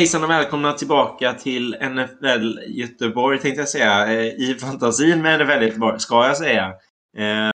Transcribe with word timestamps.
hejsan 0.00 0.24
och 0.24 0.30
välkomna 0.30 0.72
tillbaka 0.72 1.32
till 1.32 1.76
NFL 1.80 2.58
Göteborg 2.66 3.38
tänkte 3.38 3.60
jag 3.60 3.68
säga. 3.68 4.06
Eh, 4.06 4.26
I 4.26 4.56
fantasin 4.60 5.22
med 5.22 5.40
NFL 5.40 5.62
Göteborg, 5.64 6.00
ska 6.00 6.26
jag 6.26 6.36
säga. 6.36 6.66
Eh, 7.16 7.50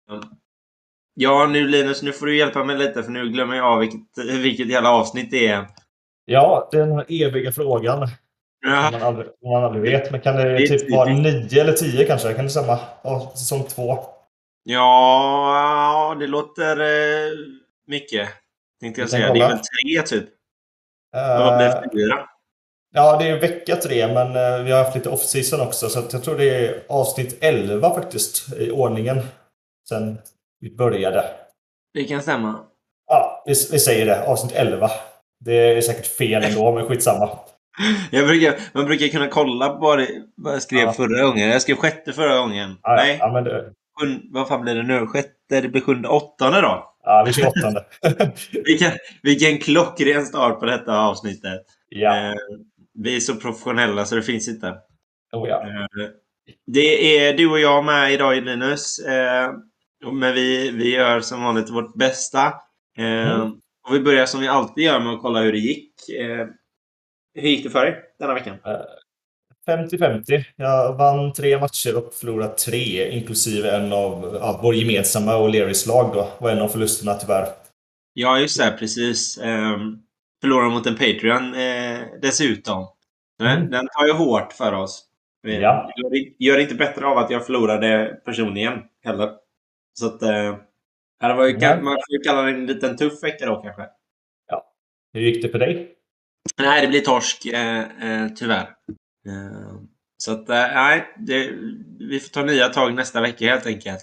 ja, 1.14 1.46
nu 1.46 1.68
Linus, 1.68 2.02
nu 2.02 2.12
får 2.12 2.26
du 2.26 2.36
hjälpa 2.36 2.64
mig 2.64 2.78
lite 2.78 3.02
för 3.02 3.10
nu 3.10 3.28
glömmer 3.28 3.56
jag 3.56 3.66
av 3.66 3.78
vilket, 3.78 4.00
vilket 4.42 4.68
jävla 4.68 4.90
avsnitt 4.90 5.30
det 5.30 5.46
är. 5.46 5.66
Ja, 6.24 6.68
den 6.72 6.98
eviga 7.08 7.52
frågan. 7.52 8.08
Ja. 8.66 8.90
Man 8.92 9.02
aldrig, 9.02 9.26
man 9.44 9.64
aldrig 9.64 9.82
vet. 9.82 10.10
Men 10.10 10.20
kan 10.20 10.36
det, 10.36 10.58
Det 10.58 10.66
typ 10.68 10.90
vara 10.90 11.06
tidigt. 11.06 11.52
nio 11.52 11.60
eller 11.62 11.72
tio 11.72 12.04
kanske? 12.06 12.34
Kan 12.34 12.44
det 12.44 12.50
stämma? 12.50 12.78
Ja, 13.02 13.32
säsong 13.34 13.64
två. 13.68 13.98
Ja, 14.64 16.16
det 16.20 16.26
låter 16.26 16.80
eh, 16.80 17.32
mycket. 17.86 18.28
Tänkte 18.80 19.00
jag 19.00 19.10
kan 19.10 19.18
säga. 19.18 19.32
Det 19.32 19.38
är 19.38 19.48
kolla. 19.48 19.48
väl 19.48 19.58
tre 19.58 20.02
typ. 20.02 20.28
Vad 21.12 21.56
blir 21.58 21.66
det? 21.66 21.90
Fyra? 21.92 22.28
Ja, 22.92 23.16
det 23.16 23.28
är 23.28 23.40
vecka 23.40 23.76
tre, 23.76 24.14
men 24.14 24.26
eh, 24.36 24.64
vi 24.64 24.70
har 24.72 24.84
haft 24.84 24.94
lite 24.94 25.08
off-season 25.10 25.60
också. 25.60 25.88
Så 25.88 26.02
jag 26.12 26.22
tror 26.24 26.38
det 26.38 26.66
är 26.66 26.82
avsnitt 26.88 27.38
11 27.40 27.94
faktiskt 27.94 28.52
i 28.58 28.70
ordningen. 28.70 29.20
Sen 29.88 30.18
vi 30.60 30.76
började. 30.76 31.24
Det 31.94 32.04
kan 32.04 32.22
stämma. 32.22 32.60
Ja, 33.10 33.42
vi, 33.46 33.50
vi 33.72 33.78
säger 33.78 34.06
det. 34.06 34.26
Avsnitt 34.26 34.52
11. 34.52 34.90
Det 35.44 35.52
är 35.76 35.80
säkert 35.80 36.06
fel 36.06 36.42
ändå, 36.44 36.72
men 36.72 36.86
skitsamma. 36.86 37.30
Jag 38.10 38.26
brukar, 38.26 38.54
man 38.72 38.84
brukar 38.84 39.08
kunna 39.08 39.28
kolla 39.28 39.68
på 39.68 39.78
vad, 39.80 39.98
det, 39.98 40.08
vad 40.36 40.54
jag 40.54 40.62
skrev 40.62 40.80
Ja. 40.80 40.92
förra 40.92 41.22
gången. 41.26 41.48
Jag 41.50 41.62
skrev 41.62 41.76
sjätte 41.76 42.12
förra 42.12 42.38
gången. 42.38 42.76
Ja, 42.82 42.94
Nej, 42.96 43.16
Ja, 43.20 43.32
men 43.32 43.44
det, 43.44 43.64
sjun, 44.00 44.22
vad 44.32 44.48
fan 44.48 44.60
blir 44.62 44.74
det 44.74 44.82
nu? 44.82 45.06
Sjätte, 45.06 45.60
det 45.60 45.68
blir 45.68 45.80
sjunde, 45.82 46.08
åttonde 46.08 46.60
då? 46.60 46.88
ja 47.04 47.24
vi 47.26 47.32
kör 47.32 47.48
åttonde. 47.48 47.84
Vilken, 48.64 48.92
vilken 49.22 49.58
klockren 49.58 50.26
start 50.26 50.60
på 50.60 50.66
detta 50.66 50.98
avsnittet. 50.98 51.62
ja. 51.88 52.16
Eh, 52.16 52.32
vi 52.98 53.16
är 53.16 53.20
så 53.20 53.36
professionella 53.36 54.04
så 54.04 54.14
det 54.14 54.22
finns 54.22 54.48
inte. 54.48 54.76
Oh, 55.32 55.48
ja. 55.48 55.62
Eh, 55.62 56.08
det 56.66 57.18
är 57.18 57.36
du 57.36 57.50
och 57.50 57.60
jag 57.60 57.84
med 57.84 58.12
idag 58.12 58.44
Linus. 58.44 58.98
Eh, 58.98 59.52
men 60.12 60.34
vi, 60.34 60.70
vi 60.70 60.94
gör 60.94 61.20
som 61.20 61.42
vanligt 61.42 61.70
vårt 61.70 61.94
bästa. 61.96 62.46
Eh, 62.98 63.32
Mm. 63.32 63.52
Och 63.88 63.94
vi 63.94 64.00
börjar 64.00 64.26
som 64.26 64.40
vi 64.40 64.48
alltid 64.48 64.84
gör 64.84 65.00
med 65.00 65.12
att 65.12 65.22
kolla 65.22 65.40
hur 65.40 65.52
det 65.52 65.58
gick. 65.58 65.94
Hur 67.34 67.48
gick 67.48 67.64
det 67.64 67.70
för 67.70 67.84
dig 67.84 68.02
denna 68.18 68.34
veckan? 68.34 68.56
50-50. 69.66 70.44
Jag 70.56 70.96
vann 70.98 71.32
tre 71.32 71.60
matcher 71.60 71.96
och 71.96 72.14
förlorade 72.14 72.54
tre, 72.54 73.10
inklusive 73.10 73.70
en 73.76 73.92
av 73.92 74.38
ja, 74.40 74.60
vår 74.62 74.74
gemensamma 74.74 75.36
och 75.36 75.50
Lerys 75.50 75.86
lag 75.86 76.10
då. 76.14 76.28
var 76.40 76.50
en 76.50 76.62
av 76.62 76.68
förlusterna 76.68 77.14
tyvärr. 77.14 77.46
Ja, 78.12 78.38
just 78.38 78.58
det. 78.58 78.76
Precis. 78.78 79.38
Um, 79.38 80.02
förlorade 80.42 80.70
mot 80.70 80.86
en 80.86 80.96
Patreon 80.96 81.54
eh, 81.54 82.00
dessutom. 82.22 82.86
Den, 83.38 83.56
Mm. 83.58 83.70
den 83.70 83.88
tar 83.98 84.06
ju 84.06 84.12
hårt 84.12 84.52
för 84.52 84.72
oss. 84.72 85.04
Ja. 85.42 85.90
Gör, 85.96 86.10
det- 86.10 86.44
gör 86.44 86.58
inte 86.58 86.74
bättre 86.74 87.06
av 87.06 87.18
att 87.18 87.30
jag 87.30 87.46
förlorade 87.46 88.20
personligen 88.24 88.78
heller. 89.04 89.30
Så 89.98 90.06
att... 90.06 90.22
Eh, 90.22 90.58
ja, 91.20 91.28
det 91.28 91.34
var 91.34 91.46
ju, 91.46 91.58
Nej. 91.58 91.82
Man 91.82 91.94
får 91.94 92.12
ju 92.12 92.18
kalla 92.18 92.42
det 92.42 92.50
en 92.50 92.66
liten 92.66 92.96
tuff 92.96 93.22
vecka 93.22 93.46
då 93.46 93.56
kanske. 93.62 93.86
Hur 95.14 95.20
gick 95.20 95.42
det 95.42 95.48
för 95.48 95.58
dig? 95.58 95.94
Nej, 96.58 96.80
det 96.82 96.88
blir 96.88 97.00
torsk 97.00 97.46
eh, 97.46 97.78
eh, 97.80 98.28
tyvärr. 98.36 98.68
Eh, 99.28 99.74
så 100.16 100.32
att, 100.32 100.48
eh, 100.48 100.56
nej. 100.74 101.14
Vi 101.98 102.20
får 102.20 102.28
ta 102.30 102.42
nya 102.44 102.68
tag 102.68 102.94
nästa 102.94 103.20
vecka 103.20 103.44
helt 103.46 103.66
enkelt. 103.66 104.02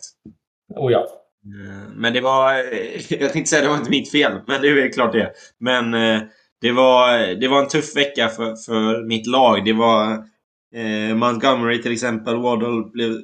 Oh 0.76 0.92
ja. 0.92 1.08
Eh, 1.46 1.90
Men 1.96 2.14
det 2.14 2.22
var... 2.22 2.54
eh, 2.54 3.14
Jag 3.22 3.34
tänkte 3.34 3.50
säga 3.50 3.62
det 3.62 3.70
var 3.70 3.78
inte 3.78 3.90
mitt 3.90 4.12
fel, 4.12 4.42
men 4.48 4.62
det 4.62 4.68
är 4.68 4.92
klart 4.92 5.14
det. 5.14 5.32
Men 5.60 5.94
eh, 5.94 6.22
det 6.62 6.72
var, 6.72 7.36
det 7.36 7.48
var 7.48 7.64
en 7.64 7.68
tuff 7.68 7.96
vecka 7.96 8.30
för, 8.30 8.56
för 8.56 9.08
mitt 9.08 9.28
lag. 9.28 9.66
Det 9.66 9.74
var 9.74 10.26
Montgomery 11.16 11.82
till 11.82 11.92
exempel. 11.92 12.36
Waddle 12.38 12.90
blev 12.94 13.22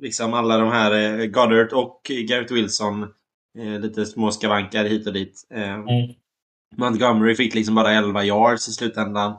liksom 0.00 0.34
alla 0.34 0.58
de 0.58 0.68
här 0.72 1.26
Goddard 1.26 1.72
och 1.72 2.00
Garrett 2.28 2.50
Wilson. 2.50 3.06
Lite 3.80 4.06
små 4.06 4.30
skavankar 4.30 4.84
hit 4.84 5.06
och 5.06 5.12
dit. 5.12 5.46
Mm. 5.50 5.84
Montgomery 6.76 7.34
fick 7.34 7.54
liksom 7.54 7.74
bara 7.74 7.92
11 7.92 8.24
yards 8.24 8.68
i 8.68 8.72
slutändan. 8.72 9.36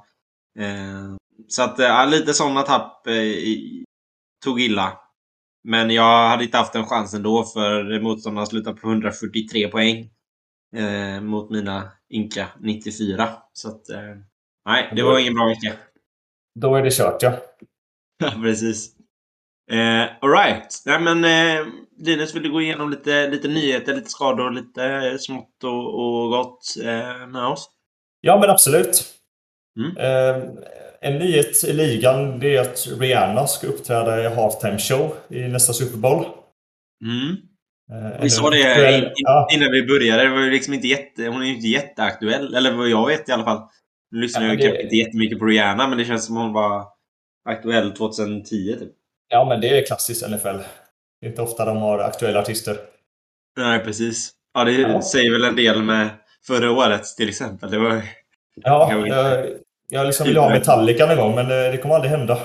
Så 1.47 1.64
att 1.64 2.09
lite 2.09 2.34
sådana 2.34 2.62
tapp 2.62 3.08
tog 4.44 4.62
illa. 4.62 4.97
Men 5.66 5.90
jag 5.90 6.30
hade 6.30 6.44
inte 6.44 6.58
haft 6.58 6.76
en 6.76 6.86
chans 6.86 7.14
ändå 7.14 7.44
för 7.44 8.00
motståndarna 8.00 8.46
slutade 8.46 8.78
på 8.78 8.88
143 8.88 9.68
poäng. 9.68 10.09
Eh, 10.76 11.22
mot 11.22 11.50
mina 11.50 11.92
Inka 12.09 12.48
94. 12.59 13.30
Så 13.53 13.70
att, 13.70 13.90
eh, 13.90 14.16
nej, 14.66 14.94
det 14.96 15.03
var 15.03 15.20
ingen 15.20 15.34
bra 15.34 15.46
vecka. 15.46 15.74
Då 16.59 16.76
är 16.76 16.84
det 16.84 16.94
kört 16.94 17.22
ja. 17.22 17.34
Ja, 18.18 18.31
precis. 18.42 18.96
Eh, 19.72 20.06
Alright. 20.22 20.84
Nej, 20.86 21.00
men 21.00 21.26
eh, 21.26 21.68
Linus, 21.97 22.36
vill 22.36 22.44
du 22.44 22.52
gå 22.52 22.62
igenom 22.62 22.90
lite, 22.90 23.28
lite 23.28 23.47
nyheter, 23.47 23.96
lite 23.96 24.09
skador, 24.09 24.52
lite 24.52 25.18
smått 25.20 25.64
och, 25.64 26.00
och 26.00 26.30
gott 26.30 26.76
eh, 26.84 27.28
med 27.28 27.46
oss? 27.46 27.70
Ja 28.22 28.40
men 28.40 28.50
absolut. 28.50 29.06
Mm. 29.80 29.96
En 31.05 31.17
nyhet 31.19 31.63
i 31.63 31.73
ligan 31.73 32.39
det 32.39 32.55
är 32.55 32.61
att 32.61 32.88
Rihanna 32.99 33.47
ska 33.47 33.67
uppträda 33.67 34.23
i 34.23 34.35
halftime 34.35 34.77
show 34.79 35.16
i 35.29 35.39
nästa 35.47 35.73
Super 35.73 35.97
Bowl. 35.97 36.25
Mm. 37.03 37.35
Eh, 38.13 38.21
Vi 38.21 38.29
sa 38.29 38.49
det 38.49 38.57
aktuell- 38.63 39.11
innan 39.53 39.71
vi 39.71 39.83
började. 39.88 40.23
Det 40.23 40.29
var 40.29 40.41
ju 40.41 40.51
liksom 40.51 40.73
inte 40.73 40.88
jätte, 40.88 41.23
hon 41.27 41.41
är 41.41 41.45
ju 41.45 41.55
inte 41.55 41.67
jätteaktuell. 41.67 42.55
Eller 42.55 42.73
vad 42.73 42.89
jag 42.89 43.07
vet 43.07 43.29
i 43.29 43.31
alla 43.31 43.43
fall. 43.43 43.61
Nu 44.11 44.21
lyssnar 44.21 44.41
Ja, 44.43 44.47
jag 44.47 44.57
det- 44.57 44.63
kanske 44.63 44.83
inte 44.83 44.95
jättemycket 44.95 45.39
på 45.39 45.45
Rihanna, 45.45 45.88
men 45.88 45.97
det 45.97 46.05
känns 46.05 46.25
som 46.25 46.35
hon 46.35 46.53
var 46.53 46.85
aktuell 47.49 47.91
2010 47.91 48.75
typ. 48.79 48.91
ja 49.29 49.45
men 49.45 49.61
det 49.61 49.79
är 49.79 49.85
klassiskt 49.85 50.23
NFL. 50.29 50.57
Det 51.22 51.25
är 51.27 51.29
inte 51.29 51.41
ofta 51.41 51.66
de 51.66 51.77
har 51.77 51.99
aktuella 51.99 52.39
artister. 52.39 52.77
Nej, 53.57 53.79
precis. 53.79 54.31
Ja, 54.53 54.63
det 54.63 54.72
Ja. 54.72 55.01
säger 55.01 55.31
väl 55.31 55.43
en 55.43 55.55
del 55.55 55.83
med 55.83 56.09
förra 56.47 56.72
året 56.72 57.03
till 57.17 57.29
exempel. 57.29 57.72
Det 57.72 57.79
var... 57.79 58.01
Ja, 58.55 58.91
jag, 59.90 60.06
liksom 60.06 60.28
vill 60.28 60.38
ha 60.38 60.50
Metallica 60.50 61.06
någon 61.06 61.18
gång 61.18 61.35
men 61.35 61.47
det, 61.47 61.72
det 61.72 61.78
kommer 61.78 61.96
aldrig 61.96 62.12
hända. 62.12 62.40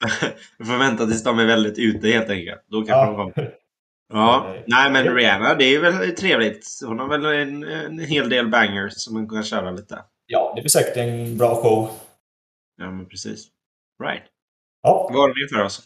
Vi 0.58 0.64
får 0.64 0.78
vänta 0.78 1.06
tills 1.06 1.24
de 1.24 1.38
är 1.38 1.46
väldigt 1.46 1.78
ute 1.78 2.08
helt 2.08 2.30
enkelt. 2.30 2.60
Då 2.66 2.82
kanske 2.82 2.92
de 2.94 3.16
Ja. 3.18 3.32
kommer. 3.34 3.54
Ja, 4.14 4.54
Nej. 4.66 4.90
men. 4.90 5.14
Rihanna, 5.14 5.54
det 5.54 5.64
är 5.64 5.80
väl 5.80 6.14
trevligt. 6.16 6.66
Hon 6.86 6.98
har 6.98 7.08
väl 7.08 7.24
en, 7.24 7.62
en 7.64 7.98
hel 7.98 8.28
del 8.28 8.48
bangers 8.48 8.92
som 8.96 9.14
man 9.14 9.28
kan 9.28 9.42
köra 9.44 9.70
lite. 9.70 9.98
Ja, 10.26 10.52
det 10.56 10.62
blir 10.62 10.70
säkert 10.70 10.96
en 10.96 11.36
bra 11.38 11.54
show. 11.54 11.90
Ja, 12.78 12.90
men 12.90 13.06
precis. 13.08 13.46
Right. 14.04 14.22
Ja. 14.82 15.08
Vad 15.12 15.20
har 15.20 15.28
du 15.28 15.42
med 15.42 15.50
för 15.50 15.64
oss? 15.64 15.82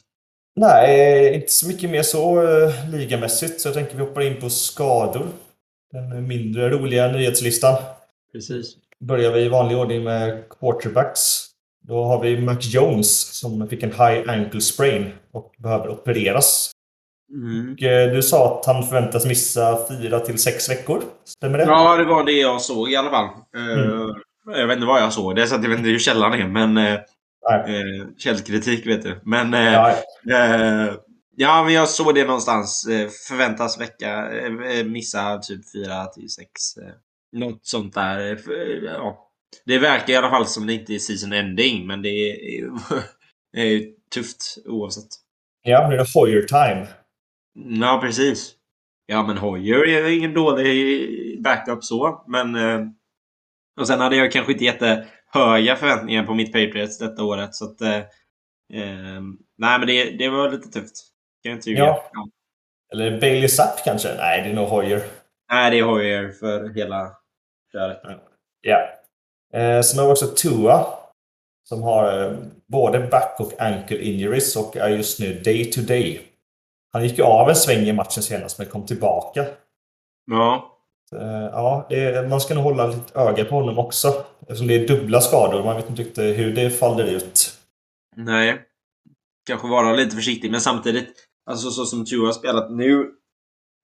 Nej, 0.56 1.34
inte 1.34 1.52
så 1.52 1.68
mycket 1.68 1.90
mer 1.90 2.02
så 2.02 2.42
uh, 2.42 2.90
ligamässigt. 2.90 3.60
Så 3.60 3.68
jag 3.68 3.74
tänker 3.74 3.94
vi 3.96 4.00
hoppar 4.00 4.20
in 4.22 4.40
på 4.40 4.50
skador. 4.50 5.26
Den 5.92 6.28
mindre 6.28 6.70
roliga 6.70 7.08
nyhetslistan. 7.12 7.82
Precis. 8.32 8.74
Börjar 9.04 9.32
vi 9.32 9.40
i 9.40 9.48
vanlig 9.48 9.78
ordning 9.78 10.04
med 10.04 10.44
quarterbacks. 10.60 11.20
Då 11.88 12.04
har 12.04 12.22
vi 12.22 12.40
Mac 12.40 12.56
Jones 12.60 13.38
som 13.40 13.68
fick 13.68 13.82
en 13.82 13.90
high 13.92 14.30
ankle 14.30 14.60
sprain 14.60 15.12
och 15.32 15.52
behöver 15.58 15.88
opereras. 15.88 16.70
Mm. 17.32 17.72
Och, 17.72 17.82
eh, 17.82 18.12
du 18.14 18.22
sa 18.22 18.58
att 18.58 18.66
han 18.66 18.82
förväntas 18.86 19.26
missa 19.26 19.78
fyra 19.88 20.20
till 20.20 20.38
sex 20.38 20.70
veckor. 20.70 21.02
Stämmer 21.24 21.58
det? 21.58 21.64
Ja, 21.64 21.96
det 21.96 22.04
var 22.04 22.24
det 22.24 22.32
jag 22.32 22.60
såg 22.60 22.90
i 22.90 22.96
alla 22.96 23.10
fall. 23.10 23.24
Eh, 23.56 24.12
Mm. 24.46 24.58
Jag 24.60 24.66
vet 24.66 24.76
inte 24.76 24.86
vad 24.86 25.02
jag 25.02 25.12
såg. 25.12 25.36
Det 25.36 25.42
är 25.42 25.46
så 25.46 25.54
att 25.54 25.62
jag 25.62 25.70
vet 25.70 25.78
inte 25.78 25.90
hur 25.90 25.98
källan 25.98 26.32
är, 26.32 26.46
men... 26.48 26.76
eh, 26.76 26.92
eh, 26.94 28.08
källkritik 28.18 28.86
vet 28.86 29.02
du. 29.02 29.20
Men... 29.24 29.52
Ja, 29.52 29.90
Eh, 30.30 30.94
ja, 31.36 31.64
men 31.64 31.74
jag 31.74 31.88
såg 31.88 32.14
det 32.14 32.24
någonstans. 32.24 32.86
Förväntas 33.28 33.80
vecka, 33.80 34.28
missa 34.84 35.38
typ 35.38 35.60
4 35.72 36.06
till 36.06 36.28
6. 36.30 36.48
Något 37.32 37.66
sånt 37.66 37.94
där. 37.94 38.38
Ja. 38.84 39.22
Det 39.64 39.78
verkar 39.78 40.12
i 40.12 40.16
alla 40.16 40.30
fall 40.30 40.46
som 40.46 40.66
det 40.66 40.72
inte 40.74 40.94
är 40.94 40.98
season 40.98 41.32
ending, 41.32 41.86
men 41.86 42.02
det 42.02 42.08
är, 42.08 42.60
ju- 42.60 42.72
är 43.56 43.82
tufft 44.14 44.56
oavsett. 44.66 45.08
ja, 45.62 45.88
nu 45.88 45.94
är 45.94 45.98
det 45.98 46.06
Hoyer 46.14 46.42
time. 46.42 46.86
Ja, 47.80 47.98
precis. 48.02 48.52
Ja, 49.06 49.22
men 49.26 49.38
Hoyer 49.38 49.88
är 49.88 50.10
ingen 50.18 50.34
dålig 50.34 51.42
backup 51.42 51.84
så, 51.84 52.24
men... 52.28 52.54
Eh, 52.54 52.80
och 53.80 53.86
sen 53.86 54.00
hade 54.00 54.16
jag 54.16 54.32
kanske 54.32 54.52
inte 54.52 54.64
jättehöga 54.64 55.76
förväntningar 55.76 56.24
på 56.26 56.34
mitt 56.34 56.52
Patriots 56.52 56.98
detta 56.98 57.24
året, 57.24 57.54
så 57.54 57.64
att... 57.64 57.80
Eh, 57.80 57.96
eh, 58.72 59.22
nej, 59.58 59.78
men 59.78 59.86
det, 59.86 60.10
det 60.10 60.28
var 60.28 60.50
lite 60.50 60.68
tufft. 60.68 60.96
Kan 61.42 61.50
jag 61.52 61.58
inte 61.58 61.70
ljuga. 61.70 61.82
Ja. 61.84 62.28
Eller 62.92 63.20
Bailey 63.20 63.48
Zapp 63.48 63.84
kanske? 63.84 64.14
Nej, 64.14 64.42
det 64.42 64.50
är 64.50 64.54
nog 64.54 64.68
Hoyer. 64.68 65.02
Nej, 65.52 65.70
det 65.70 65.78
är 65.78 65.82
Hoyer 65.82 66.28
för 66.28 66.74
hela 66.74 67.12
köret. 67.72 68.02
Ja. 68.60 68.88
Eh, 69.54 69.82
sen 69.82 69.98
har 69.98 70.06
vi 70.06 70.12
också 70.12 70.26
Tua. 70.26 70.86
Som 71.68 71.82
har 71.82 72.22
eh, 72.22 72.32
både 72.66 73.08
back 73.10 73.36
och 73.38 73.60
ankle 73.60 73.98
injuries 73.98 74.56
och 74.56 74.76
är 74.76 74.88
just 74.88 75.20
nu 75.20 75.34
day 75.34 75.64
to 75.64 75.80
day. 75.80 76.22
Han 76.92 77.04
gick 77.04 77.18
ju 77.18 77.24
av 77.24 77.48
en 77.48 77.56
sväng 77.56 77.80
i 77.80 77.92
matchen 77.92 78.22
senast 78.22 78.58
men 78.58 78.66
kom 78.66 78.86
tillbaka. 78.86 79.46
Ja. 80.30 80.78
ja, 81.52 81.86
är, 81.90 82.28
man 82.28 82.40
ska 82.40 82.54
nog 82.54 82.64
hålla 82.64 82.86
lite 82.86 83.18
öga 83.18 83.44
på 83.44 83.54
honom 83.54 83.78
också. 83.78 84.24
Eftersom 84.40 84.66
det 84.66 84.74
är 84.74 84.88
dubbla 84.88 85.20
skador. 85.20 85.64
Man 85.64 85.76
vet 85.76 85.98
inte 85.98 86.22
hur 86.22 86.54
det 86.54 86.70
faller 86.70 87.04
ut. 87.04 87.58
Nej. 88.16 88.62
Kanske 89.46 89.68
vara 89.68 89.92
lite 89.92 90.16
försiktig, 90.16 90.50
men 90.50 90.60
samtidigt, 90.60 91.08
alltså 91.50 91.70
så 91.70 91.84
som 91.84 92.04
Tua 92.04 92.26
har 92.26 92.32
spelat 92.32 92.70
nu, 92.70 93.10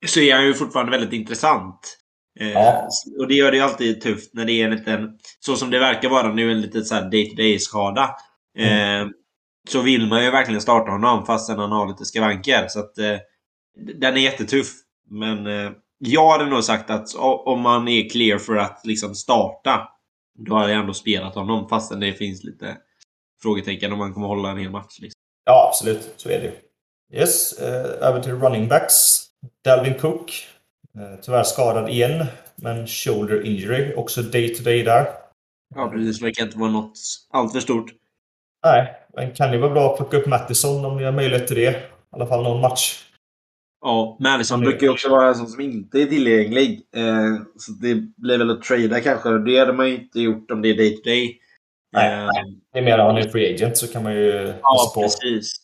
så 0.07 0.21
är 0.21 0.35
han 0.35 0.47
ju 0.47 0.55
fortfarande 0.55 0.93
väldigt 0.93 1.13
intressant. 1.13 1.99
Eh, 2.41 2.53
ja. 2.53 2.89
Och 3.19 3.29
det 3.29 3.35
gör 3.35 3.51
det 3.51 3.57
ju 3.57 3.63
alltid 3.63 4.01
tufft 4.01 4.35
när 4.35 4.45
det 4.45 4.53
är 4.53 4.65
en 4.65 4.77
liten, 4.77 5.19
så 5.41 5.57
som 5.57 5.71
det 5.71 5.79
verkar 5.79 6.09
vara 6.09 6.33
nu, 6.33 6.53
en 6.53 6.61
liten 6.61 6.85
så 6.85 6.95
day-to-day-skada. 6.95 8.11
Mm. 8.59 9.03
Eh, 9.03 9.09
så 9.69 9.81
vill 9.81 10.07
man 10.07 10.25
ju 10.25 10.31
verkligen 10.31 10.61
starta 10.61 10.91
honom 10.91 11.27
fastän 11.27 11.59
han 11.59 11.73
har 11.73 11.89
lite 11.89 12.05
skavanker. 12.05 12.69
Så 12.69 12.81
att 12.81 12.99
eh, 12.99 13.17
den 13.95 14.17
är 14.17 14.21
jättetuff. 14.21 14.73
Men 15.11 15.47
jag 15.99 16.31
hade 16.31 16.47
nog 16.47 16.65
sagt 16.65 16.91
att 16.91 17.15
om 17.45 17.61
man 17.61 17.89
är 17.89 18.09
clear 18.09 18.39
för 18.39 18.57
att 18.57 18.81
liksom 18.85 19.15
starta, 19.15 19.89
då 20.39 20.55
hade 20.55 20.73
jag 20.73 20.81
ändå 20.81 20.95
spelat 20.95 21.35
honom 21.35 21.69
fastän 21.69 22.01
det 22.01 22.13
finns 22.13 22.45
lite 22.45 22.77
frågetecken 23.43 23.93
om 23.93 23.99
man 23.99 24.15
kommer 24.15 24.27
hålla 24.27 24.51
en 24.51 24.59
hel 24.59 24.71
match. 24.71 24.99
Liksom. 25.01 25.19
Ja, 25.45 25.69
absolut. 25.69 26.15
Så 26.17 26.29
är 26.29 26.39
det 26.39 26.45
ju. 26.45 26.53
Yes, 27.21 27.53
över 27.59 28.21
till 28.21 28.33
running 28.33 28.69
backs. 28.69 29.32
Dalvin 29.65 29.95
Cook. 29.95 30.33
Eh, 30.99 31.21
tyvärr 31.23 31.43
skadad 31.43 31.91
igen, 31.91 32.27
men 32.57 32.87
shoulder 32.87 33.47
injury. 33.47 33.95
Också 33.95 34.23
day 34.23 34.55
to 34.55 34.63
day 34.63 34.83
där. 34.83 35.07
Ja, 35.75 35.89
precis. 35.89 36.19
Det 36.19 36.25
verkar 36.25 36.43
inte 36.43 36.59
vara 36.59 36.71
något 36.71 36.99
allt 37.31 37.53
för 37.53 37.61
stort. 37.61 37.91
Nej, 38.65 38.95
men 39.17 39.33
kan 39.33 39.51
det 39.51 39.59
vara 39.59 39.71
bra 39.71 39.91
att 39.91 39.97
plocka 39.97 40.17
upp 40.17 40.27
Mattison 40.27 40.85
om 40.85 40.97
ni 40.97 41.05
har 41.05 41.13
möjlighet 41.13 41.47
till 41.47 41.57
det? 41.57 41.71
I 41.71 41.77
alla 42.11 42.27
fall 42.27 42.43
någon 42.43 42.61
match. 42.61 43.05
Ja, 43.81 44.17
Madison 44.21 44.61
brukar 44.61 44.87
ju 44.87 44.93
också 44.93 45.09
vara 45.09 45.29
en 45.29 45.35
sån 45.35 45.49
som 45.49 45.61
inte 45.61 46.03
är 46.03 46.07
tillgänglig. 46.07 46.81
Eh, 46.97 47.43
så 47.59 47.73
det 47.73 47.95
blir 47.95 48.39
väl 48.39 48.51
att 48.51 48.63
trada 48.63 49.01
kanske. 49.01 49.39
Det 49.39 49.59
hade 49.59 49.73
man 49.73 49.89
ju 49.89 49.95
inte 49.95 50.21
gjort 50.21 50.51
om 50.51 50.63
det 50.63 50.69
är 50.69 50.77
day 50.77 50.97
to 50.97 51.03
day. 51.05 51.39
Nej, 51.93 52.13
eh, 52.13 52.27
nej. 52.27 52.61
det 52.73 52.79
är 52.79 52.83
mer 52.83 52.99
om 52.99 53.07
han 53.07 53.17
är 53.17 53.29
free 53.29 53.55
agent 53.55 53.77
så 53.77 53.93
kan 53.93 54.03
man 54.03 54.15
ju 54.15 54.55
Ja, 54.63 54.93
precis. 54.95 55.57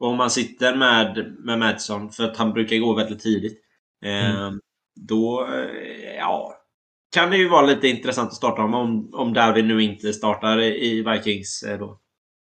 Och 0.00 0.08
om 0.08 0.16
man 0.16 0.30
sitter 0.30 0.74
med, 0.74 1.36
med 1.38 1.58
Madison, 1.58 2.10
för 2.10 2.24
att 2.24 2.36
han 2.36 2.52
brukar 2.52 2.76
gå 2.76 2.94
väldigt 2.94 3.20
tidigt. 3.20 3.58
Eh, 4.04 4.30
mm. 4.30 4.60
Då, 5.00 5.46
eh, 5.46 6.16
ja. 6.16 6.54
Kan 7.14 7.30
det 7.30 7.36
ju 7.36 7.48
vara 7.48 7.66
lite 7.66 7.88
intressant 7.88 8.28
att 8.28 8.36
starta 8.36 8.62
om, 8.62 8.74
om, 8.74 9.14
om 9.14 9.34
Darwin 9.34 9.68
nu 9.68 9.82
inte 9.82 10.12
startar 10.12 10.60
i 10.60 11.02
Vikings 11.02 11.62
eh, 11.62 11.78
då. 11.78 11.98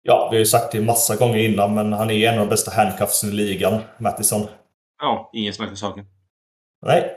Ja, 0.04 0.28
vi 0.32 0.38
har 0.38 0.40
ju 0.40 0.46
sagt 0.46 0.72
det 0.72 0.82
massa 0.82 1.16
gånger 1.16 1.38
innan, 1.38 1.74
men 1.74 1.94
han 1.94 2.10
är 2.10 2.30
en 2.30 2.40
av 2.40 2.46
de 2.46 2.50
bästa 2.50 2.72
handcuffsen 2.72 3.30
i 3.30 3.34
ligan, 3.34 3.82
Mattison. 3.98 4.48
Ja, 5.02 5.30
ingen 5.34 5.54
snack 5.54 5.70
om 5.70 5.76
saken. 5.76 6.06
Nej. 6.86 7.12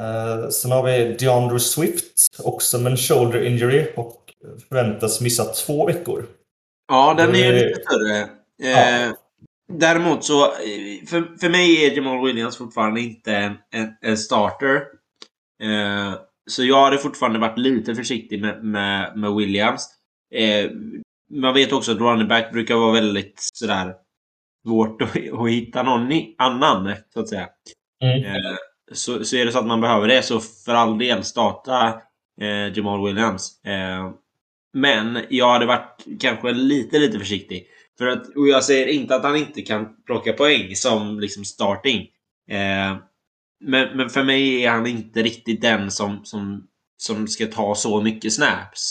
Uh, 0.00 0.48
sen 0.48 0.72
har 0.72 0.82
vi 0.82 1.16
DeAndre 1.18 1.60
Swift, 1.60 2.38
också 2.44 2.78
med 2.78 2.92
en 2.92 2.96
shoulder 2.96 3.46
injury 3.46 3.86
och 3.96 4.34
förväntas 4.68 5.20
missa 5.20 5.44
två 5.44 5.86
veckor. 5.86 6.26
Ja, 6.88 7.14
den 7.16 7.34
är 7.34 7.52
ju 7.52 7.52
lite 7.52 7.80
större. 7.80 8.22
Uh, 8.22 9.14
Däremot 9.72 10.24
så, 10.24 10.52
för, 11.08 11.38
för 11.38 11.48
mig 11.48 11.86
är 11.86 11.96
Jamal 11.96 12.26
Williams 12.26 12.56
fortfarande 12.56 13.00
inte 13.00 13.36
en, 13.36 13.56
en, 13.70 13.88
en 14.00 14.18
starter. 14.18 14.76
Uh, 15.62 16.14
så 16.46 16.64
jag 16.64 16.84
hade 16.84 16.98
fortfarande 16.98 17.38
varit 17.38 17.58
lite 17.58 17.94
försiktig 17.94 18.40
med, 18.40 18.64
med, 18.64 19.16
med 19.16 19.34
Williams. 19.34 19.88
man 21.30 21.54
vet 21.54 21.72
också 21.72 21.92
att 21.92 21.98
running 21.98 22.28
back 22.28 22.52
brukar 22.52 22.74
vara 22.74 22.92
väldigt 22.92 23.38
sådär 23.38 23.94
svårt 24.64 25.02
att, 25.02 25.16
att 25.32 25.50
hitta 25.50 25.82
någon 25.82 26.12
annan, 26.38 26.94
så 27.14 27.20
att 27.20 27.28
säga. 27.28 27.48
Mm. 28.02 28.24
Eh, 28.24 28.56
så, 28.92 29.24
så 29.24 29.36
är 29.36 29.44
det 29.44 29.52
så 29.52 29.58
att 29.58 29.66
man 29.66 29.80
behöver 29.80 30.08
det, 30.08 30.22
så 30.22 30.40
för 30.40 30.74
all 30.74 30.98
del 30.98 31.24
starta 31.24 32.00
eh, 32.40 32.76
Jamal 32.76 33.06
Williams. 33.06 33.64
Eh, 33.64 34.10
men 34.72 35.18
jag 35.30 35.52
hade 35.52 35.66
varit 35.66 36.04
kanske 36.20 36.52
lite, 36.52 36.98
lite 36.98 37.18
försiktig. 37.18 37.66
För 37.98 38.06
att, 38.06 38.36
och 38.36 38.48
jag 38.48 38.64
säger 38.64 38.86
inte 38.86 39.14
att 39.14 39.22
han 39.22 39.36
inte 39.36 39.62
kan 39.62 39.96
plocka 40.06 40.32
poäng 40.32 40.76
som 40.76 41.20
liksom 41.20 41.44
starting. 41.44 42.00
Eh, 42.50 42.96
men, 43.60 43.96
men 43.96 44.10
för 44.10 44.22
mig 44.22 44.64
är 44.64 44.70
han 44.70 44.86
inte 44.86 45.22
riktigt 45.22 45.62
den 45.62 45.90
som, 45.90 46.24
som, 46.24 46.66
som 46.96 47.28
ska 47.28 47.46
ta 47.46 47.74
så 47.74 48.00
mycket 48.00 48.32
snaps. 48.32 48.90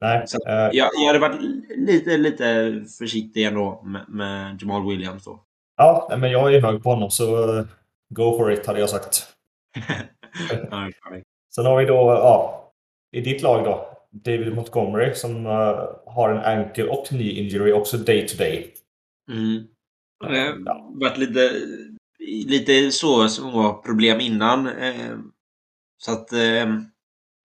Nej. 0.00 0.22
Så 0.26 0.36
uh, 0.36 0.70
jag, 0.72 0.90
jag 0.94 1.06
hade 1.06 1.18
varit 1.18 1.40
lite, 1.76 2.16
lite 2.16 2.72
försiktig 2.98 3.44
ändå 3.44 3.82
med, 3.84 4.08
med 4.08 4.62
Jamal 4.62 4.88
Williams 4.88 5.24
då. 5.24 5.42
Ja, 5.76 6.16
men 6.18 6.30
jag 6.30 6.54
är 6.54 6.62
hög 6.62 6.82
på 6.82 6.90
honom 6.90 7.10
så 7.10 7.58
uh, 7.58 7.66
go 8.14 8.38
for 8.38 8.52
it 8.52 8.66
hade 8.66 8.80
jag 8.80 8.90
sagt. 8.90 9.26
Sen 11.54 11.66
har 11.66 11.76
vi 11.76 11.84
då, 11.84 11.94
ja, 11.94 12.72
i 13.12 13.20
ditt 13.20 13.42
lag 13.42 13.64
då, 13.64 13.95
David 14.24 14.54
Montgomery 14.54 15.14
som 15.14 15.46
uh, 15.46 15.52
har 16.06 16.30
en 16.30 16.58
ankle 16.58 16.84
och 16.84 17.06
knee 17.06 17.30
injury 17.30 17.72
också 17.72 17.96
day 17.96 18.28
to 18.28 18.36
day. 18.38 18.74
Mm. 19.30 19.66
Det 20.20 20.38
har 20.38 20.62
ja. 20.64 20.90
varit 20.94 21.18
lite, 21.18 21.52
lite 22.46 22.90
så 22.90 23.28
små 23.28 23.82
problem 23.84 24.20
innan. 24.20 24.70
Så 25.98 26.12
att 26.12 26.28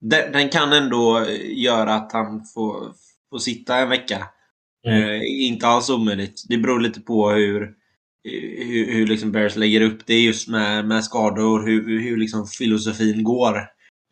den, 0.01 0.31
den, 0.33 0.50
kan 0.50 0.74
ändå 0.74 1.25
göra 1.42 1.94
att 1.94 2.12
han 2.12 2.45
får, 2.45 2.94
får 3.30 3.39
sitta 3.39 3.77
en 3.77 3.89
vecka. 3.89 4.27
Mm. 4.88 5.04
Eh, 5.04 5.48
inte 5.48 5.68
alls 5.68 5.89
omöjligt. 5.89 6.44
Det 6.50 6.57
beror 6.57 6.80
lite 6.80 7.01
på 7.01 7.30
hur, 7.30 7.74
hur, 8.24 8.94
hur 8.94 9.07
liksom 9.07 9.31
Bears 9.31 9.56
lägger 9.56 9.81
upp 9.81 10.06
det 10.06 10.19
just 10.19 10.48
med, 10.48 10.88
med 10.88 11.04
skador, 11.04 11.66
hur, 11.66 12.00
hur 12.00 12.18
liksom 12.18 12.48
filosofin 12.48 13.24
går. 13.24 13.57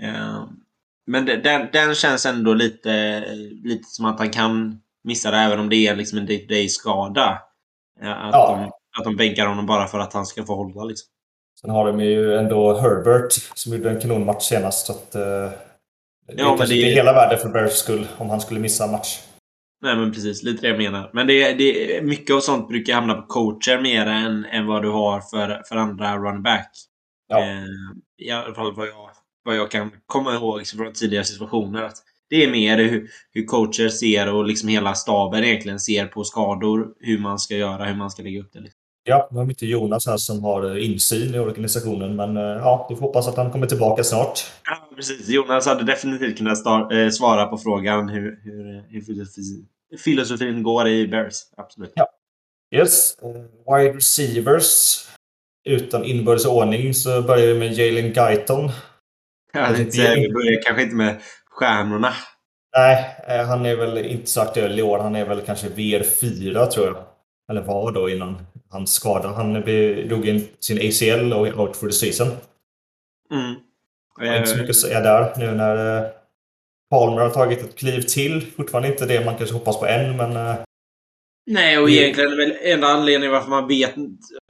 Eh, 0.01 0.49
men 1.07 1.25
den, 1.25 1.67
den 1.73 1.95
känns 1.95 2.25
ändå 2.25 2.53
lite, 2.53 3.23
lite 3.63 3.83
som 3.83 4.05
att 4.05 4.19
han 4.19 4.29
kan 4.29 4.81
missa 5.03 5.31
det 5.31 5.37
även 5.37 5.59
om 5.59 5.69
det 5.69 5.87
är 5.87 5.95
liksom 5.95 6.17
en 6.17 6.25
day-to-day-skada. 6.25 7.41
Eh, 8.01 8.11
att, 8.11 8.33
ja. 8.33 8.57
de, 8.57 8.71
att 8.99 9.03
de 9.03 9.15
bänkar 9.15 9.45
honom 9.45 9.65
bara 9.65 9.87
för 9.87 9.99
att 9.99 10.13
han 10.13 10.25
ska 10.25 10.43
få 10.43 10.55
hålla. 10.55 10.83
Liksom. 10.83 11.07
Sen 11.61 11.69
har 11.69 11.85
de 11.85 11.99
ju 11.99 12.37
ändå 12.37 12.79
Herbert 12.79 13.33
som 13.55 13.73
gjorde 13.73 13.89
en 13.89 13.99
kanonmatch 13.99 14.43
senast. 14.43 14.85
Så 14.85 14.91
att, 14.91 15.15
uh, 15.15 15.21
det 15.21 16.33
ja, 16.37 16.53
är 16.53 16.57
kanske 16.57 16.75
det... 16.75 16.81
inte 16.81 16.89
hela 16.89 17.13
världen 17.13 17.39
för 17.39 17.49
Bears 17.49 17.73
skull 17.73 18.07
om 18.17 18.29
han 18.29 18.41
skulle 18.41 18.59
missa 18.59 18.83
en 18.83 18.91
match. 18.91 19.19
Nej 19.81 19.95
men 19.95 20.11
precis, 20.11 20.43
lite 20.43 20.61
det 20.61 20.67
jag 20.67 20.77
menar. 20.77 21.09
Men 21.13 21.27
det, 21.27 21.53
det, 21.53 22.01
mycket 22.03 22.35
av 22.35 22.39
sånt 22.39 22.67
brukar 22.67 22.93
hamna 22.93 23.13
på 23.13 23.27
coacher 23.27 23.81
mer 23.81 24.05
än, 24.05 24.45
än 24.45 24.67
vad 24.67 24.81
du 24.81 24.89
har 24.89 25.21
för, 25.21 25.63
för 25.69 25.75
andra 25.75 26.17
runback. 26.17 26.71
Ja. 27.27 27.39
Eh, 27.39 27.63
I 28.17 28.31
alla 28.31 28.55
fall 28.55 28.75
vad 28.75 28.87
jag, 28.87 29.09
vad 29.47 29.55
jag 29.55 29.71
kan 29.71 29.91
komma 30.05 30.33
ihåg 30.33 30.67
från 30.67 30.93
tidigare 30.93 31.25
situationer. 31.25 31.83
Att 31.83 31.97
det 32.29 32.43
är 32.43 32.51
mer 32.51 32.77
hur, 32.77 33.09
hur 33.31 33.45
coacher 33.45 33.89
ser 33.89 34.33
och 34.33 34.45
liksom 34.45 34.69
hela 34.69 34.93
staben 34.93 35.43
egentligen 35.43 35.79
ser 35.79 36.05
på 36.05 36.23
skador. 36.23 36.87
Hur 36.99 37.19
man 37.19 37.39
ska 37.39 37.55
göra, 37.55 37.85
hur 37.85 37.95
man 37.95 38.11
ska 38.11 38.23
lägga 38.23 38.41
upp 38.41 38.53
det. 38.53 38.59
Liksom. 38.59 38.79
Ja, 39.03 39.27
nu 39.31 39.37
har 39.37 39.45
vi 39.45 39.51
inte 39.51 39.65
Jonas 39.65 40.07
här 40.07 40.17
som 40.17 40.43
har 40.43 40.77
insyn 40.77 41.35
i 41.35 41.39
organisationen, 41.39 42.15
men 42.15 42.37
eh, 42.37 42.43
ja, 42.43 42.87
vi 42.89 42.95
får 42.95 43.01
hoppas 43.01 43.27
att 43.27 43.37
han 43.37 43.51
kommer 43.51 43.67
tillbaka 43.67 44.03
snart. 44.03 44.39
Ja, 44.65 44.95
precis. 44.95 45.29
Jonas 45.29 45.65
hade 45.65 45.83
definitivt 45.83 46.37
kunnat 46.37 46.65
eh, 46.65 47.09
svara 47.09 47.45
på 47.45 47.57
frågan 47.57 48.09
hur, 48.09 48.39
hur, 48.43 48.85
hur 49.89 49.97
filosofin 49.97 50.63
går 50.63 50.87
i 50.87 51.07
Bears. 51.07 51.35
Absolut. 51.57 51.91
Ja. 51.95 52.07
Yes. 52.75 53.15
Wide 53.67 53.93
receivers. 53.93 55.03
Utan 55.69 56.03
inbördes 56.03 56.45
ordning 56.45 56.93
så 56.93 57.21
börjar 57.21 57.47
vi 57.47 57.59
med 57.59 57.73
Jalen 57.73 58.13
Guyton. 58.13 58.71
Ja, 59.57 60.15
vi 60.15 60.33
börjar 60.33 60.61
kanske 60.63 60.83
inte 60.83 60.95
med 60.95 61.15
stjärnorna. 61.49 62.13
Nej, 62.77 63.05
han 63.47 63.65
är 63.65 63.75
väl 63.75 63.97
inte 63.97 64.29
så 64.29 64.41
aktuell 64.41 64.79
i 64.79 64.81
år. 64.81 64.99
Han 64.99 65.15
är 65.15 65.25
väl 65.25 65.41
kanske 65.41 65.67
VR4 65.67 66.65
tror 66.65 66.85
jag. 66.85 66.95
Eller 67.51 67.61
var 67.61 67.91
då 67.91 68.09
innan 68.09 68.37
hans 68.69 68.93
skada. 68.93 69.29
Han 69.29 69.53
drog 70.07 70.27
in 70.27 70.47
sin 70.59 70.77
ACL 70.77 71.33
och 71.33 71.59
out 71.59 71.75
for 71.75 71.87
the 71.87 71.93
season. 71.93 72.27
Mm. 73.31 73.55
Jag 74.19 74.27
har 74.27 74.37
inte 74.37 74.49
så 74.49 74.57
mycket 74.57 74.69
att 74.69 74.75
säga 74.75 75.01
där 75.01 75.33
nu 75.37 75.51
när 75.51 75.97
eh, 75.97 76.09
Palmer 76.89 77.21
har 77.21 77.29
tagit 77.29 77.63
ett 77.63 77.75
kliv 77.75 78.01
till. 78.01 78.45
Fortfarande 78.57 78.87
inte 78.87 79.05
det 79.05 79.25
man 79.25 79.37
kanske 79.37 79.55
hoppas 79.55 79.79
på 79.79 79.87
än, 79.87 80.17
men... 80.17 80.57
Eh, 81.47 81.53
Nej, 81.53 81.77
och 81.77 81.89
egentligen 81.89 82.31
är 82.31 82.37
väl 82.37 82.57
enda 82.61 82.87
anledningen 82.87 83.31
varför 83.31 83.49
man 83.49 83.67
vet, 83.67 83.95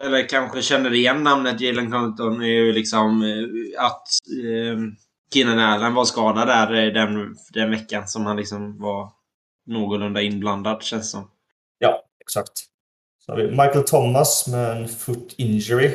eller 0.04 0.30
kanske 0.30 0.62
känner 0.62 0.94
igen 0.94 1.24
namnet 1.24 1.62
Jalen 1.62 1.92
Compton 1.92 2.42
är 2.42 2.48
ju 2.48 2.74
liksom 2.74 3.24
eh, 3.24 3.86
att 3.86 4.08
eh, 4.44 4.80
Keenan 5.34 5.60
Allen 5.60 5.94
var 5.94 6.06
skadad 6.06 6.48
där 6.48 6.92
den, 6.92 7.36
den 7.54 7.72
veckan 7.72 8.08
som 8.08 8.26
han 8.26 8.38
liksom 8.38 8.80
var 8.80 9.12
någorlunda 9.66 10.22
inblandad, 10.22 10.84
känns 10.84 11.12
som. 11.12 11.30
Ja, 11.80 12.04
exakt. 12.22 12.52
Så 13.26 13.32
har 13.32 13.38
vi 13.38 13.50
Michael 13.50 13.84
Thomas 13.84 14.48
med 14.48 14.78
en 14.78 14.88
foot 14.88 15.34
injury. 15.38 15.92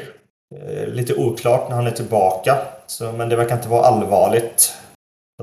Eh, 0.54 0.88
lite 0.88 1.14
oklart 1.14 1.68
när 1.68 1.76
han 1.76 1.86
är 1.86 1.90
tillbaka. 1.90 2.58
Så, 2.86 3.12
men 3.12 3.28
det 3.28 3.36
verkar 3.36 3.56
inte 3.56 3.68
vara 3.68 3.86
allvarligt. 3.86 4.74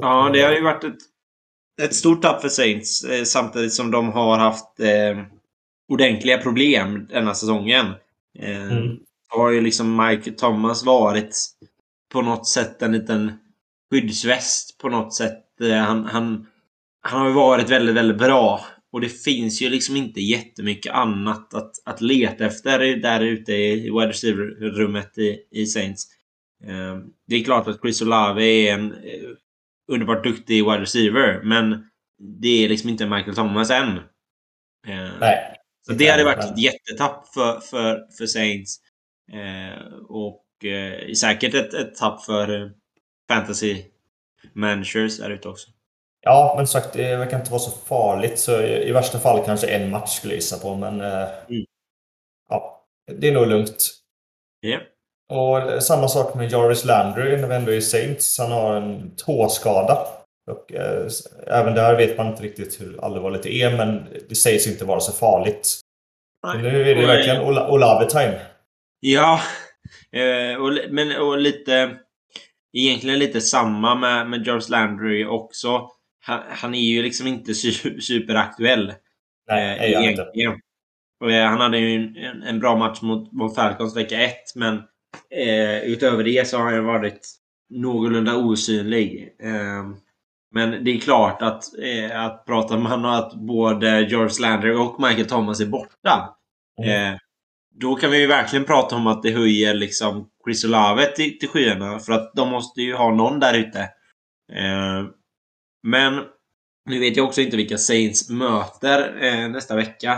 Ja, 0.01 0.29
det 0.33 0.41
har 0.41 0.51
ju 0.51 0.63
varit 0.63 0.83
ett, 0.83 0.97
ett 1.81 1.95
stort 1.95 2.21
tapp 2.21 2.41
för 2.41 2.49
Saints. 2.49 3.03
Eh, 3.03 3.23
samtidigt 3.23 3.73
som 3.73 3.91
de 3.91 4.11
har 4.11 4.37
haft 4.37 4.79
eh, 4.79 5.23
ordentliga 5.89 6.37
problem 6.37 7.07
denna 7.09 7.33
säsongen. 7.33 7.85
Eh, 8.39 8.71
mm. 8.71 8.97
Har 9.27 9.51
ju 9.51 9.61
liksom 9.61 9.95
Michael 9.95 10.35
Thomas 10.35 10.85
varit 10.85 11.35
på 12.13 12.21
något 12.21 12.47
sätt 12.47 12.81
en 12.81 12.91
liten 12.91 13.31
skyddsväst 13.91 14.77
på 14.77 14.89
något 14.89 15.13
sätt. 15.13 15.61
Eh, 15.61 15.77
han, 15.77 16.05
han, 16.05 16.47
han 17.01 17.21
har 17.21 17.27
ju 17.27 17.33
varit 17.33 17.69
väldigt, 17.69 17.95
väldigt 17.95 18.17
bra. 18.17 18.65
Och 18.91 19.01
det 19.01 19.09
finns 19.09 19.61
ju 19.61 19.69
liksom 19.69 19.95
inte 19.95 20.21
jättemycket 20.21 20.93
annat 20.93 21.53
att, 21.53 21.71
att 21.85 22.01
leta 22.01 22.45
efter 22.45 22.79
där 22.95 23.21
ute 23.21 23.53
i 23.53 23.75
wide 23.75 24.09
receiver-rummet 24.09 25.17
i, 25.17 25.37
i 25.51 25.65
Saints. 25.65 26.07
Eh, 26.63 26.97
det 27.27 27.35
är 27.35 27.43
klart 27.43 27.67
att 27.67 27.81
Chris 27.81 28.01
Olave 28.01 28.43
är 28.43 28.73
en 28.73 28.95
underbart 29.91 30.23
duktig 30.23 30.65
wide 30.65 30.81
receiver, 30.81 31.41
men 31.43 31.89
det 32.41 32.65
är 32.65 32.69
liksom 32.69 32.89
inte 32.89 33.05
Michael 33.05 33.35
Thomas 33.35 33.71
än. 33.71 33.99
Nej. 35.19 35.58
Så 35.89 35.95
det 35.95 36.07
hade 36.07 36.23
varit 36.23 36.45
ett 36.45 36.57
jättetapp 36.57 37.27
för, 37.27 37.59
för, 37.59 38.07
för 38.17 38.25
Saints. 38.25 38.77
Eh, 39.33 39.93
och 40.09 40.65
eh, 40.65 41.13
säkert 41.13 41.53
ett, 41.53 41.73
ett 41.73 41.95
tapp 41.95 42.25
för 42.25 42.61
eh, 42.61 42.69
fantasy 43.29 43.83
managers 44.53 45.17
där 45.17 45.29
ute 45.29 45.49
också. 45.49 45.69
Ja, 46.21 46.53
men 46.57 46.67
sagt, 46.67 46.93
det 46.93 47.15
verkar 47.15 47.39
inte 47.39 47.51
vara 47.51 47.59
så 47.61 47.71
farligt. 47.71 48.39
Så 48.39 48.61
i, 48.61 48.87
i 48.87 48.91
värsta 48.91 49.19
fall 49.19 49.45
kanske 49.45 49.67
en 49.67 49.89
match 49.89 50.09
skulle 50.09 50.33
jag 50.33 50.37
gissa 50.37 50.59
på, 50.59 50.75
men 50.75 51.01
eh, 51.01 51.27
mm. 51.49 51.65
ja, 52.49 52.85
det 53.17 53.27
är 53.27 53.31
nog 53.31 53.47
lugnt. 53.47 53.89
Yeah. 54.65 54.81
Och 55.29 55.83
samma 55.83 56.07
sak 56.07 56.35
med 56.35 56.51
Jarvis 56.51 56.85
Landry 56.85 57.37
när 57.37 57.47
vi 57.47 57.55
ändå 57.55 57.71
är 57.71 57.81
Saints. 57.81 58.39
Han 58.39 58.51
har 58.51 58.75
en 58.75 59.15
tåskada. 59.15 60.07
Och, 60.49 60.73
eh, 60.73 61.07
även 61.47 61.73
där 61.73 61.97
vet 61.97 62.17
man 62.17 62.27
inte 62.27 62.43
riktigt 62.43 62.81
hur 62.81 63.05
allvarligt 63.05 63.43
det 63.43 63.61
är, 63.61 63.77
men 63.77 64.05
det 64.29 64.35
sägs 64.35 64.67
inte 64.67 64.85
vara 64.85 64.99
så 64.99 65.11
farligt. 65.11 65.79
Nej. 66.43 66.61
Nu 66.61 66.91
är 66.91 66.95
det 66.95 67.05
verkligen 67.05 67.41
Olave-time. 67.41 68.39
Ja, 68.99 69.41
eh, 70.11 70.61
och, 70.61 70.73
men 70.89 71.21
och 71.21 71.37
lite... 71.37 71.97
Egentligen 72.73 73.19
lite 73.19 73.41
samma 73.41 73.95
med, 73.95 74.29
med 74.29 74.47
Jarvis 74.47 74.69
Landry 74.69 75.25
också. 75.25 75.87
Han, 76.21 76.39
han, 76.49 76.75
är 76.75 76.79
ju 76.79 77.03
liksom 77.03 77.27
inte 77.27 77.53
superaktuell. 78.01 78.93
Nej, 79.47 79.77
eh, 79.77 80.01
egentligen. 80.01 80.29
Inte. 80.33 80.61
Och, 81.19 81.31
eh, 81.31 81.49
han 81.49 81.59
hade 81.59 81.77
ju 81.77 81.95
en, 81.95 82.43
en, 82.43 82.59
bra 82.59 82.75
match 82.75 83.01
mot, 83.01 83.31
mot 83.31 83.55
Falcons 83.55 83.97
vecka 83.97 84.21
1, 84.21 84.35
men 84.55 84.75
eh, 85.29 85.79
utöver 85.83 86.23
det 86.23 86.47
så 86.47 86.57
har 86.57 86.63
han 86.63 86.75
ju 86.75 86.81
varit 86.81 87.27
någorlunda 87.69 88.35
osynlig. 88.35 89.35
Eh, 89.39 89.89
men 90.51 90.83
det 90.83 90.91
är 90.91 90.99
klart 90.99 91.41
att, 91.41 91.63
eh, 91.79 92.21
att 92.21 92.45
pratar 92.45 92.77
man 92.77 93.05
om 93.05 93.05
att 93.05 93.33
både 93.33 94.01
George 94.01 94.41
Lander 94.41 94.79
och 94.79 95.01
Michael 95.01 95.27
Thomas 95.27 95.59
är 95.59 95.65
borta. 95.65 96.35
Mm. 96.83 97.13
Eh, 97.13 97.19
då 97.75 97.95
kan 97.95 98.11
vi 98.11 98.19
ju 98.19 98.27
verkligen 98.27 98.65
prata 98.65 98.95
om 98.95 99.07
att 99.07 99.23
det 99.23 99.31
höjer 99.31 99.73
liksom 99.73 100.29
Chris 100.45 100.65
Olave 100.65 101.05
till, 101.05 101.39
till 101.39 101.49
skyarna. 101.49 101.99
För 101.99 102.13
att 102.13 102.31
de 102.35 102.49
måste 102.49 102.81
ju 102.81 102.95
ha 102.95 103.15
någon 103.15 103.39
där 103.39 103.53
ute. 103.53 103.79
Eh, 104.53 105.05
men 105.83 106.23
nu 106.85 106.99
vet 106.99 107.17
jag 107.17 107.25
också 107.25 107.41
inte 107.41 107.57
vilka 107.57 107.77
Saints 107.77 108.29
möter 108.29 109.23
eh, 109.23 109.49
nästa 109.49 109.75
vecka. 109.75 110.13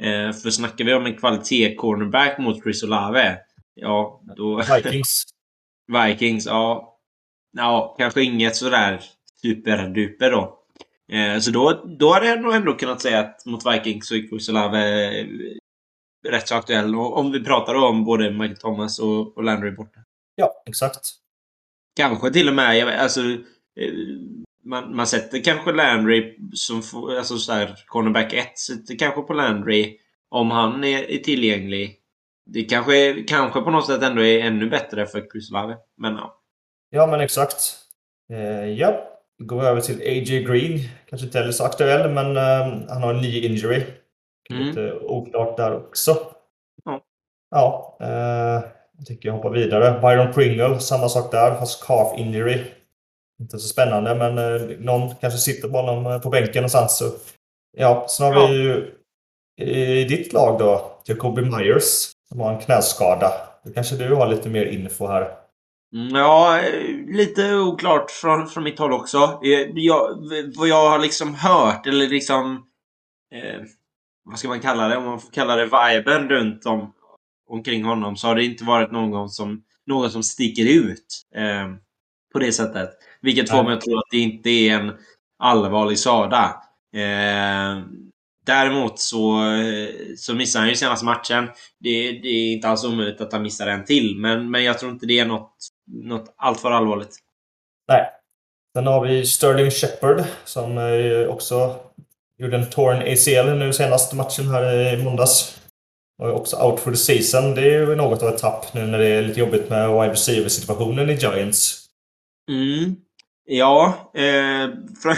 Eh, 0.00 0.32
för 0.32 0.50
snackar 0.50 0.84
vi 0.84 0.94
om 0.94 1.06
en 1.06 1.16
kvalitet-cornerback 1.16 2.38
mot 2.38 2.62
Chris 2.62 2.82
Olave. 2.82 3.38
Ja, 3.74 4.22
då... 4.36 4.62
Vikings. 4.74 5.24
Vikings, 5.92 6.46
ja. 6.46 6.94
Ja, 7.52 7.96
kanske 7.98 8.22
inget 8.22 8.56
sådär 8.56 9.00
superduper 9.42 10.30
då. 10.30 10.58
Eh, 11.12 11.38
så 11.38 11.50
då, 11.50 11.84
då 11.98 12.12
hade 12.12 12.26
jag 12.26 12.42
nog 12.42 12.54
ändå 12.54 12.74
kunnat 12.74 13.00
säga 13.00 13.20
att 13.20 13.46
mot 13.46 13.66
Vikings 13.66 14.08
så 14.08 14.14
är 14.14 14.28
Kusalave 14.28 15.10
eh, 15.20 15.26
rätt 16.28 16.48
så 16.48 16.54
aktuell. 16.54 16.94
Och 16.94 17.18
om 17.18 17.32
vi 17.32 17.44
pratar 17.44 17.74
om 17.74 18.04
både 18.04 18.30
Michael 18.30 18.56
Thomas 18.56 18.98
och, 18.98 19.36
och 19.36 19.44
Landry 19.44 19.70
borta. 19.70 20.00
Ja, 20.34 20.62
exakt. 20.66 21.10
Kanske 21.96 22.30
till 22.30 22.48
och 22.48 22.54
med, 22.54 23.00
alltså 23.00 23.20
eh, 23.20 23.92
man, 24.64 24.96
man 24.96 25.06
sätter 25.06 25.44
kanske 25.44 25.72
Landry 25.72 26.36
som 26.52 26.82
alltså 27.18 27.38
så 27.38 27.52
här, 27.52 27.84
cornerback 27.86 28.32
1, 28.32 28.58
sätter 28.58 28.98
kanske 28.98 29.22
på 29.22 29.32
Landry 29.32 29.98
om 30.28 30.50
han 30.50 30.84
är, 30.84 31.10
är 31.10 31.18
tillgänglig. 31.18 31.98
Det 32.46 32.62
kanske, 32.62 33.22
kanske 33.22 33.60
på 33.60 33.70
något 33.70 33.86
sätt 33.86 34.02
ändå 34.02 34.22
är 34.22 34.40
ännu 34.40 34.70
bättre 34.70 35.06
för 35.06 35.26
Chris 35.32 35.50
Lave. 35.50 35.76
Men 35.96 36.14
ja. 36.14 36.40
Ja, 36.90 37.06
men 37.06 37.20
exakt. 37.20 37.74
Eh, 38.32 38.68
ja, 38.68 39.17
Går 39.42 39.64
över 39.64 39.80
till 39.80 40.00
A.J. 40.00 40.44
Green. 40.44 40.78
Kanske 41.08 41.26
inte 41.26 41.38
heller 41.38 41.52
så 41.52 41.64
aktuell, 41.64 42.10
men 42.10 42.36
uh, 42.36 42.88
han 42.88 43.02
har 43.02 43.14
en 43.14 43.20
ny 43.20 43.40
injury. 43.40 43.82
Mm. 44.50 44.66
Lite 44.66 44.92
oklart 44.92 45.56
där 45.56 45.76
också. 45.76 46.16
Ja. 46.84 47.00
Ja, 47.50 47.98
uh, 48.02 48.68
jag 48.98 49.06
tycker 49.06 49.28
jag 49.28 49.34
hoppar 49.34 49.50
vidare. 49.50 50.00
Byron 50.00 50.32
Pringle, 50.32 50.80
samma 50.80 51.08
sak 51.08 51.30
där, 51.32 51.54
fast 51.54 51.86
calf 51.86 52.18
injury. 52.18 52.64
Inte 53.40 53.58
så 53.58 53.68
spännande, 53.68 54.14
men 54.14 54.38
uh, 54.38 54.78
någon 54.78 55.14
kanske 55.14 55.38
sitter 55.38 55.68
på 55.68 55.78
honom 55.78 56.20
på 56.20 56.30
bänken 56.30 56.54
någonstans. 56.54 56.98
Så. 56.98 57.04
Ja, 57.76 58.06
sen 58.08 58.26
har 58.26 58.34
ja. 58.34 58.46
vi 58.46 58.54
ju 58.54 58.94
i 59.60 60.04
ditt 60.04 60.32
lag 60.32 60.58
då, 60.58 61.00
Jacoby 61.04 61.42
Myers, 61.42 62.12
som 62.28 62.40
har 62.40 62.52
en 62.52 62.60
knäskada. 62.60 63.32
Då 63.64 63.72
kanske 63.72 63.96
du 63.96 64.14
har 64.14 64.26
lite 64.26 64.48
mer 64.48 64.64
info 64.64 65.06
här. 65.06 65.30
Mm, 65.94 66.14
ja, 66.14 66.60
lite 67.06 67.54
oklart 67.54 68.10
från, 68.10 68.46
från 68.48 68.64
mitt 68.64 68.78
håll 68.78 68.92
också. 68.92 69.40
Eh, 69.44 69.68
jag, 69.74 70.18
vad 70.56 70.68
jag 70.68 70.90
har 70.90 70.98
liksom 70.98 71.34
hört, 71.34 71.86
eller 71.86 72.08
liksom... 72.08 72.64
Eh, 73.34 73.60
vad 74.24 74.38
ska 74.38 74.48
man 74.48 74.60
kalla 74.60 74.88
det? 74.88 74.96
Om 74.96 75.04
man 75.04 75.20
får 75.20 75.30
kalla 75.30 75.56
det 75.56 75.64
viben 75.64 76.28
runt 76.28 76.66
om, 76.66 76.92
omkring 77.50 77.84
honom 77.84 78.16
så 78.16 78.26
har 78.26 78.34
det 78.34 78.44
inte 78.44 78.64
varit 78.64 78.92
någon 78.92 79.28
som, 79.28 79.62
någon 79.86 80.10
som 80.10 80.22
sticker 80.22 80.70
ut 80.70 81.22
eh, 81.36 81.68
på 82.32 82.38
det 82.38 82.52
sättet. 82.52 82.90
Vilket 83.20 83.50
får 83.50 83.64
mig 83.64 83.72
att 83.72 83.80
tro 83.80 83.98
att 83.98 84.10
det 84.10 84.18
inte 84.18 84.50
är 84.50 84.74
en 84.74 84.92
allvarlig 85.38 85.98
skada. 85.98 86.62
Eh, 86.94 87.84
Däremot 88.46 88.98
så, 88.98 89.42
så 90.16 90.34
missar 90.34 90.60
han 90.60 90.68
ju 90.68 90.74
senaste 90.74 91.04
matchen. 91.04 91.48
Det, 91.80 92.12
det, 92.12 92.28
är 92.28 92.52
inte 92.52 92.68
alls 92.68 92.84
omöjligt 92.84 93.20
att 93.20 93.32
han 93.32 93.42
missar 93.42 93.66
en 93.66 93.84
till, 93.84 94.16
men, 94.18 94.50
men 94.50 94.64
jag 94.64 94.78
tror 94.78 94.92
inte 94.92 95.06
det 95.06 95.18
är 95.18 95.26
något, 95.26 95.67
något 95.88 96.34
alltför 96.36 96.70
allvarligt. 96.70 97.16
Nej. 97.88 98.10
Sen 98.76 98.86
har 98.86 99.06
vi 99.06 99.26
Sterling 99.26 99.70
Shepard 99.70 100.24
som 100.44 100.78
också 101.28 101.76
gjorde 102.38 102.56
en 102.56 102.70
torn 102.70 102.96
ACL 102.96 103.58
nu 103.58 103.72
senaste 103.72 104.16
matchen 104.16 104.48
här 104.48 104.94
i 104.94 105.04
måndags. 105.04 105.60
Och 106.22 106.34
också 106.34 106.56
out 106.56 106.80
for 106.80 106.90
the 106.90 106.96
season. 106.96 107.54
Det 107.54 107.60
är 107.60 107.80
ju 107.80 107.94
något 107.94 108.22
av 108.22 108.28
ett 108.28 108.38
tapp 108.38 108.74
nu 108.74 108.86
när 108.86 108.98
det 108.98 109.06
är 109.06 109.22
lite 109.22 109.40
jobbigt 109.40 109.70
med 109.70 109.88
wide 109.88 110.12
receiver-situationen 110.12 111.10
i 111.10 111.14
Giants. 111.14 111.84
Mm. 112.50 112.96
Ja, 113.44 114.10
eh, 114.14 114.70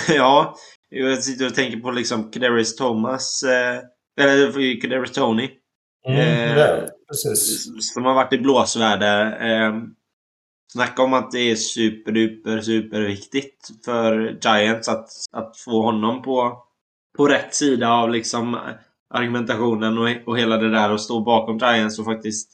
ja. 0.17 0.57
Jag 0.89 1.23
sitter 1.23 1.47
och 1.47 1.55
tänker 1.55 1.81
på 1.81 1.91
liksom 1.91 2.31
Kadarius 2.31 2.77
Thomas. 2.77 3.43
Eh, 3.43 3.79
eller 4.25 4.81
Kadarius 4.81 5.13
Tony. 5.13 5.51
Mm, 6.09 6.19
eh, 6.59 6.85
precis. 7.09 7.65
Som 7.93 8.05
har 8.05 8.15
varit 8.15 8.33
i 8.33 8.39
blåsväder. 8.39 9.27
Snacka 10.73 11.03
om 11.03 11.15
att 11.15 11.31
det 11.31 11.51
är 11.51 11.57
superduper 11.57 12.61
superviktigt 12.61 13.85
för 13.85 14.39
Giants 14.43 14.89
att, 14.89 15.09
att 15.33 15.57
få 15.57 15.83
honom 15.83 16.23
på, 16.23 16.63
på 17.17 17.29
rätt 17.29 17.55
sida 17.55 17.89
av 17.89 18.11
liksom 18.11 18.59
argumentationen 19.15 19.99
och, 19.99 20.09
och 20.27 20.39
hela 20.39 20.57
det 20.57 20.71
där 20.71 20.93
och 20.93 21.01
stå 21.01 21.21
bakom 21.21 21.59
Giants 21.59 21.99
och 21.99 22.05
faktiskt 22.05 22.53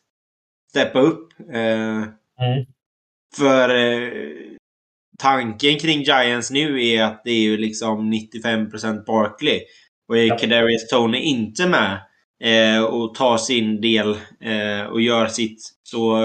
steppa 0.70 1.00
upp. 1.00 1.28
Eh, 1.52 1.96
mm. 1.96 2.66
För 3.37 3.75
eh, 3.75 4.11
tanken 5.18 5.78
kring 5.78 6.02
Giants 6.02 6.50
nu 6.50 6.87
är 6.87 7.04
att 7.04 7.23
det 7.25 7.30
är 7.30 7.42
ju 7.42 7.56
liksom 7.56 8.12
95% 8.12 9.04
Barkley. 9.04 9.61
Och 10.08 10.18
är 10.18 10.25
ja. 10.25 10.38
Kadarius 10.38 10.88
Tony 10.88 11.18
inte 11.18 11.66
med 11.68 12.00
eh, 12.44 12.85
och 12.85 13.14
tar 13.14 13.37
sin 13.37 13.80
del 13.80 14.11
eh, 14.40 14.87
och 14.87 15.00
gör 15.00 15.26
sitt 15.26 15.58
så 15.82 16.18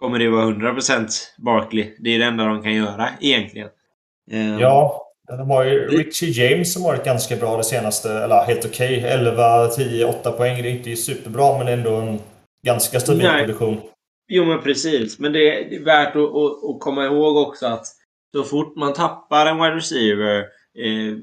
kommer 0.00 0.18
det 0.18 0.28
vara 0.28 0.44
100% 0.44 1.08
Barkley. 1.38 1.94
Det 1.98 2.14
är 2.14 2.18
det 2.18 2.24
enda 2.24 2.44
de 2.44 2.62
kan 2.62 2.74
göra 2.74 3.08
egentligen. 3.20 3.68
Eh, 4.30 4.60
ja, 4.60 5.02
de 5.28 5.50
har 5.50 5.64
ju 5.64 5.86
Richie 5.86 6.30
James 6.30 6.72
som 6.72 6.82
varit 6.82 7.04
ganska 7.04 7.36
bra 7.36 7.56
det 7.56 7.64
senaste, 7.64 8.12
eller 8.12 8.44
helt 8.44 8.64
okej. 8.64 8.98
Okay. 8.98 9.10
11, 9.10 9.68
10, 9.68 10.04
8 10.04 10.32
poäng. 10.32 10.62
Det 10.62 10.68
är 10.68 10.72
inte 10.72 10.96
superbra 10.96 11.58
men 11.58 11.68
ändå 11.68 11.94
en 11.94 12.18
ganska 12.66 13.00
stabil 13.00 13.22
Nej. 13.22 13.44
produktion. 13.44 13.80
Jo 14.28 14.44
men 14.44 14.62
precis. 14.62 15.18
Men 15.18 15.32
det 15.32 15.74
är 15.74 15.84
värt 15.84 16.16
att, 16.16 16.22
att, 16.22 16.70
att 16.70 16.80
komma 16.80 17.04
ihåg 17.04 17.36
också 17.36 17.66
att 17.66 17.86
så 18.36 18.44
fort 18.44 18.76
man 18.76 18.92
tappar 18.92 19.46
en 19.46 19.56
wide 19.56 19.76
receiver 19.76 20.38
eh, 20.78 21.16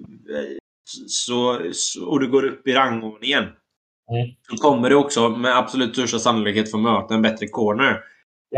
så, 1.08 1.62
så, 1.72 2.06
och 2.06 2.20
du 2.20 2.28
går 2.28 2.46
upp 2.46 2.68
i 2.68 2.74
rangordningen 2.74 3.44
mm. 3.44 4.28
så 4.50 4.58
kommer 4.58 4.90
du 4.90 4.96
också 4.96 5.30
med 5.30 5.58
absolut 5.58 5.94
största 5.94 6.20
sannolikhet 6.20 6.72
få 6.72 6.78
möta 6.78 7.14
en 7.14 7.22
bättre 7.22 7.48
corner. 7.48 8.00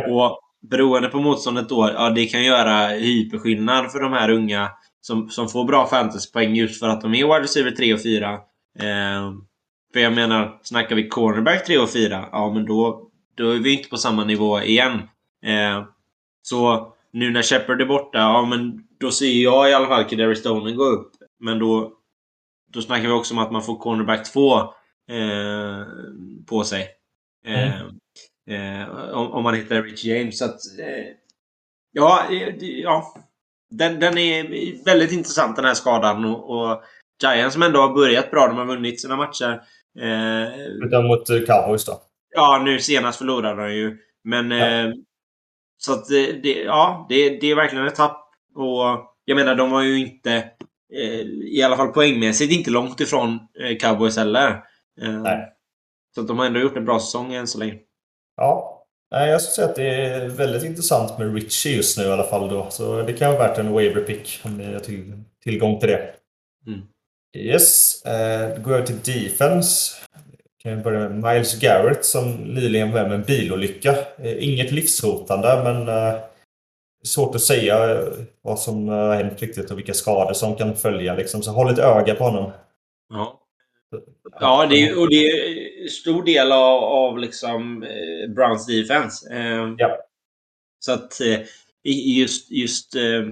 Och 0.07 0.39
beroende 0.61 1.07
på 1.09 1.19
motståndet 1.19 1.69
då, 1.69 1.91
ja 1.93 2.09
det 2.09 2.25
kan 2.25 2.43
göra 2.43 2.87
hyperskillnad 2.87 3.91
för 3.91 3.99
de 3.99 4.13
här 4.13 4.29
unga 4.29 4.69
som, 5.01 5.29
som 5.29 5.49
får 5.49 5.65
bra 5.65 5.87
fantasypoäng 5.87 6.55
just 6.55 6.79
för 6.79 6.89
att 6.89 7.01
de 7.01 7.13
är 7.13 7.23
wide 7.23 7.41
receiver 7.41 7.71
3 7.71 7.93
och 7.93 8.01
4. 8.03 8.33
Eh, 8.79 9.33
för 9.93 9.99
jag 9.99 10.13
menar, 10.13 10.59
snackar 10.63 10.95
vi 10.95 11.07
cornerback 11.07 11.65
3 11.65 11.77
och 11.77 11.89
4, 11.89 12.29
ja 12.31 12.53
men 12.53 12.65
då, 12.65 13.09
då 13.35 13.49
är 13.49 13.59
vi 13.59 13.73
inte 13.77 13.89
på 13.89 13.97
samma 13.97 14.23
nivå 14.23 14.61
igen. 14.61 14.93
Eh, 15.45 15.83
så 16.41 16.93
nu 17.11 17.31
när 17.31 17.41
Shepard 17.41 17.81
är 17.81 17.85
borta, 17.85 18.17
ja 18.17 18.45
men 18.45 18.83
då 18.99 19.11
ser 19.11 19.43
jag 19.43 19.69
i 19.69 19.73
alla 19.73 19.87
fall 19.87 20.03
Kaderi 20.03 20.35
Stonen 20.35 20.75
gå 20.75 20.83
upp. 20.83 21.11
Men 21.39 21.59
då, 21.59 21.93
då 22.73 22.81
snackar 22.81 23.07
vi 23.07 23.13
också 23.13 23.33
om 23.33 23.39
att 23.39 23.51
man 23.51 23.63
får 23.63 23.77
cornerback 23.77 24.31
2 24.31 24.59
eh, 24.59 24.65
på 26.47 26.63
sig. 26.63 26.87
Mm. 27.45 27.99
Eh, 28.49 28.89
om, 29.15 29.31
om, 29.31 29.43
man 29.43 29.55
hittar 29.55 29.83
Rich 29.83 30.05
James. 30.05 30.37
Så 30.37 30.45
att, 30.45 30.79
eh, 30.79 31.05
ja, 31.91 32.25
ja. 32.59 33.13
Den, 33.69 33.99
den 33.99 34.17
är 34.17 34.83
väldigt 34.85 35.11
intressant 35.11 35.55
den 35.55 35.65
här 35.65 35.73
skadan. 35.73 36.25
Och, 36.25 36.49
och 36.49 36.83
Giants 37.23 37.53
som 37.53 37.63
ändå 37.63 37.79
har 37.79 37.93
börjat 37.93 38.31
bra. 38.31 38.47
De 38.47 38.57
har 38.57 38.65
vunnit 38.65 39.01
sina 39.01 39.15
matcher. 39.15 39.61
Eh, 39.99 40.59
Utan 40.85 41.07
mot 41.07 41.27
Cowboys 41.27 41.85
då? 41.85 42.01
Ja, 42.35 42.61
nu 42.65 42.79
senast 42.79 43.17
förlorade 43.17 43.63
de 43.63 43.73
ju. 43.73 43.97
Men... 44.23 44.51
Ja. 44.51 44.65
Eh, 44.65 44.91
så 45.77 45.93
att 45.93 46.07
det, 46.43 46.63
ja, 46.63 47.05
det, 47.09 47.29
det 47.29 47.51
är 47.51 47.55
verkligen 47.55 47.87
ett 47.87 47.95
tapp. 47.95 48.31
Och 48.55 49.15
jag 49.25 49.35
menar, 49.35 49.55
de 49.55 49.71
var 49.71 49.81
ju 49.81 49.99
inte... 49.99 50.35
Eh, 50.93 51.21
I 51.29 51.63
alla 51.63 51.77
fall 51.77 51.87
poängmässigt 51.87 52.53
inte 52.53 52.71
långt 52.71 52.99
ifrån 52.99 53.39
eh, 53.59 53.77
Cowboys 53.77 54.17
heller. 54.17 54.49
Eh, 55.01 55.21
Nej. 55.21 55.51
Så 56.15 56.21
att 56.21 56.27
de 56.27 56.39
har 56.39 56.45
ändå 56.45 56.59
gjort 56.59 56.77
en 56.77 56.85
bra 56.85 56.99
säsong 56.99 57.33
än 57.33 57.47
så 57.47 57.59
länge. 57.59 57.75
Ja. 58.37 58.71
Jag 59.09 59.41
skulle 59.41 59.53
säga 59.53 59.67
att 59.67 59.75
det 59.75 60.05
är 60.05 60.27
väldigt 60.27 60.63
intressant 60.63 61.17
med 61.17 61.33
Richie 61.33 61.75
just 61.75 61.97
nu 61.97 62.03
i 62.03 62.11
alla 62.11 62.23
fall. 62.23 62.49
Då. 62.49 62.67
Så 62.69 63.01
det 63.01 63.13
kan 63.13 63.33
vara 63.33 63.47
värt 63.47 63.57
en 63.57 63.73
waiver 63.73 64.01
pick 64.01 64.39
om 64.43 64.57
ni 64.57 64.73
har 64.73 64.79
till, 64.79 65.23
tillgång 65.43 65.79
till 65.79 65.89
det. 65.89 66.13
Mm. 66.67 66.81
Yes. 67.37 68.01
Eh, 68.05 68.61
går 68.61 68.73
över 68.73 68.85
till 68.85 68.99
defense. 68.99 69.95
Kan 70.63 70.77
vi 70.77 70.83
börja 70.83 71.09
med 71.09 71.33
Miles 71.33 71.59
Garrett 71.59 72.05
som 72.05 72.31
nyligen 72.31 72.91
var 72.91 73.03
med 73.03 73.13
en 73.13 73.23
bilolycka. 73.23 73.95
Eh, 74.17 74.43
inget 74.43 74.71
livshotande 74.71 75.61
men 75.63 75.87
eh, 75.87 76.19
svårt 77.05 77.35
att 77.35 77.41
säga 77.41 78.01
vad 78.41 78.59
som 78.59 78.87
har 78.87 79.15
hänt 79.15 79.41
riktigt 79.41 79.71
och 79.71 79.77
vilka 79.77 79.93
skador 79.93 80.33
som 80.33 80.55
kan 80.55 80.75
följa. 80.75 81.15
Liksom. 81.15 81.41
Så 81.41 81.51
håll 81.51 81.69
ett 81.69 81.79
öga 81.79 82.15
på 82.15 82.23
honom. 82.23 82.51
Ja. 83.13 83.44
Ja, 84.39 84.67
det 84.69 84.83
är, 84.83 84.99
och 84.99 85.09
det 85.09 85.15
är 85.15 85.87
stor 85.87 86.23
del 86.23 86.51
av, 86.51 86.83
av 86.83 87.19
liksom 87.19 87.83
eh, 87.83 88.33
Browns 88.35 88.65
defense. 88.65 89.33
Eh, 89.33 89.73
ja. 89.77 89.97
Så 90.79 90.91
att 90.91 91.21
eh, 91.21 91.39
just, 92.17 92.51
just, 92.51 92.95
eh, 92.95 93.23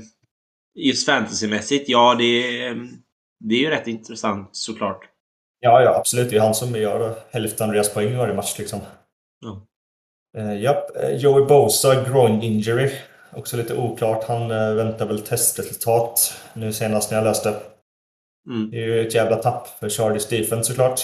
just 0.75 1.05
fantasymässigt, 1.05 1.89
ja 1.89 2.15
det, 2.15 2.41
det 3.39 3.55
är 3.55 3.59
ju 3.59 3.69
rätt 3.69 3.87
intressant 3.87 4.49
såklart. 4.51 5.09
Ja, 5.59 5.81
ja 5.81 5.95
absolut. 5.95 6.29
Det 6.29 6.35
är 6.35 6.41
han 6.41 6.55
som 6.55 6.75
gör 6.75 7.15
hälften 7.31 7.67
av 7.67 7.73
deras 7.73 7.93
poäng 7.93 8.13
i 8.13 8.15
varje 8.15 8.33
match. 8.33 8.59
Liksom. 8.59 8.79
Ja. 9.41 9.67
Uh, 10.37 10.61
japp. 10.61 10.85
Joey 11.17 11.45
Bosa, 11.45 12.03
groin 12.03 12.41
injury. 12.41 12.91
Också 13.31 13.57
lite 13.57 13.75
oklart. 13.75 14.23
Han 14.23 14.47
väntar 14.49 15.05
väl 15.05 15.21
testresultat 15.21 16.37
nu 16.53 16.73
senast 16.73 17.11
när 17.11 17.17
jag 17.17 17.25
läste. 17.25 17.53
Mm. 18.47 18.71
Det 18.71 18.77
är 18.77 18.87
ju 18.87 19.07
ett 19.07 19.15
jävla 19.15 19.35
tapp 19.35 19.67
för 19.67 19.89
Charlies 19.89 20.29
defense 20.29 20.63
såklart. 20.63 21.01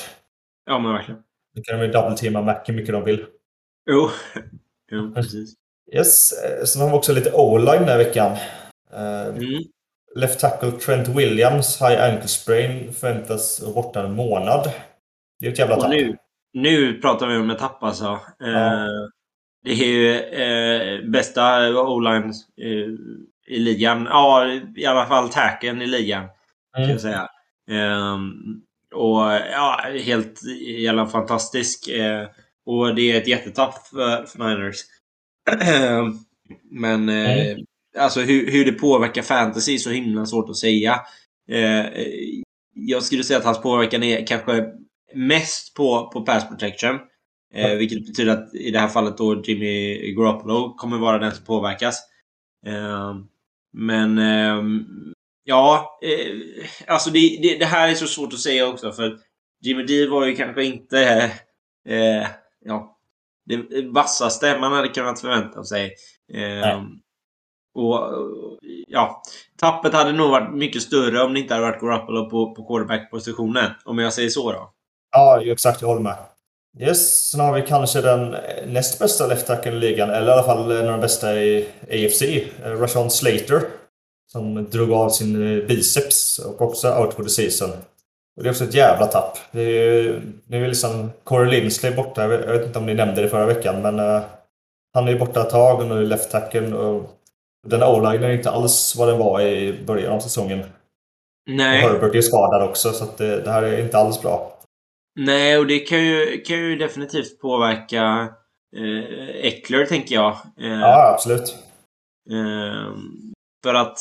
Ja, 0.66 0.80
men 0.80 0.94
verkligen. 0.94 1.22
Nu 1.56 1.62
kan 1.62 1.80
de 1.80 1.86
ju 1.86 1.92
double-teama 1.92 2.42
Mac 2.42 2.60
hur 2.66 2.74
mycket 2.74 2.94
de 2.94 3.04
vill. 3.04 3.26
Jo, 3.90 4.10
jo 4.92 5.14
precis. 5.14 5.54
Yes, 5.94 6.32
eh, 6.32 6.64
sen 6.64 6.82
har 6.82 6.90
vi 6.90 6.96
också 6.96 7.14
lite 7.14 7.32
O-line 7.32 7.80
den 7.80 7.90
här 7.90 7.98
veckan. 7.98 8.32
Eh, 8.94 9.28
mm. 9.28 9.64
Left 10.16 10.40
tackle 10.40 10.72
Trent 10.72 11.08
Williams, 11.08 11.82
high 11.82 12.04
ankle 12.04 12.28
sprain, 12.28 12.94
förväntas 12.94 13.74
borta 13.74 14.04
en 14.04 14.16
månad. 14.16 14.72
Det 15.40 15.48
är 15.48 15.52
ett 15.52 15.60
jävla 15.60 15.76
tapp. 15.76 15.90
Nu, 15.90 16.18
nu 16.54 17.02
pratar 17.02 17.28
vi 17.28 17.38
om 17.38 17.50
ett 17.50 17.60
tapp 17.60 17.84
alltså. 17.84 18.20
Ja. 18.40 18.48
Eh, 18.48 18.88
det 19.64 19.72
är 19.72 19.76
ju 19.76 20.20
eh, 20.20 21.10
bästa 21.10 21.70
O-line 21.82 22.34
i 23.48 23.60
ligan. 23.60 24.08
Ja, 24.10 24.48
i 24.76 24.86
alla 24.86 25.06
fall 25.06 25.30
tacken 25.30 25.82
i 25.82 25.88
ligan. 25.88 26.26
Mm. 26.78 26.90
jag 26.90 27.02
säga. 27.02 27.28
Um, 27.70 28.62
och 28.94 29.22
ja, 29.52 29.82
helt 30.04 30.40
jävla 30.78 31.08
fantastisk. 31.08 31.90
Uh, 31.90 32.28
och 32.66 32.96
det 32.96 33.12
är 33.12 33.22
ett 33.22 33.28
jättetapp 33.28 33.88
för, 33.88 34.26
för 34.26 34.40
Niners. 34.40 34.78
Men 36.72 37.10
mm. 37.10 37.58
uh, 37.58 37.64
alltså 37.98 38.22
hur, 38.22 38.52
hur 38.52 38.66
det 38.66 38.72
påverkar 38.72 39.22
fantasy 39.22 39.74
är 39.74 39.78
så 39.78 39.90
himla 39.90 40.26
svårt 40.26 40.50
att 40.50 40.58
säga. 40.58 41.00
Uh, 41.52 41.86
jag 42.74 43.04
skulle 43.04 43.24
säga 43.24 43.40
att 43.40 43.46
hans 43.46 43.62
påverkan 43.62 44.04
är 44.04 44.28
kanske 44.28 44.66
mest 45.14 45.76
på, 45.76 46.10
på 46.14 46.22
pass 46.22 46.50
protection. 46.50 47.00
Mm. 47.54 47.78
vilket 47.78 48.08
betyder 48.08 48.32
att 48.32 48.56
i 48.56 48.72
det 48.72 48.80
här 48.80 48.88
fallet 48.88 49.18
då 49.18 49.42
Jimmy 49.46 49.98
Garoppolo 50.12 50.74
kommer 50.78 50.98
vara 50.98 51.20
den 51.20 51.32
som 51.32 51.46
påverkas. 51.46 52.00
Ehm, 52.66 53.28
men 53.74 54.18
ehm, 54.18 54.86
Ja, 55.44 56.00
eh, 56.04 56.66
alltså 56.88 57.10
det, 57.10 57.40
det, 57.42 57.58
det, 57.58 57.66
här 57.66 57.90
är 57.90 57.94
så 57.94 58.08
svårt 58.08 58.34
att 58.34 58.40
säga 58.40 58.68
också 58.68 58.92
för 58.92 59.18
Jimmy 59.62 59.84
D 59.84 60.08
var 60.08 60.26
ju 60.26 60.36
kanske 60.36 60.64
inte 60.64 61.32
eh, 61.90 62.28
ja, 62.66 62.98
det 63.46 63.82
vassaste 63.94 64.60
man 64.60 64.74
hade 64.74 64.88
kunnat 64.88 65.22
förvänta 65.22 65.64
sig. 65.64 65.96
Eh, 66.34 66.82
och 67.76 68.00
ja, 68.88 69.22
tappet 69.60 69.94
hade 69.94 70.12
nog 70.12 70.30
varit 70.30 70.54
mycket 70.54 70.82
större 70.82 71.22
om 71.22 71.34
det 71.34 71.40
inte 71.40 71.54
hade 71.54 71.66
varit 71.66 71.82
Garoppolo 71.82 72.30
på, 72.30 72.56
på 72.56 72.68
quarterback-positionen. 72.68 73.72
Om 73.86 74.00
jag 74.00 74.14
säger 74.14 74.30
så 74.30 74.52
då. 74.52 74.74
Ja, 75.12 75.42
exakt. 75.46 75.82
Jag 75.82 75.88
håller 75.88 76.02
med. 76.02 76.18
Yes, 76.80 77.30
sen 77.30 77.40
har 77.40 77.54
vi 77.54 77.62
kanske 77.62 78.02
den 78.02 78.36
näst 78.68 79.00
bästa 79.00 79.28
left 79.28 79.66
i 79.66 79.72
ligan, 79.72 80.10
eller 80.10 80.28
i 80.28 80.34
alla 80.34 80.44
fall 80.44 80.72
en 80.72 80.86
av 80.86 80.92
de 80.92 81.02
bästa 81.02 81.36
i 81.36 81.68
AFC. 81.82 82.22
Eh, 82.22 82.72
Rashawn 82.72 83.10
Slater 83.10 83.62
som 84.32 84.70
drog 84.70 84.92
av 84.92 85.10
sin 85.10 85.58
eh, 85.60 85.68
biceps 85.68 86.40
och 86.40 86.62
också 86.62 86.88
out 86.94 87.14
for 87.14 87.24
the 87.24 87.30
season. 87.30 87.70
Och 88.38 88.44
det 88.44 88.50
är 88.50 88.52
också 88.52 88.64
ett 88.64 88.74
jävla 88.74 89.06
tapp. 89.06 89.38
Det 89.52 89.62
är, 89.62 90.22
nu 90.48 90.64
är 90.64 90.68
liksom 90.68 91.12
Corey 91.24 91.52
Lindsley 91.52 91.96
borta. 91.96 92.22
Jag 92.22 92.30
vet, 92.30 92.66
inte 92.66 92.80
om 92.80 92.86
ni 92.86 92.94
nämnde 92.94 93.22
det 93.22 93.30
förra 93.30 93.46
veckan, 93.46 93.82
men 93.82 94.00
uh, 94.00 94.22
han 94.94 95.08
är 95.08 95.20
borta 95.20 95.42
ett 95.42 95.50
tag 95.50 95.80
och 95.80 95.88
nu 95.88 96.00
är 96.00 96.06
left 96.06 96.32
tacken. 96.32 96.74
Och 96.74 97.20
den 97.68 97.84
o-line 97.84 98.24
är 98.24 98.30
inte 98.30 98.50
alls 98.50 98.96
vad 98.98 99.08
den 99.08 99.18
var 99.18 99.42
i 99.42 99.84
början 99.86 100.14
av 100.14 100.20
säsongen. 100.20 100.64
Nej. 101.50 101.86
Och 101.86 101.92
Herbert 101.92 102.16
är 102.16 102.22
skadad 102.22 102.70
också, 102.70 102.92
så 102.92 103.06
det, 103.18 103.42
det, 103.42 103.52
här 103.52 103.64
är 103.64 103.84
inte 103.84 103.98
alls 103.98 104.22
bra. 104.22 104.60
Nej, 105.20 105.58
och 105.58 105.68
det 105.68 105.80
kan 105.80 106.06
ju, 106.06 106.42
kan 106.42 106.58
ju 106.58 106.76
definitivt 106.76 107.40
påverka 107.40 108.30
eh, 108.78 109.46
Eckler, 109.46 109.86
tänker 109.86 110.16
jag. 110.16 110.32
Eh, 110.62 110.80
ja, 110.80 111.14
absolut. 111.14 111.56
Eh, 112.32 112.94
för 113.64 113.74
att 113.74 114.00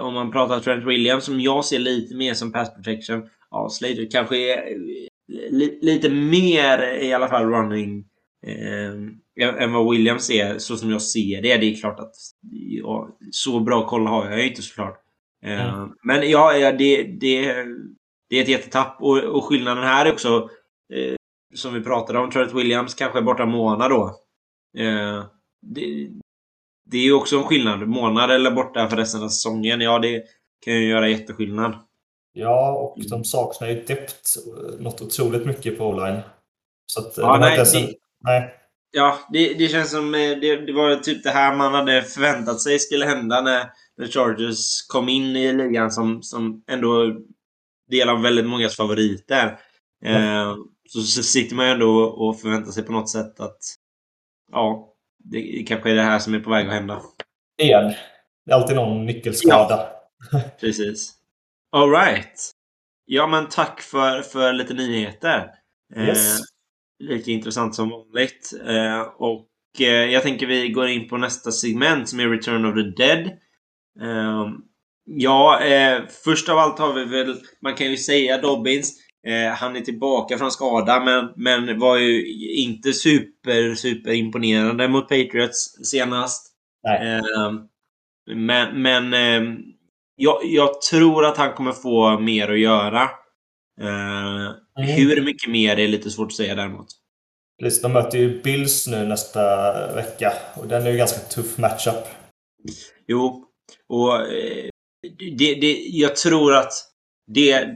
om 0.00 0.14
man 0.14 0.32
pratar 0.32 0.60
Trent 0.60 0.86
Williams 0.86 1.24
som 1.24 1.40
jag 1.40 1.64
ser 1.64 1.78
lite 1.78 2.14
mer 2.14 2.34
som 2.34 2.52
pass 2.52 2.74
protection. 2.74 3.28
Ja, 3.50 3.68
Slater 3.68 4.10
kanske 4.10 4.36
är 4.36 4.58
eh, 4.58 5.08
li, 5.28 5.78
lite 5.82 6.10
mer 6.10 7.02
i 7.02 7.12
alla 7.12 7.28
fall 7.28 7.44
running 7.44 8.04
eh, 8.46 9.62
än 9.62 9.72
vad 9.72 9.90
Williams 9.90 10.30
är 10.30 10.58
så 10.58 10.76
som 10.76 10.90
jag 10.90 11.02
ser 11.02 11.42
det. 11.42 11.56
Det 11.56 11.66
är 11.66 11.74
klart 11.74 12.00
att 12.00 12.14
ja, 12.82 13.18
så 13.30 13.60
bra 13.60 13.88
koll 13.88 14.06
har 14.06 14.30
jag 14.30 14.46
inte 14.46 14.62
såklart. 14.62 15.00
Eh, 15.44 15.74
mm. 15.74 15.90
Men 16.02 16.30
ja, 16.30 16.72
det, 16.72 17.02
det, 17.02 17.64
det 18.30 18.38
är 18.38 18.42
ett 18.42 18.48
jättetapp 18.48 18.96
och, 19.00 19.18
och 19.18 19.44
skillnaden 19.44 19.84
här 19.84 20.06
är 20.06 20.12
också 20.12 20.50
eh, 20.94 21.14
som 21.54 21.74
vi 21.74 21.80
pratade 21.80 22.18
om, 22.18 22.30
Trent 22.30 22.54
Williams 22.54 22.94
kanske 22.94 23.18
är 23.18 23.22
borta 23.22 23.42
en 23.42 23.50
månad 23.50 23.90
då. 23.90 24.20
Eh, 24.78 25.24
det, 25.62 26.10
det 26.86 26.98
är 26.98 27.02
ju 27.02 27.12
också 27.12 27.36
en 27.36 27.44
skillnad. 27.44 27.88
Månad 27.88 28.30
eller 28.30 28.50
borta 28.50 28.88
för 28.88 28.96
resten 28.96 29.22
av 29.22 29.28
säsongen. 29.28 29.80
Ja, 29.80 29.98
det 29.98 30.22
kan 30.64 30.74
ju 30.74 30.88
göra 30.88 31.08
jätteskillnad. 31.08 31.74
Ja, 32.32 32.72
och 32.72 33.04
de 33.10 33.24
saknar 33.24 33.68
ju 33.68 33.74
depth 33.74 34.38
något 34.78 35.02
otroligt 35.02 35.46
mycket 35.46 35.78
på 35.78 35.88
online. 35.88 36.20
Så 36.86 37.00
att, 37.00 37.16
ja, 37.16 37.38
nej, 37.40 37.58
det, 37.58 37.94
nej. 38.20 38.54
Ja, 38.90 39.18
det, 39.32 39.54
det 39.54 39.68
känns 39.68 39.90
som 39.90 40.14
eh, 40.14 40.20
det, 40.20 40.56
det, 40.56 40.72
var 40.72 40.96
typ 40.96 41.22
det 41.22 41.30
här 41.30 41.56
man 41.56 41.74
hade 41.74 42.02
förväntat 42.02 42.60
sig 42.60 42.78
skulle 42.78 43.04
hända 43.04 43.40
när, 43.40 43.70
när 43.96 44.06
Chargers 44.06 44.86
kom 44.88 45.08
in 45.08 45.36
i 45.36 45.52
ligan 45.52 45.90
som, 45.90 46.22
som 46.22 46.64
ändå 46.66 47.16
del 47.90 48.08
av 48.08 48.22
väldigt 48.22 48.46
mångas 48.46 48.76
favoriter. 48.76 49.58
Mm. 50.04 50.22
Eh, 50.22 50.56
så, 50.88 51.00
så 51.00 51.22
sitter 51.22 51.56
man 51.56 51.66
ju 51.66 51.72
ändå 51.72 52.04
och 52.04 52.40
förväntar 52.40 52.72
sig 52.72 52.82
på 52.82 52.92
något 52.92 53.10
sätt 53.10 53.40
att 53.40 53.58
ja, 54.52 54.95
det 55.30 55.64
kanske 55.68 55.90
är 55.90 55.94
det 55.94 56.02
här 56.02 56.18
som 56.18 56.34
är 56.34 56.40
på 56.40 56.50
väg 56.50 56.66
att 56.66 56.72
hända. 56.72 57.02
Igen. 57.62 57.92
Det 58.46 58.52
är 58.52 58.54
alltid 58.54 58.76
någon 58.76 59.06
nyckelskada. 59.06 59.88
Ja, 60.32 60.40
precis. 60.60 61.12
Alright. 61.72 62.50
Ja, 63.04 63.26
men 63.26 63.48
tack 63.48 63.80
för, 63.80 64.22
för 64.22 64.52
lite 64.52 64.74
nyheter. 64.74 65.50
Yes. 65.96 66.38
Eh, 66.38 66.44
lika 66.98 67.30
intressant 67.30 67.74
som 67.74 67.90
vanligt. 67.90 68.52
Eh, 68.66 69.00
och 69.00 69.48
eh, 69.80 69.86
jag 69.86 70.22
tänker 70.22 70.46
vi 70.46 70.68
går 70.68 70.88
in 70.88 71.08
på 71.08 71.16
nästa 71.16 71.52
segment 71.52 72.08
som 72.08 72.20
är 72.20 72.28
Return 72.28 72.64
of 72.64 72.74
the 72.74 73.02
Dead. 73.04 73.26
Eh, 74.02 74.46
ja, 75.04 75.60
eh, 75.60 76.02
först 76.24 76.48
av 76.48 76.58
allt 76.58 76.78
har 76.78 76.92
vi 76.92 77.04
väl, 77.04 77.36
man 77.62 77.74
kan 77.74 77.90
ju 77.90 77.96
säga 77.96 78.38
Dobbins. 78.38 79.05
Eh, 79.26 79.52
han 79.52 79.76
är 79.76 79.80
tillbaka 79.80 80.38
från 80.38 80.50
skada 80.50 81.00
men, 81.04 81.32
men 81.36 81.78
var 81.78 81.96
ju 81.96 82.26
inte 82.56 82.92
super, 82.92 83.74
super 83.74 84.12
imponerande 84.12 84.88
mot 84.88 85.08
Patriots 85.08 85.90
senast. 85.90 86.52
Eh, 86.88 87.52
Men, 88.34 88.82
men 88.82 89.14
eh, 89.14 89.54
jag, 90.16 90.40
jag, 90.44 90.80
tror 90.80 91.24
att 91.24 91.36
han 91.36 91.52
kommer 91.52 91.72
få 91.72 92.18
mer 92.18 92.50
att 92.50 92.58
göra. 92.58 93.02
Eh, 93.80 94.46
mm. 94.78 94.88
Hur 94.96 95.22
mycket 95.24 95.50
mer 95.50 95.78
är 95.78 95.88
lite 95.88 96.10
svårt 96.10 96.26
att 96.26 96.32
säga 96.32 96.54
däremot. 96.54 96.86
Precis, 97.62 97.82
de 97.82 97.92
möter 97.92 98.18
ju 98.18 98.42
Bills 98.42 98.86
nu 98.86 99.06
nästa 99.06 99.42
vecka 99.94 100.32
och 100.56 100.66
den 100.66 100.86
är 100.86 100.90
ju 100.90 100.96
ganska 100.96 101.18
tuff 101.18 101.58
matchup. 101.58 102.04
Jo, 103.06 103.44
och 103.88 104.20
eh, 104.20 104.70
det, 105.38 105.54
det, 105.54 105.72
jag 105.86 106.16
tror 106.16 106.54
att 106.54 106.72
det, 107.26 107.68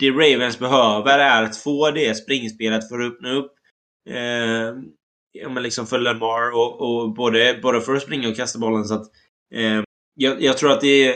det 0.00 0.10
Ravens 0.10 0.58
behöver 0.58 1.18
är 1.18 1.42
att 1.42 1.56
få 1.56 1.90
det 1.90 2.14
springspelet 2.14 2.88
för 2.88 3.00
att 3.00 3.12
öppna 3.12 3.32
upp 3.32 3.52
eh, 4.10 4.82
ja, 5.32 5.48
men 5.48 5.62
liksom 5.62 5.86
för 5.86 5.98
Lamar 5.98 6.50
och, 6.50 6.80
och 6.80 7.14
både, 7.14 7.58
både 7.62 7.80
för 7.80 7.94
att 7.94 8.02
springa 8.02 8.28
och 8.28 8.36
kasta 8.36 8.58
bollen. 8.58 8.84
Så 8.84 8.94
att, 8.94 9.06
eh, 9.54 9.82
jag, 10.14 10.42
jag, 10.42 10.58
tror 10.58 10.72
att 10.72 10.80
det 10.80 11.06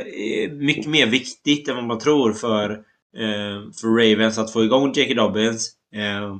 är 0.42 0.50
mycket 0.50 0.86
mer 0.86 1.06
viktigt 1.06 1.68
än 1.68 1.76
vad 1.76 1.84
man 1.84 1.98
tror 1.98 2.32
för, 2.32 2.70
eh, 3.16 3.70
för 3.80 3.88
Ravens 3.88 4.38
att 4.38 4.52
få 4.52 4.64
igång 4.64 4.92
J.K. 4.92 5.14
Dobbins. 5.14 5.72
Eh, 5.94 6.36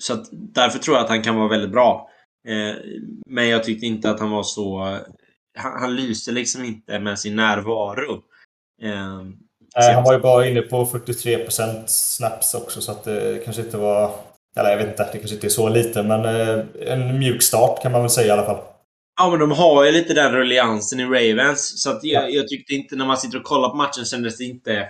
så 0.00 0.14
att, 0.14 0.28
därför 0.32 0.78
tror 0.78 0.96
jag 0.96 1.04
att 1.04 1.10
han 1.10 1.22
kan 1.22 1.36
vara 1.36 1.48
väldigt 1.48 1.72
bra. 1.72 2.10
Eh, 2.48 2.76
men 3.26 3.48
jag 3.48 3.64
tyckte 3.64 3.86
inte 3.86 4.10
att 4.10 4.20
han 4.20 4.30
var 4.30 4.42
så... 4.42 4.98
Han, 5.58 5.80
han 5.80 5.96
lyste 5.96 6.32
liksom 6.32 6.64
inte 6.64 6.98
med 6.98 7.18
sin 7.18 7.36
närvaro. 7.36 8.22
Eh, 8.82 9.22
Eh, 9.76 9.84
Nej, 9.84 9.94
han 9.94 10.04
var 10.04 10.12
ju 10.12 10.18
bara 10.18 10.46
inne 10.46 10.62
på 10.62 10.84
43% 10.84 11.82
snaps 11.86 12.54
också 12.54 12.80
så 12.80 12.92
att 12.92 13.04
det 13.04 13.44
kanske 13.44 13.62
inte 13.62 13.76
var... 13.76 14.10
Eller 14.56 14.70
jag 14.70 14.76
vet 14.76 14.88
inte, 14.88 15.04
det 15.12 15.18
kanske 15.18 15.34
inte 15.34 15.46
är 15.46 15.48
så 15.48 15.68
lite 15.68 16.02
men 16.02 16.24
eh, 16.24 16.64
en 16.86 17.18
mjuk 17.18 17.42
start 17.42 17.82
kan 17.82 17.92
man 17.92 18.00
väl 18.00 18.10
säga 18.10 18.26
i 18.26 18.30
alla 18.30 18.46
fall. 18.46 18.58
Ja, 19.20 19.30
men 19.30 19.38
de 19.38 19.50
har 19.52 19.84
ju 19.84 19.92
lite 19.92 20.14
den 20.14 20.32
rulliansen 20.32 21.00
i 21.00 21.04
Ravens. 21.04 21.82
Så 21.82 21.90
att 21.90 22.04
jag, 22.04 22.24
ja. 22.24 22.28
jag 22.28 22.48
tyckte 22.48 22.74
inte 22.74 22.96
när 22.96 23.06
man 23.06 23.16
sitter 23.16 23.38
och 23.38 23.44
kollar 23.44 23.68
på 23.68 23.76
matchen 23.76 24.04
kändes 24.04 24.38
det 24.38 24.44
inte 24.44 24.88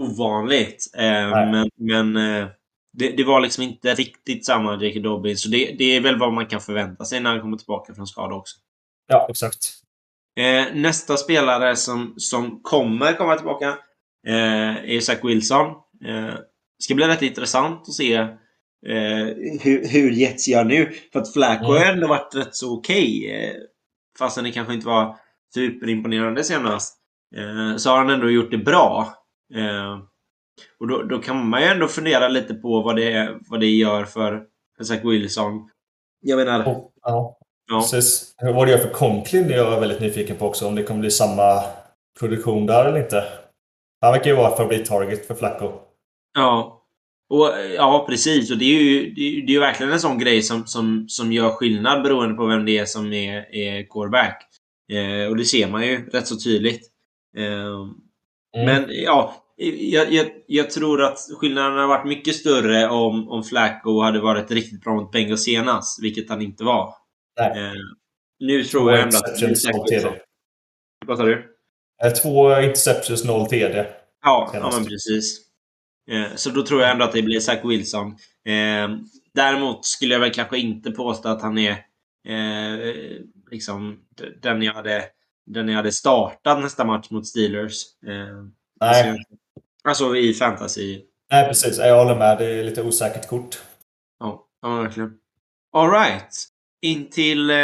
ovanligt. 0.00 0.90
Eh, 0.96 1.30
men 1.30 1.70
men 1.76 2.16
eh, 2.16 2.48
det, 2.92 3.10
det, 3.10 3.24
var 3.24 3.40
liksom 3.40 3.62
inte 3.62 3.94
riktigt 3.94 4.46
samma 4.46 4.82
J.K. 4.82 5.00
Dobbins. 5.00 5.42
Så 5.42 5.48
det, 5.48 5.74
det, 5.78 5.96
är 5.96 6.00
väl 6.00 6.18
vad 6.18 6.32
man 6.32 6.46
kan 6.46 6.60
förvänta 6.60 7.04
sig 7.04 7.20
när 7.20 7.30
han 7.30 7.40
kommer 7.40 7.56
tillbaka 7.56 7.94
från 7.94 8.06
skada 8.06 8.34
också. 8.34 8.56
Ja, 9.08 9.26
exakt. 9.30 9.58
Eh, 10.38 10.74
nästa 10.74 11.16
spelare 11.16 11.76
som, 11.76 12.14
som 12.16 12.60
kommer 12.62 13.12
komma 13.12 13.36
tillbaka 13.36 13.78
eh, 14.26 15.00
Zach 15.00 15.24
Wilson. 15.24 15.66
Eh, 16.06 16.34
ska 16.78 16.94
bli 16.94 17.06
rätt 17.06 17.22
intressant 17.22 17.80
att 17.80 17.94
se 17.94 18.14
eh, 18.86 19.26
hur, 19.60 19.88
hur 19.88 20.10
Jets 20.10 20.48
gör 20.48 20.64
nu. 20.64 20.92
För 21.12 21.20
att 21.20 21.32
Flacco 21.32 21.64
mm. 21.64 21.82
har 21.82 21.92
ändå 21.92 22.06
varit 22.06 22.34
rätt 22.34 22.54
så 22.54 22.78
okej. 22.78 23.24
Okay, 23.24 23.44
eh, 23.44 23.54
fastän 24.18 24.44
det 24.44 24.52
kanske 24.52 24.74
inte 24.74 24.86
var 24.86 25.16
superimponerande 25.54 26.44
senast. 26.44 26.98
Eh, 27.36 27.76
så 27.76 27.90
har 27.90 27.98
han 27.98 28.10
ändå 28.10 28.30
gjort 28.30 28.50
det 28.50 28.58
bra. 28.58 29.14
Eh, 29.54 29.98
och 30.80 30.88
då, 30.88 31.02
då, 31.02 31.18
kan 31.18 31.48
man 31.48 31.62
ju 31.62 31.66
ändå 31.66 31.88
fundera 31.88 32.28
lite 32.28 32.54
på 32.54 32.82
vad 32.82 32.96
det, 32.96 33.38
vad 33.48 33.60
det 33.60 33.66
gör 33.66 34.04
för, 34.04 34.42
för 34.76 34.84
Zach 34.84 35.04
Wilson. 35.04 35.70
Jag 36.20 36.36
menar... 36.36 36.64
Oh, 36.64 36.84
ja. 37.02 37.38
ja. 37.70 37.80
Precis. 37.80 38.34
Vad 38.42 38.66
det 38.66 38.70
gör 38.70 38.78
för 38.78 38.90
Conklin 38.90 39.50
är 39.50 39.56
jag 39.56 39.80
väldigt 39.80 40.00
nyfiken 40.00 40.36
på 40.36 40.46
också. 40.46 40.66
Om 40.66 40.74
det 40.74 40.82
kommer 40.82 41.00
bli 41.00 41.10
samma 41.10 41.62
produktion 42.20 42.66
där 42.66 42.84
eller 42.84 42.98
inte. 42.98 43.24
Han 44.00 44.12
verkar 44.12 44.30
ju 44.30 44.36
vara 44.36 44.56
favorit-target 44.56 45.26
för 45.26 45.34
Flacco. 45.34 45.72
Ja. 46.34 46.74
Och, 47.30 47.52
ja, 47.76 48.04
precis. 48.08 48.50
Och 48.50 48.58
det 48.58 48.64
är 48.64 48.82
ju, 48.82 49.10
det 49.10 49.20
är, 49.20 49.46
det 49.46 49.54
är 49.54 49.60
verkligen 49.60 49.92
en 49.92 50.00
sån 50.00 50.18
grej 50.18 50.42
som, 50.42 50.66
som, 50.66 51.04
som 51.08 51.32
gör 51.32 51.50
skillnad 51.50 52.02
beroende 52.02 52.34
på 52.34 52.46
vem 52.46 52.64
det 52.64 52.78
är 52.78 52.84
som 52.84 53.12
är, 53.12 53.54
är 53.54 53.86
coreback. 53.86 54.42
Eh, 54.92 55.30
och 55.30 55.36
det 55.36 55.44
ser 55.44 55.68
man 55.68 55.86
ju 55.86 56.10
rätt 56.10 56.26
så 56.26 56.36
tydligt. 56.36 56.90
Eh, 57.36 57.44
mm. 58.56 58.66
Men 58.66 58.86
ja, 58.88 59.44
jag, 59.56 60.12
jag, 60.12 60.26
jag, 60.46 60.70
tror 60.70 61.02
att 61.02 61.18
skillnaden 61.40 61.72
hade 61.72 61.86
varit 61.86 62.06
mycket 62.06 62.34
större 62.34 62.88
om, 62.88 63.28
om 63.28 63.44
Flacco 63.44 64.00
hade 64.00 64.20
varit 64.20 64.50
riktigt 64.50 64.80
bra 64.80 64.94
mot 64.94 65.12
Bengals 65.12 65.44
senast, 65.44 66.02
vilket 66.02 66.30
han 66.30 66.42
inte 66.42 66.64
var. 66.64 66.94
Eh, 67.40 67.72
nu 68.40 68.64
tror 68.64 68.92
jag 68.92 69.00
ändå 69.00 69.16
att 69.16 69.40
Vad 71.06 71.18
sa 71.18 71.24
du? 71.24 71.57
Eh, 72.04 72.12
två 72.12 72.60
interceptions, 72.60 73.24
noll 73.24 73.46
TD. 73.46 73.86
Ja, 74.24 74.50
ja 74.54 74.70
men 74.74 74.84
precis. 74.84 75.40
Eh, 76.10 76.34
så 76.34 76.50
då 76.50 76.62
tror 76.62 76.82
jag 76.82 76.90
ändå 76.90 77.04
att 77.04 77.12
det 77.12 77.22
blir 77.22 77.40
Zach 77.40 77.64
Wilson. 77.64 78.06
Eh, 78.44 78.88
däremot 79.34 79.86
skulle 79.86 80.14
jag 80.14 80.20
väl 80.20 80.34
kanske 80.34 80.58
inte 80.58 80.90
påstå 80.90 81.28
att 81.28 81.42
han 81.42 81.58
är 81.58 81.84
liksom 83.50 83.98
den 84.42 84.62
jag 84.62 84.74
hade 84.74 85.04
den 85.46 85.68
jag 85.68 85.76
hade 85.76 85.92
startat 85.92 86.60
nästa 86.60 86.84
match 86.84 87.10
mot 87.10 87.26
Steelers. 87.26 87.82
Nej. 88.80 89.24
Alltså 89.84 90.16
i 90.16 90.34
fantasy. 90.34 91.00
Nej, 91.30 91.48
precis. 91.48 91.78
Jag 91.78 91.98
håller 91.98 92.18
med. 92.18 92.38
Det 92.38 92.44
är 92.44 92.64
lite 92.64 92.82
osäkert 92.82 93.28
kort. 93.28 93.62
Ja, 94.20 94.46
ja 94.62 94.82
verkligen. 94.82 95.12
Alright. 95.72 96.48
In 96.82 97.10
till 97.10 97.50
eh, 97.50 97.56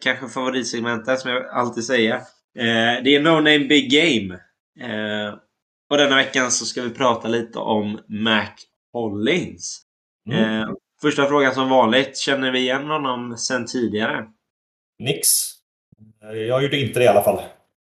kanske 0.00 0.28
favoritsegmentet 0.28 1.20
som 1.20 1.30
jag 1.30 1.46
alltid 1.46 1.84
säger. 1.84 2.20
Eh, 2.58 3.02
det 3.04 3.14
är 3.14 3.20
No 3.20 3.30
Name 3.30 3.58
Big 3.58 3.90
Game. 3.90 4.34
Eh, 4.80 5.34
och 5.90 5.96
denna 5.96 6.16
veckan 6.16 6.50
så 6.50 6.64
ska 6.64 6.82
vi 6.82 6.90
prata 6.90 7.28
lite 7.28 7.58
om 7.58 8.00
Mac 8.08 8.48
Hollins. 8.92 9.82
Mm. 10.30 10.62
Eh, 10.62 10.68
första 11.02 11.26
frågan 11.26 11.54
som 11.54 11.68
vanligt. 11.68 12.16
Känner 12.16 12.50
vi 12.50 12.58
igen 12.58 12.86
honom 12.86 13.36
sen 13.36 13.66
tidigare? 13.66 14.26
Nix. 14.98 15.28
Jag 16.20 16.62
gjorde 16.62 16.80
inte 16.80 16.98
det 16.98 17.04
i 17.04 17.08
alla 17.08 17.22
fall. 17.22 17.40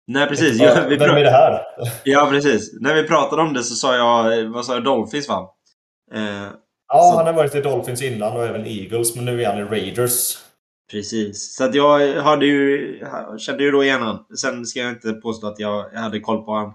Nej 0.06 0.26
precis. 0.28 0.60
Ja, 0.60 0.86
vi 0.88 0.96
Vem 0.96 1.16
är 1.16 1.24
det 1.24 1.30
här? 1.30 1.60
Ja 2.04 2.28
precis. 2.30 2.80
När 2.80 2.94
vi 2.94 3.08
pratade 3.08 3.42
om 3.42 3.54
det 3.54 3.62
så 3.62 3.74
sa 3.74 3.96
jag, 3.96 4.44
vad 4.44 4.66
sa 4.66 4.74
jag, 4.74 4.84
Dolphins 4.84 5.28
va? 5.28 5.50
Eh, 6.14 6.48
ja, 6.88 7.10
så... 7.12 7.16
han 7.16 7.26
har 7.26 7.32
varit 7.32 7.54
i 7.54 7.60
Dolphins 7.60 8.02
innan 8.02 8.36
och 8.36 8.46
även 8.46 8.66
Eagles, 8.66 9.16
men 9.16 9.24
nu 9.24 9.42
är 9.42 9.46
han 9.46 9.58
i 9.58 9.64
Raiders. 9.64 10.38
Precis. 10.90 11.54
Så 11.56 11.64
att 11.64 11.74
jag 11.74 12.22
hade 12.22 12.46
ju, 12.46 12.98
kände 13.38 13.64
ju 13.64 13.70
då 13.70 13.84
igen 13.84 14.02
han. 14.02 14.36
Sen 14.36 14.66
ska 14.66 14.80
jag 14.80 14.92
inte 14.92 15.12
påstå 15.12 15.46
att 15.46 15.58
jag 15.58 15.90
hade 15.90 16.20
koll 16.20 16.44
på 16.44 16.52
han 16.52 16.72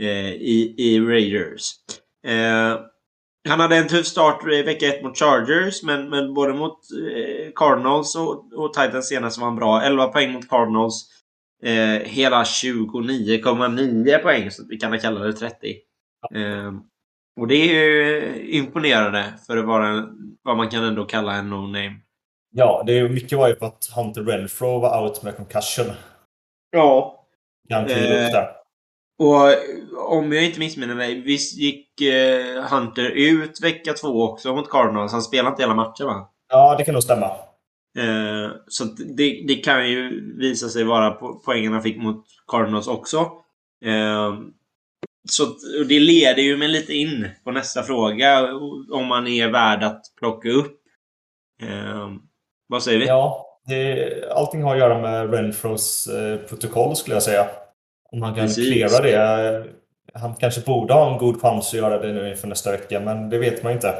eh, 0.00 0.32
i, 0.32 0.74
i 0.78 1.00
Raiders. 1.00 1.70
Eh, 2.26 2.80
han 3.48 3.60
hade 3.60 3.76
en 3.76 3.88
tuff 3.88 4.06
start 4.06 4.46
i 4.52 4.62
vecka 4.62 4.86
1 4.86 5.02
mot 5.02 5.18
Chargers, 5.18 5.82
men, 5.82 6.10
men 6.10 6.34
både 6.34 6.54
mot 6.54 6.78
eh, 7.16 7.52
Cardinals 7.54 8.16
och, 8.16 8.52
och 8.52 8.72
Titans 8.72 9.08
senast 9.08 9.38
var 9.38 9.44
han 9.44 9.56
bra. 9.56 9.82
11 9.82 10.06
poäng 10.06 10.32
mot 10.32 10.48
Cardinals. 10.48 11.08
Eh, 11.62 12.02
hela 12.02 12.42
29,9 12.42 14.18
poäng, 14.18 14.50
så 14.50 14.62
vi 14.68 14.76
kan 14.76 14.98
kalla 14.98 15.20
det 15.20 15.32
30. 15.32 15.76
Eh, 16.34 16.72
och 17.40 17.48
det 17.48 17.54
är 17.54 17.66
ju 17.66 18.50
imponerande 18.50 19.34
för 19.46 19.56
att 19.56 19.64
vara 19.64 20.08
vad 20.42 20.56
man 20.56 20.68
kan 20.68 20.84
ändå 20.84 21.04
kalla 21.04 21.34
en 21.34 21.52
no-name. 21.52 22.01
Ja, 22.54 22.82
det 22.86 22.98
är 22.98 23.08
mycket 23.08 23.38
var 23.38 23.48
ju 23.48 23.54
på 23.54 23.66
att 23.66 23.90
Hunter 23.96 24.22
Renfro 24.22 24.78
var 24.78 25.02
out 25.02 25.22
med 25.22 25.36
concussion. 25.36 25.86
Ja. 26.70 27.18
Eh, 27.70 28.44
och 29.18 30.18
om 30.18 30.32
jag 30.32 30.44
inte 30.44 30.58
missminner 30.58 30.94
mig, 30.94 31.20
visst 31.20 31.58
gick 31.58 32.00
eh, 32.00 32.62
Hunter 32.62 33.10
ut 33.10 33.62
vecka 33.62 33.92
två 33.92 34.22
också 34.22 34.54
mot 34.54 34.70
Cardinals? 34.70 35.12
Han 35.12 35.22
spelade 35.22 35.48
inte 35.48 35.62
hela 35.62 35.74
matchen 35.74 36.06
va? 36.06 36.30
Ja, 36.48 36.76
det 36.78 36.84
kan 36.84 36.94
nog 36.94 37.02
stämma. 37.02 37.26
Eh, 37.98 38.50
så 38.68 38.84
det, 38.84 39.44
det, 39.48 39.54
kan 39.54 39.90
ju 39.90 40.32
visa 40.38 40.68
sig 40.68 40.84
vara 40.84 41.10
po 41.10 41.42
poängen 41.44 41.72
han 41.72 41.82
fick 41.82 41.96
mot 41.96 42.24
Cardinals 42.46 42.88
också. 42.88 43.18
Eh, 43.84 44.38
så 45.28 45.44
det 45.88 46.00
leder 46.00 46.42
ju 46.42 46.56
mig 46.56 46.68
lite 46.68 46.94
in 46.94 47.28
på 47.44 47.50
nästa 47.50 47.82
fråga. 47.82 48.54
Om 48.90 49.06
man 49.06 49.26
är 49.26 49.48
värd 49.48 49.82
att 49.82 50.02
plocka 50.18 50.50
upp. 50.50 50.80
Eh, 51.62 52.08
vad 52.72 52.82
säger 52.82 52.98
vi? 52.98 53.06
Ja, 53.06 53.46
det, 53.66 54.30
allting 54.30 54.62
har 54.62 54.72
att 54.72 54.78
göra 54.78 54.98
med 54.98 55.34
Renfros 55.34 56.06
eh, 56.06 56.36
protokoll 56.36 56.96
skulle 56.96 57.16
jag 57.16 57.22
säga. 57.22 57.46
Om 58.12 58.22
han 58.22 58.34
kan 58.34 58.48
klara 58.48 59.02
det. 59.02 59.64
Han 60.14 60.34
kanske 60.34 60.60
borde 60.60 60.94
ha 60.94 61.12
en 61.12 61.18
god 61.18 61.40
chans 61.40 61.68
att 61.68 61.78
göra 61.78 61.98
det 61.98 62.12
nu 62.12 62.30
inför 62.30 62.48
nästa 62.48 62.70
vecka, 62.70 63.00
men 63.00 63.30
det 63.30 63.38
vet 63.38 63.62
man 63.62 63.72
inte. 63.72 63.94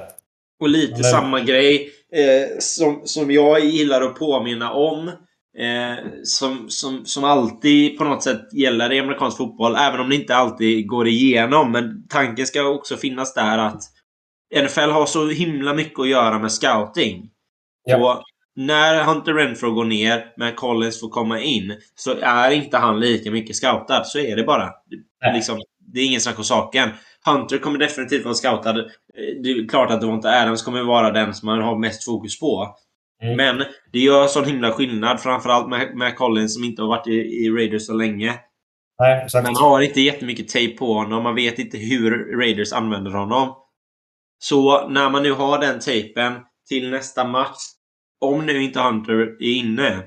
Och 0.60 0.68
lite 0.68 0.92
men... 0.92 1.04
samma 1.04 1.40
grej 1.40 1.90
eh, 2.12 2.58
som, 2.58 3.00
som 3.04 3.30
jag 3.30 3.64
gillar 3.64 4.02
att 4.02 4.18
påminna 4.18 4.72
om. 4.72 5.08
Eh, 5.58 6.04
som, 6.24 6.66
som, 6.68 7.04
som 7.04 7.24
alltid 7.24 7.98
på 7.98 8.04
något 8.04 8.22
sätt 8.22 8.52
gäller 8.52 8.92
i 8.92 9.00
amerikansk 9.00 9.36
fotboll, 9.36 9.76
även 9.76 10.00
om 10.00 10.08
det 10.08 10.14
inte 10.14 10.36
alltid 10.36 10.88
går 10.88 11.08
igenom. 11.08 11.72
Men 11.72 12.06
tanken 12.08 12.46
ska 12.46 12.68
också 12.68 12.96
finnas 12.96 13.34
där 13.34 13.58
att 13.58 13.82
NFL 14.62 14.90
har 14.90 15.06
så 15.06 15.28
himla 15.28 15.74
mycket 15.74 16.00
att 16.00 16.08
göra 16.08 16.38
med 16.38 16.52
scouting. 16.52 17.30
Ja. 17.84 17.96
Och 17.96 18.22
när 18.56 19.04
Hunter 19.04 19.34
Renfro 19.34 19.70
går 19.70 19.84
ner, 19.84 20.32
men 20.36 20.54
Collins 20.54 21.00
får 21.00 21.08
komma 21.08 21.40
in, 21.40 21.76
så 21.94 22.14
är 22.20 22.50
inte 22.50 22.78
han 22.78 23.00
lika 23.00 23.30
mycket 23.30 23.56
scoutad. 23.56 24.04
Så 24.04 24.18
är 24.18 24.36
det 24.36 24.42
bara. 24.42 24.70
Liksom, 25.34 25.60
det 25.92 26.00
är 26.00 26.04
ingen 26.04 26.20
snack 26.20 26.38
om 26.38 26.44
saken. 26.44 26.90
Hunter 27.26 27.58
kommer 27.58 27.78
definitivt 27.78 28.24
vara 28.24 28.34
scoutad. 28.34 28.72
Det 29.42 29.50
är 29.50 29.68
klart 29.68 29.90
att 29.90 30.00
Devonta 30.00 30.28
Adams 30.42 30.62
kommer 30.62 30.82
vara 30.82 31.10
den 31.10 31.34
som 31.34 31.46
man 31.46 31.62
har 31.62 31.78
mest 31.78 32.04
fokus 32.04 32.40
på. 32.40 32.76
Mm. 33.22 33.36
Men 33.36 33.66
det 33.92 33.98
gör 33.98 34.26
sån 34.26 34.44
himla 34.44 34.72
skillnad, 34.72 35.20
framförallt 35.20 35.68
med, 35.68 35.96
med 35.96 36.16
Collins 36.16 36.54
som 36.54 36.64
inte 36.64 36.82
har 36.82 36.88
varit 36.88 37.06
i, 37.06 37.12
i 37.12 37.50
Raiders 37.50 37.86
så 37.86 37.94
länge. 37.94 38.34
Nej, 38.98 39.24
exakt. 39.24 39.46
Man 39.46 39.56
har 39.56 39.80
inte 39.80 40.00
jättemycket 40.00 40.48
tejp 40.48 40.76
på 40.76 40.94
honom. 40.94 41.22
Man 41.22 41.34
vet 41.34 41.58
inte 41.58 41.78
hur 41.78 42.38
Raiders 42.38 42.72
använder 42.72 43.10
honom. 43.10 43.54
Så 44.38 44.88
när 44.88 45.10
man 45.10 45.22
nu 45.22 45.32
har 45.32 45.58
den 45.58 45.80
tejpen 45.80 46.32
till 46.68 46.90
nästa 46.90 47.24
match. 47.24 47.58
Om 48.22 48.46
nu 48.46 48.62
inte 48.62 48.80
Hunter 48.80 49.12
är 49.20 49.54
inne. 49.54 50.02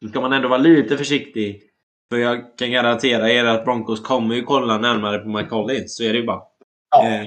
Då 0.00 0.08
ska 0.08 0.20
man 0.20 0.32
ändå 0.32 0.48
vara 0.48 0.58
lite 0.58 0.96
försiktig. 0.96 1.62
För 2.10 2.18
jag 2.18 2.58
kan 2.58 2.70
garantera 2.70 3.30
er 3.30 3.44
att 3.44 3.64
Broncos 3.64 4.00
kommer 4.00 4.34
ju 4.34 4.42
kolla 4.42 4.78
närmare 4.78 5.18
på 5.18 5.28
Mike 5.28 5.48
Collins. 5.48 5.96
Så 5.96 6.02
är 6.04 6.12
det 6.12 6.18
ju 6.18 6.26
bara. 6.26 6.42
Ja. 6.90 7.06
Eh, 7.06 7.26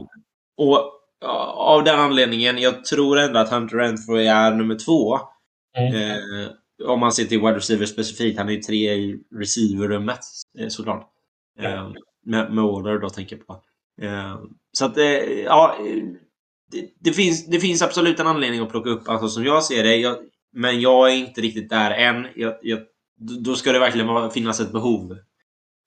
och 0.57 0.91
av 1.55 1.83
den 1.83 1.99
anledningen, 1.99 2.57
jag 2.57 2.85
tror 2.85 3.19
ändå 3.19 3.39
att 3.39 3.49
Hunter 3.49 3.77
Renfro 3.77 4.15
är 4.15 4.51
nummer 4.51 4.75
två. 4.75 5.19
Mm. 5.77 6.11
Eh, 6.11 6.51
om 6.85 6.99
man 6.99 7.11
ser 7.11 7.25
till 7.25 7.39
wide 7.39 7.55
receiver 7.55 7.85
specifikt. 7.85 8.37
Han 8.37 8.49
är 8.49 8.53
ju 8.53 8.61
tre 8.61 8.93
i 8.93 9.19
receiverrummet 9.35 10.19
eh, 10.59 10.67
såklart. 10.67 11.09
Eh, 11.59 11.91
med, 12.25 12.53
med 12.53 12.63
order 12.63 12.99
då 12.99 13.09
tänker 13.09 13.37
jag 13.37 13.47
på. 13.47 13.61
Eh, 14.01 14.39
så 14.71 14.85
att, 14.85 14.97
eh, 14.97 15.05
ja. 15.45 15.77
Eh, 16.73 16.79
Det, 16.81 17.09
det, 17.09 17.13
finns, 17.13 17.45
det 17.47 17.59
finns 17.59 17.81
absolut 17.81 18.19
en 18.19 18.27
anledning 18.27 18.61
att 18.61 18.69
plocka 18.71 18.89
upp 18.89 19.09
alltså, 19.09 19.27
som 19.27 19.45
jag 19.45 19.63
ser 19.63 19.83
det. 19.83 19.95
Jag, 19.95 20.15
men 20.53 20.81
jag 20.81 21.11
är 21.11 21.15
inte 21.15 21.41
riktigt 21.41 21.69
där 21.69 21.91
än. 21.91 22.27
Jag, 22.35 22.53
jag, 22.61 22.79
då 23.19 23.55
ska 23.55 23.71
det 23.71 23.79
verkligen 23.79 24.31
finnas 24.31 24.59
ett 24.59 24.71
behov. 24.71 25.17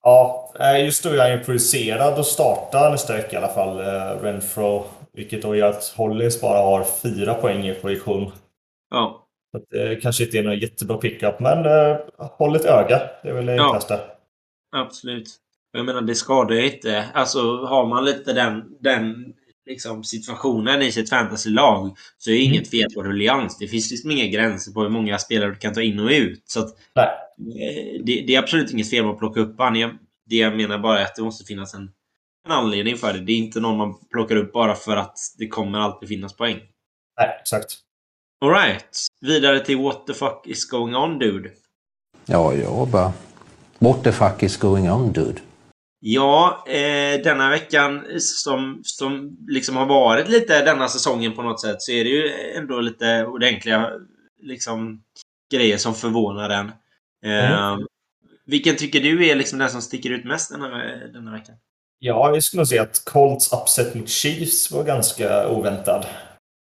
Ja, 0.03 0.53
eh, 0.61 0.85
just 0.85 1.05
nu 1.05 1.11
är 1.11 1.23
han 1.31 1.39
ju 1.39 1.45
producerad 1.45 2.19
och 2.19 2.27
startar 2.27 2.91
nästa 2.91 3.13
vecka 3.17 3.33
i 3.33 3.37
alla 3.37 3.55
fall, 3.55 3.81
eh, 3.81 4.23
Renfro. 4.23 4.85
Vilket 5.13 5.43
då 5.43 5.57
gör 5.57 5.71
att 5.71 5.85
Hollins 5.97 6.41
bara 6.41 6.59
har 6.59 6.85
fyra 6.85 7.35
poäng 7.35 7.67
i 7.69 7.75
projektion. 7.75 8.33
Ja, 8.91 9.27
Så 9.53 9.59
det 9.71 9.97
kanske 10.03 10.25
inte 10.25 10.39
är 10.39 10.43
någon 10.43 10.59
jättebra 10.59 10.97
pickup, 10.97 11.41
men 11.41 11.59
eh, 11.67 11.97
håll 12.19 12.57
ett 12.57 12.65
öga. 12.65 13.01
Det 13.23 13.29
är 13.29 13.33
väl 13.33 13.47
det 13.47 13.55
Ja. 13.55 13.65
enklaste. 13.67 14.01
absolut. 14.77 15.29
Jag 15.73 15.87
menar, 15.87 16.01
det 16.01 16.15
skadar 16.15 16.55
ju 16.55 16.73
inte. 16.75 17.05
Alltså, 17.15 17.65
har 17.65 17.87
man 17.87 18.05
lite 18.05 18.33
den, 18.33 18.65
den 18.81 19.33
liksom, 19.67 20.05
situationen 20.05 20.83
i 20.83 20.93
sitt 20.93 21.11
fantasylag 21.11 21.97
så 22.19 22.31
är 22.31 22.35
det 22.35 22.41
inget 22.41 22.71
fel 22.71 22.87
på 22.95 23.03
ruljans. 23.03 23.59
Det 23.59 23.69
finns 23.69 23.91
liksom 23.91 24.11
inga 24.11 24.27
gränser 24.27 24.73
på 24.73 24.83
hur 24.83 24.89
många 24.89 25.19
spelare 25.19 25.51
du 25.51 25.57
kan 25.57 25.75
ta 25.75 25.83
in 25.83 25.99
och 26.01 26.11
ut. 26.11 26.43
Så 26.47 26.61
att, 26.61 26.77
Nej. 26.95 27.07
eh, 27.39 28.05
det, 28.05 28.25
det 28.27 28.35
är 28.35 28.39
absolut 28.39 28.71
inget 28.73 28.91
fel 28.91 29.05
med 29.05 29.13
att 29.13 29.19
plocka 29.19 29.41
upp 29.41 29.55
han. 29.59 29.77
Jag- 29.77 29.99
Det 30.27 30.37
jag 30.37 30.57
menar 30.57 30.79
bara 30.79 31.01
är 31.01 31.05
att 31.05 31.17
det 31.17 31.23
måste 31.23 31.45
finnas 31.45 31.75
en, 31.75 31.91
en 32.47 32.53
anledning 32.53 32.97
för 32.97 33.13
det. 33.13 33.21
Det 33.21 33.33
är 33.33 33.37
inte 33.37 33.61
någon 33.61 33.77
man 33.77 33.95
plockar 34.13 34.37
upp 34.37 34.53
bara 34.53 34.75
för 34.75 34.97
att 34.97 35.17
det 35.39 35.49
kommer 35.49 35.79
alltid 35.79 36.09
finnas 36.09 36.37
poäng. 36.37 36.57
Nej, 37.21 37.29
exakt. 37.41 37.77
Alright. 38.45 39.07
Vidare 39.21 39.61
till 39.61 39.79
What 39.79 40.07
the 40.07 40.15
fuck 40.15 40.43
is 40.47 40.65
going 40.71 40.95
on, 40.95 41.19
dude? 41.19 41.51
Ja, 42.27 42.55
jag 42.55 42.89
bara... 42.89 43.13
What 43.79 44.05
the 44.05 44.13
fuck 44.13 44.43
is 44.43 44.57
going 44.57 44.91
on 44.91 45.13
dude? 45.13 45.41
Ja, 46.07 46.65
eh, 46.69 47.23
denna 47.23 47.51
veckan 47.51 48.07
som, 48.21 48.81
som 48.85 49.37
liksom 49.49 49.77
har 49.77 49.87
varit 49.87 50.29
lite 50.29 50.65
denna 50.65 50.89
säsongen 50.89 51.33
på 51.33 51.43
något 51.43 51.61
sätt 51.61 51.83
så 51.83 51.93
är 51.93 52.05
det 52.05 52.11
ju 52.11 52.31
ändå 52.57 52.81
lite 52.81 53.25
ordentliga 53.27 53.91
liksom, 54.43 55.03
grejer 55.53 55.77
som 55.77 55.95
förvånar 55.95 56.51
en. 56.51 56.73
Eh, 57.25 57.79
Vilken 58.47 58.77
tycker 58.77 59.01
du 59.01 59.27
är 59.29 59.35
liksom 59.35 59.59
den 59.59 59.71
som 59.71 59.83
sticker 59.83 60.11
ut 60.11 60.25
mest 60.25 60.51
denna, 60.51 60.69
denna 61.13 61.33
veckan? 61.33 61.55
Ja, 61.99 62.31
jag 62.35 62.43
skulle 62.43 62.67
säga 62.67 62.83
att 62.83 63.03
Colts 63.05 63.53
upset 63.53 63.95
mot 63.95 64.09
Chiefs 64.09 64.71
var 64.71 64.85
ganska 64.85 65.49
oväntad. 65.49 66.07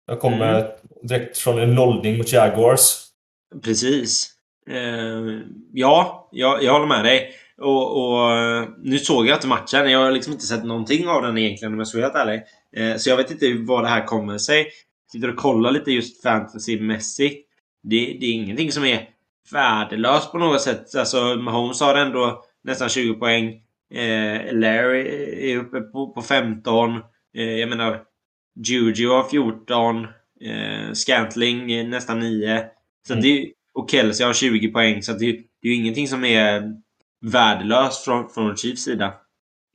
Jag 0.06 0.20
kommer 0.20 0.54
Mm. 0.58 0.70
direkt 1.02 1.38
från 1.38 1.58
en 1.58 1.74
nollning 1.74 2.18
mot 2.18 2.32
Jaguars. 2.32 3.04
Precis. 3.62 4.30
Eh, 4.70 5.40
ja, 5.72 6.28
jag, 6.32 6.62
jag 6.62 6.72
håller 6.72 6.86
med 6.86 7.04
dig. 7.04 7.34
Och, 7.60 8.12
och 8.12 8.32
eh, 8.32 8.68
nu 8.82 8.98
såg 8.98 9.26
jag 9.26 9.36
inte 9.36 9.46
matchen. 9.46 9.90
Jag 9.90 9.98
har 9.98 10.10
liksom 10.10 10.32
inte 10.32 10.46
sett 10.46 10.64
någonting 10.64 11.08
av 11.08 11.22
den 11.22 11.38
egentligen 11.38 11.72
om 11.72 11.78
jag 11.78 11.88
ska 11.88 11.98
vara 11.98 12.06
helt 12.06 12.28
ärlig. 12.28 12.42
Eh, 12.76 12.96
så 12.96 13.10
jag 13.10 13.16
vet 13.16 13.30
inte 13.30 13.54
vad 13.58 13.84
det 13.84 13.88
här 13.88 14.04
kommer 14.06 14.38
sig. 14.38 14.66
Sitter 15.12 15.30
och 15.30 15.36
kollar 15.36 15.70
lite 15.70 15.90
just 15.92 16.22
fantasymässigt. 16.22 17.48
Det, 17.82 17.96
det 18.20 18.26
är 18.26 18.32
ingenting 18.32 18.72
som 18.72 18.84
är 18.84 19.08
värdelöst 19.52 20.32
på 20.32 20.38
något 20.38 20.60
sätt. 20.60 20.94
Alltså 20.94 21.34
Mahomes 21.34 21.80
har 21.80 21.94
ändå 21.94 22.44
nästan 22.64 22.88
20 22.88 23.14
poäng. 23.14 23.48
Eh, 23.94 24.52
Larry 24.52 25.06
är 25.52 25.56
uppe 25.56 25.80
på, 25.80 26.12
på 26.12 26.22
15. 26.22 26.90
Eh, 27.36 27.44
jag 27.44 27.68
menar 27.68 28.02
Juju 28.66 29.08
har 29.08 29.28
14. 29.28 30.04
Eh, 30.40 30.92
Scantling 30.92 31.72
är 31.72 31.84
nästan 31.84 32.20
9. 32.20 32.64
Så 33.06 33.12
Mm. 33.12 33.22
det 33.22 33.52
och 33.74 33.90
Kelsey 33.90 34.26
har 34.26 34.32
20 34.32 34.68
poäng. 34.68 35.02
Så 35.02 35.12
det, 35.12 35.32
det 35.62 35.68
är 35.68 35.72
ju 35.72 35.74
ingenting 35.74 36.08
som 36.08 36.24
är 36.24 36.62
värdelöst 37.26 38.04
från, 38.04 38.28
från 38.30 38.56
Chiefs 38.56 38.82
sida. 38.82 39.14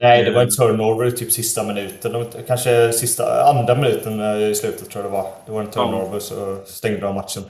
Nej, 0.02 0.24
det 0.24 0.32
var 0.32 0.42
en 0.42 0.48
Mm. 0.48 0.50
turnover 0.78 1.06
i 1.08 1.12
typ 1.12 1.32
sista 1.32 1.64
minuten. 1.64 2.26
Kanske 2.48 2.94
sista, 2.94 3.44
andra 3.50 3.76
minuten 3.76 4.20
eh, 4.20 4.48
i 4.50 4.56
slutet 4.56 4.90
tror 4.90 5.04
jag 5.04 5.12
det 5.12 5.18
var. 5.18 5.28
Det 5.46 5.52
var 5.52 5.62
en 5.62 5.70
turnover 5.70 6.20
så 6.20 6.58
stängde 6.66 7.00
de 7.00 7.16
matchen. 7.16 7.44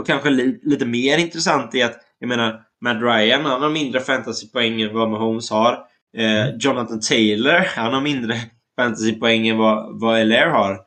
Och 0.00 0.06
kanske 0.06 0.30
li, 0.30 0.60
lite 0.62 0.84
mer 0.86 1.18
intressant 1.18 1.74
är 1.74 1.84
att, 1.84 1.98
jag 2.18 2.28
menar, 2.28 2.62
Matt 2.80 3.02
Ryan, 3.02 3.44
han 3.44 3.62
har 3.62 3.70
mindre 3.70 4.00
fantasypoäng 4.00 4.80
än 4.82 4.94
vad 4.94 5.10
Mahomes 5.10 5.50
har. 5.50 5.72
Eh, 6.16 6.48
Jonathan 6.60 7.00
Taylor, 7.00 7.64
han 7.76 7.94
har 7.94 8.00
mindre 8.00 8.34
fantasypoäng 8.78 9.48
än 9.48 9.58
vad, 9.58 10.00
vad 10.00 10.20
LR 10.26 10.46
har. 10.46 10.80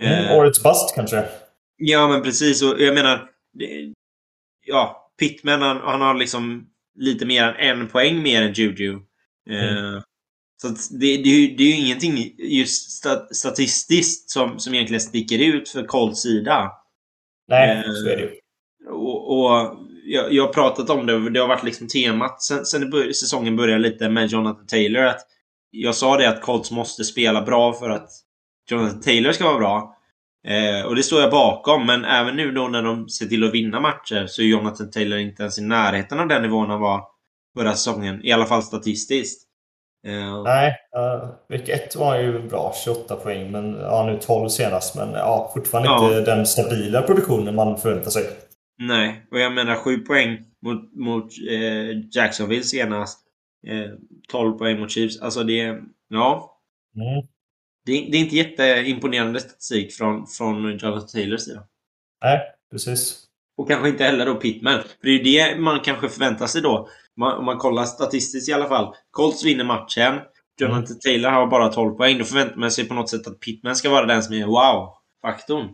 Eh, 0.00 0.18
Mm, 0.24 0.38
årets 0.38 0.62
bust 0.62 0.94
kanske. 0.94 1.24
Ja, 1.76 2.08
men 2.08 2.22
precis. 2.22 2.62
Och 2.62 2.80
jag 2.80 2.94
menar... 2.94 3.30
Det, 3.58 3.92
ja, 4.66 5.10
Pittman 5.18 5.62
han, 5.62 5.80
han 5.84 6.00
har 6.00 6.14
liksom 6.14 6.66
lite 6.98 7.26
mer 7.26 7.44
än 7.44 7.80
en 7.80 7.88
poäng 7.88 8.22
mer 8.22 8.42
än 8.42 8.52
Juju. 8.52 8.92
Eh, 9.50 10.00
Så 10.56 10.68
det, 10.98 11.16
det, 11.16 11.28
är 11.30 11.40
ju- 11.40 11.56
det 11.56 11.62
är 11.62 11.68
ju 11.68 11.76
ingenting 11.86 12.34
just 12.38 12.90
sta, 12.90 13.26
statistiskt 13.34 14.30
som, 14.30 14.58
som 14.58 14.74
egentligen 14.74 15.00
sticker 15.00 15.38
ut 15.38 15.68
för 15.68 15.82
Colts 15.84 16.22
sida. 16.22 16.72
Nej, 17.48 17.76
Eh, 17.78 17.82
så 17.92 18.08
är 18.08 18.16
det 18.16 18.22
ju. 18.22 18.30
Och, 18.90 19.38
och 19.38 19.76
jag, 20.04 20.32
jag 20.32 20.46
har 20.46 20.52
pratat 20.52 20.90
om 20.90 21.06
det, 21.06 21.14
och 21.14 21.32
det 21.32 21.40
har 21.40 21.48
varit 21.48 21.64
liksom 21.64 21.88
temat 21.88 22.42
sen, 22.42 22.64
sen 22.64 22.90
bör, 22.90 23.12
säsongen 23.12 23.56
började 23.56 23.82
lite 23.82 24.08
med 24.08 24.26
Jonathan 24.26 24.66
Taylor. 24.66 25.02
Att 25.04 25.20
jag 25.70 25.94
sa 25.94 26.16
det 26.16 26.28
att 26.28 26.42
Colts 26.42 26.70
måste 26.70 27.04
spela 27.04 27.42
bra 27.42 27.72
för 27.72 27.90
att 27.90 28.08
Jonathan 28.70 29.00
Taylor 29.00 29.32
ska 29.32 29.44
vara 29.44 29.58
bra. 29.58 29.93
Eh, 30.48 30.86
och 30.86 30.96
det 30.96 31.02
står 31.02 31.20
jag 31.20 31.30
bakom, 31.30 31.86
men 31.86 32.04
även 32.04 32.36
nu 32.36 32.52
då 32.52 32.68
när 32.68 32.82
de 32.82 33.08
ser 33.08 33.26
till 33.26 33.44
att 33.44 33.54
vinna 33.54 33.80
matcher 33.80 34.26
så 34.26 34.42
är 34.42 34.46
Jonathan 34.46 34.90
Taylor 34.90 35.18
inte 35.18 35.42
ens 35.42 35.58
i 35.58 35.62
närheten 35.62 36.20
av 36.20 36.28
den 36.28 36.42
nivån 36.42 36.70
han 36.70 36.80
var 36.80 37.04
förra 37.58 37.72
säsongen. 37.72 38.20
I 38.24 38.32
alla 38.32 38.46
fall 38.46 38.62
statistiskt. 38.62 39.48
Eh, 40.06 40.42
Nej, 40.42 40.74
uh, 40.96 41.30
vecka 41.48 41.72
ett 41.74 41.96
var 41.96 42.18
ju 42.18 42.38
bra, 42.48 42.74
28 42.84 43.16
poäng, 43.16 43.50
men 43.50 43.74
ja, 43.80 44.06
nu 44.06 44.18
12 44.18 44.48
senast. 44.48 44.96
Men 44.96 45.12
ja, 45.12 45.50
fortfarande 45.54 45.88
Ja. 45.88 46.18
inte 46.18 46.34
den 46.34 46.46
stabila 46.46 47.02
produktionen 47.02 47.54
man 47.54 47.76
förväntar 47.76 48.10
sig. 48.10 48.24
Nej, 48.78 49.26
och 49.30 49.38
jag 49.38 49.52
menar 49.52 49.74
7 49.74 49.98
poäng 49.98 50.38
mot, 50.66 50.94
mot 50.94 51.24
eh, 51.50 51.98
Jacksonville 52.12 52.62
senast. 52.62 53.18
Eh, 53.66 53.90
12 54.28 54.58
poäng 54.58 54.80
mot 54.80 54.90
Chiefs. 54.90 55.20
Alltså 55.20 55.42
det... 55.42 55.78
Ja. 56.08 56.58
Mm. 56.96 57.26
Det, 57.86 57.92
är 57.92 58.14
inte 58.14 58.36
jätteimponerande 58.36 59.40
statistik 59.40 59.92
från, 59.92 60.26
från 60.26 60.78
Jonathan 60.78 61.06
Taylors 61.06 61.40
sida. 61.40 61.62
Nej, 62.24 62.40
precis. 62.70 63.20
Och 63.56 63.68
kanske 63.68 63.88
inte 63.88 64.04
heller 64.04 64.26
då 64.26 64.34
Pittman. 64.34 64.80
För 64.80 64.88
det 65.02 65.08
är 65.08 65.12
ju 65.12 65.22
det 65.22 65.60
man 65.60 65.80
kanske 65.80 66.08
förväntar 66.08 66.46
sig 66.46 66.62
då. 66.62 66.88
Man, 67.16 67.38
om 67.38 67.44
man 67.44 67.58
kollar 67.58 67.84
statistiskt 67.84 68.48
i 68.48 68.52
alla 68.52 68.68
fall. 68.68 68.94
Colts 69.10 69.44
vinner 69.44 69.64
matchen. 69.64 70.20
Jonathan 70.60 70.98
Taylor 70.98 71.30
har 71.30 71.46
bara 71.46 71.68
12 71.68 71.94
poäng. 71.94 72.18
Då 72.18 72.24
förväntar 72.24 72.56
man 72.56 72.70
sig 72.70 72.88
på 72.88 72.94
något 72.94 73.10
sätt 73.10 73.26
att 73.26 73.40
Pittman 73.40 73.76
ska 73.76 73.90
vara 73.90 74.06
den 74.06 74.22
som 74.22 74.34
är 74.34 74.46
wow-faktorn. 74.46 75.68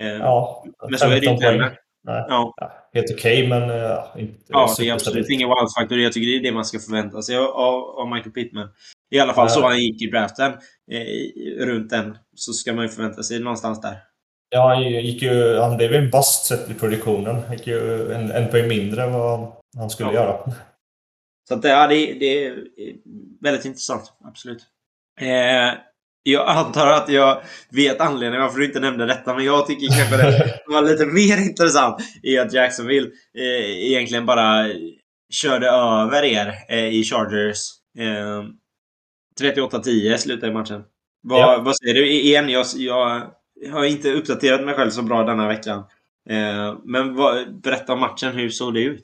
Eh, 0.00 0.06
Ja, 0.06 0.64
men 0.88 0.98
så 0.98 1.04
är 1.06 1.10
det 1.10 1.16
ju 1.16 1.20
15 1.20 1.34
inte 1.34 1.46
heller. 1.46 1.78
Nej. 2.04 2.24
Ja. 2.28 2.54
Ja, 2.56 2.72
helt 2.94 3.10
okej, 3.10 3.48
men 3.48 3.62
uh, 3.70 3.98
inte 4.18 4.34
Ja, 4.48 4.74
det 4.78 4.88
är 4.88 4.92
absolut 4.92 5.30
ingen 5.30 5.48
wow-faktor. 5.48 5.98
Jag 5.98 6.12
tycker 6.12 6.26
det 6.26 6.36
är 6.36 6.42
det 6.42 6.52
man 6.52 6.64
ska 6.64 6.78
förvänta 6.78 7.22
sig 7.22 7.36
av, 7.36 7.50
av 7.98 8.08
Michael 8.10 8.32
Pittman. 8.32 8.68
I 9.10 9.18
alla 9.18 9.34
fall 9.34 9.46
Ja. 9.48 9.54
så 9.54 9.62
han 9.62 9.78
gick 9.78 10.02
i 10.02 10.06
draften. 10.06 10.52
Eh, 10.92 11.64
runt 11.66 11.90
den. 11.90 12.18
Så 12.36 12.52
ska 12.52 12.72
man 12.72 12.84
ju 12.84 12.88
förvänta 12.88 13.22
sig 13.22 13.40
någonstans 13.40 13.80
där. 13.80 13.96
Ja, 14.50 14.68
han 14.68 14.82
gick 14.82 15.22
ju, 15.22 15.56
han 15.58 15.76
blev 15.76 15.92
ju 15.92 15.98
en 15.98 16.10
bust 16.10 16.46
sett 16.46 16.70
i 16.70 16.74
produktionen. 16.74 17.36
Han 17.46 17.56
gick 17.56 17.66
ju 17.66 18.12
en, 18.12 18.30
en 18.30 18.48
poäng 18.50 18.68
mindre 18.68 19.02
än 19.02 19.12
vad 19.12 19.52
han 19.76 19.90
skulle 19.90 20.08
Ja. 20.08 20.14
göra. 20.14 20.52
Så 21.48 21.54
att, 21.54 21.64
ja, 21.64 21.86
det, 21.86 21.94
det 22.12 22.46
är 22.46 22.54
väldigt 23.40 23.64
intressant. 23.64 24.12
Absolut. 24.24 24.62
Eh, 25.20 25.78
jag 26.22 26.48
antar 26.48 26.86
att 26.86 27.08
jag 27.08 27.42
vet 27.70 28.00
anledningen 28.00 28.42
varför 28.42 28.58
du 28.58 28.66
inte 28.66 28.80
nämnde 28.80 29.06
detta, 29.06 29.34
men 29.34 29.44
jag 29.44 29.66
tycker 29.66 29.86
kanske 29.86 30.16
det 30.16 30.60
var 30.66 30.82
lite 30.82 31.06
mer 31.06 31.36
intressant 31.50 32.00
i 32.22 32.38
att 32.38 32.52
Jacksonville 32.52 33.08
eh, 33.38 33.86
egentligen 33.90 34.26
bara 34.26 34.66
körde 35.32 35.68
över 35.68 36.22
er 36.24 36.54
eh, 36.68 36.84
i 36.88 37.04
Chargers. 37.04 37.58
Eh, 39.42 39.46
38-10 39.46 40.16
slutade 40.16 40.52
matchen. 40.52 40.82
Vad, 41.22 41.40
Ja. 41.40 41.62
vad 41.64 41.76
säger 41.76 41.94
du? 41.94 42.12
Igen, 42.12 42.48
jag, 42.48 42.66
jag 42.76 43.22
har 43.72 43.84
inte 43.84 44.12
uppdaterat 44.12 44.64
mig 44.64 44.74
själv 44.74 44.90
så 44.90 45.02
bra 45.02 45.22
denna 45.22 45.48
veckan. 45.48 45.78
Eh, 46.30 46.74
men 46.84 47.14
vad, 47.14 47.54
berätta 47.60 47.92
om 47.92 48.00
matchen. 48.00 48.32
Hur 48.32 48.50
såg 48.50 48.74
det 48.74 48.80
ut? 48.80 49.02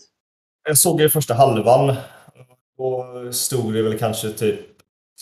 Jag 0.69 0.79
såg 0.79 1.01
ju 1.01 1.09
första 1.09 1.35
halvan. 1.35 1.95
Då 2.79 3.07
stod 3.33 3.75
det 3.75 3.83
väl 3.83 3.99
kanske 3.99 4.31
typ 4.31 4.61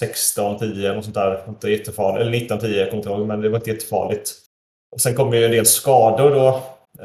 16-10 0.02 0.96
och 0.96 1.04
sånt 1.04 1.14
där. 1.14 1.44
Inte 1.48 1.70
jättefarligt. 1.70 2.20
Eller 2.20 2.32
19-10, 2.58 2.66
jag 2.76 2.90
kommer 2.90 2.96
inte 3.02 3.08
ihåg, 3.08 3.26
men 3.26 3.40
det 3.40 3.48
var 3.48 3.58
inte 3.58 3.70
jättefarligt. 3.70 4.32
Och 4.94 5.00
sen 5.00 5.14
kom 5.14 5.30
det 5.30 5.44
en 5.44 5.50
del 5.50 5.66
skador 5.66 6.30
då. 6.30 6.48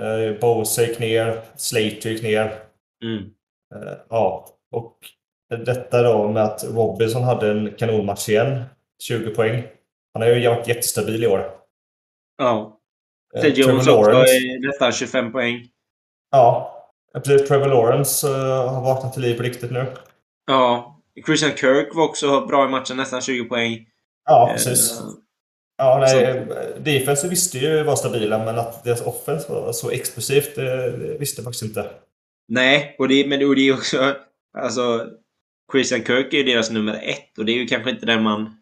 Eh, 0.01 0.39
Bose 0.39 0.85
gick 0.87 0.99
ner, 0.99 1.41
Slater 1.55 2.09
gick 2.09 2.23
ner. 2.23 2.59
Mm. 3.03 3.17
Eh, 3.75 3.93
ja, 4.09 4.47
och 4.71 4.97
detta 5.57 6.03
då 6.03 6.27
med 6.27 6.43
att 6.43 6.63
Robinson 6.63 7.23
hade 7.23 7.51
en 7.51 7.73
kanonmatch 7.77 8.29
igen. 8.29 8.63
20 9.03 9.29
poäng. 9.29 9.63
Han 10.13 10.21
har 10.21 10.29
ju 10.29 10.49
varit 10.49 10.67
jättestabil 10.67 11.23
i 11.23 11.27
år. 11.27 11.51
Ja. 12.37 12.79
Eh, 13.35 13.41
Ted 13.41 13.57
Jones 13.57 13.87
är 13.87 14.67
nästan 14.67 14.91
25 14.91 15.31
poäng. 15.31 15.67
Ja, 16.31 16.77
precis. 17.13 17.47
Trevor 17.47 17.67
Lawrence 17.67 18.27
eh, 18.27 18.73
har 18.73 18.81
vaknat 18.81 19.13
till 19.13 19.21
liv 19.21 19.37
på 19.37 19.43
riktigt 19.43 19.71
nu. 19.71 19.85
Ja. 20.47 20.99
Christian 21.25 21.51
Kirk 21.51 21.95
var 21.95 22.03
också 22.03 22.45
bra 22.45 22.65
i 22.65 22.69
matchen, 22.69 22.97
nästan 22.97 23.21
20 23.21 23.43
poäng. 23.43 23.87
Ja, 24.25 24.49
precis. 24.53 24.99
Eh, 24.99 25.05
Ja, 25.77 25.97
nej, 25.99 26.47
defensen 26.79 27.29
visste 27.29 27.57
ju 27.57 27.83
var 27.83 27.95
stabila, 27.95 28.45
men 28.45 28.59
att 28.59 28.83
deras 28.83 29.01
offense 29.01 29.51
var 29.51 29.71
så 29.71 29.91
explosivt, 29.91 30.55
det, 30.55 30.97
det 30.97 31.17
visste 31.17 31.39
jag 31.39 31.43
faktiskt 31.43 31.63
inte. 31.63 31.89
Nej, 32.47 32.95
och 32.99 33.07
det, 33.07 33.27
men 33.27 33.47
och 33.47 33.55
det 33.55 33.69
är 33.69 33.73
också... 33.73 34.15
Alltså, 34.57 35.07
Christian 35.71 36.03
Kirk 36.03 36.33
är 36.33 36.37
ju 36.37 36.43
deras 36.43 36.71
nummer 36.71 36.93
ett 37.03 37.37
och 37.37 37.45
det 37.45 37.51
är 37.51 37.57
ju 37.57 37.67
kanske 37.67 37.89
inte 37.89 38.05
den 38.05 38.23
man 38.23 38.57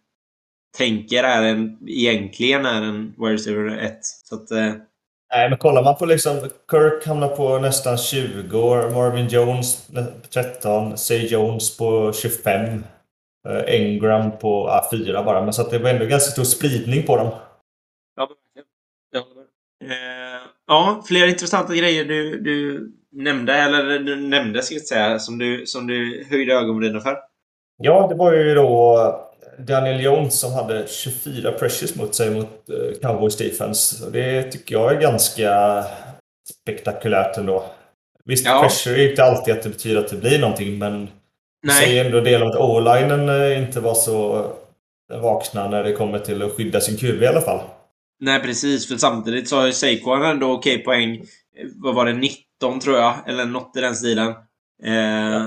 tänker 0.77 1.23
är 1.23 1.43
en, 1.43 1.77
egentligen 1.87 2.65
är 2.65 2.81
en 2.81 3.13
wide 3.17 3.33
receiver 3.33 3.77
ett. 3.77 4.05
Så 4.05 4.35
att... 4.35 4.51
Eh, 4.51 4.73
Nej, 5.33 5.49
men 5.49 5.57
kollar 5.57 5.83
man 5.83 5.95
på 5.95 6.05
liksom, 6.05 6.49
Kirk 6.71 7.05
hamnar 7.05 7.35
på 7.35 7.59
nästan 7.59 7.97
20 7.97 8.59
år, 8.59 8.89
Marvin 8.89 9.27
Jones 9.27 9.87
på 9.87 10.03
13, 10.29 10.97
Say 10.97 11.27
Jones 11.27 11.77
på 11.77 12.13
25, 12.13 12.83
eh, 13.49 13.63
Engram 13.67 14.37
på 14.37 14.67
ah, 14.67 14.89
4 14.91 15.23
bara. 15.23 15.41
Men 15.41 15.53
så 15.53 15.61
att 15.61 15.71
det 15.71 15.79
var 15.79 15.89
ändå 15.89 16.05
ganska 16.05 16.31
stor 16.31 16.43
spridning 16.43 17.03
på 17.03 17.17
dem. 17.17 17.31
Ja, 18.15 18.25
verkligen. 18.25 18.67
Jag 19.11 19.21
håller 19.21 19.35
med. 19.35 19.45
Eh, 19.81 20.41
ja, 20.67 21.03
fler 21.07 21.27
intressanta 21.27 21.75
grejer 21.75 22.05
du, 22.05 22.39
du 22.39 22.87
nämnde, 23.11 23.53
eller 23.53 23.99
du 23.99 24.15
nämnde 24.15 24.61
ska 24.61 24.75
jag 24.75 24.83
säga, 24.83 25.19
som 25.19 25.37
du, 25.37 25.65
som 25.65 25.87
du 25.87 26.25
höjde 26.29 26.53
ögonbrynen 26.53 27.01
för. 27.01 27.17
Ja, 27.77 28.07
det 28.09 28.15
var 28.15 28.33
ju 28.33 28.55
då 28.55 29.15
Daniel 29.59 30.03
Jones 30.03 30.39
som 30.39 30.53
hade 30.53 30.87
24 30.87 31.51
pressures 31.51 31.95
mot 31.95 32.15
sig 32.15 32.29
mot 32.29 32.69
eh, 32.69 32.99
Cowboys 33.01 33.37
defense. 33.37 34.09
Det 34.11 34.43
tycker 34.43 34.75
jag 34.75 34.91
är 34.95 35.01
ganska 35.01 35.83
spektakulärt 36.61 37.37
ändå. 37.37 37.65
Visst, 38.25 38.45
Ja. 38.45 38.61
pressure 38.61 38.95
är 38.95 38.99
ju 38.99 39.09
inte 39.09 39.23
alltid 39.23 39.53
att 39.53 39.63
det 39.63 39.69
betyder 39.69 39.99
att 39.99 40.09
det 40.09 40.15
blir 40.17 40.39
någonting, 40.39 40.77
men 40.77 41.05
det 41.05 41.09
Nej. 41.67 41.75
säger 41.85 42.05
ändå 42.05 42.21
del 42.21 42.43
om 42.43 42.49
att 42.49 42.55
o-linen 42.55 43.29
eh, 43.29 43.63
inte 43.63 43.79
var 43.79 43.93
så 43.93 44.45
vakna 45.13 45.67
när 45.69 45.83
det 45.83 45.93
kommer 45.93 46.19
till 46.19 46.41
att 46.43 46.51
skydda 46.51 46.81
sin 46.81 46.97
QB 46.97 47.23
i 47.23 47.27
alla 47.27 47.41
fall. 47.41 47.59
Nej, 48.21 48.39
precis. 48.41 48.87
För 48.87 48.97
samtidigt 48.97 49.49
så 49.49 49.55
har 49.59 49.65
ju 49.65 49.73
Saquon 49.73 50.23
ändå 50.23 50.51
okej 50.51 50.77
poäng. 50.83 51.15
Eh, 51.15 51.67
Vad 51.75 51.95
var 51.95 52.05
det? 52.05 52.13
19 52.13 52.79
tror 52.79 52.97
jag. 52.97 53.15
Eller 53.27 53.45
något 53.45 53.77
i 53.77 53.81
den 53.81 53.95
stilen. 53.95 54.27
Eh, 54.83 55.45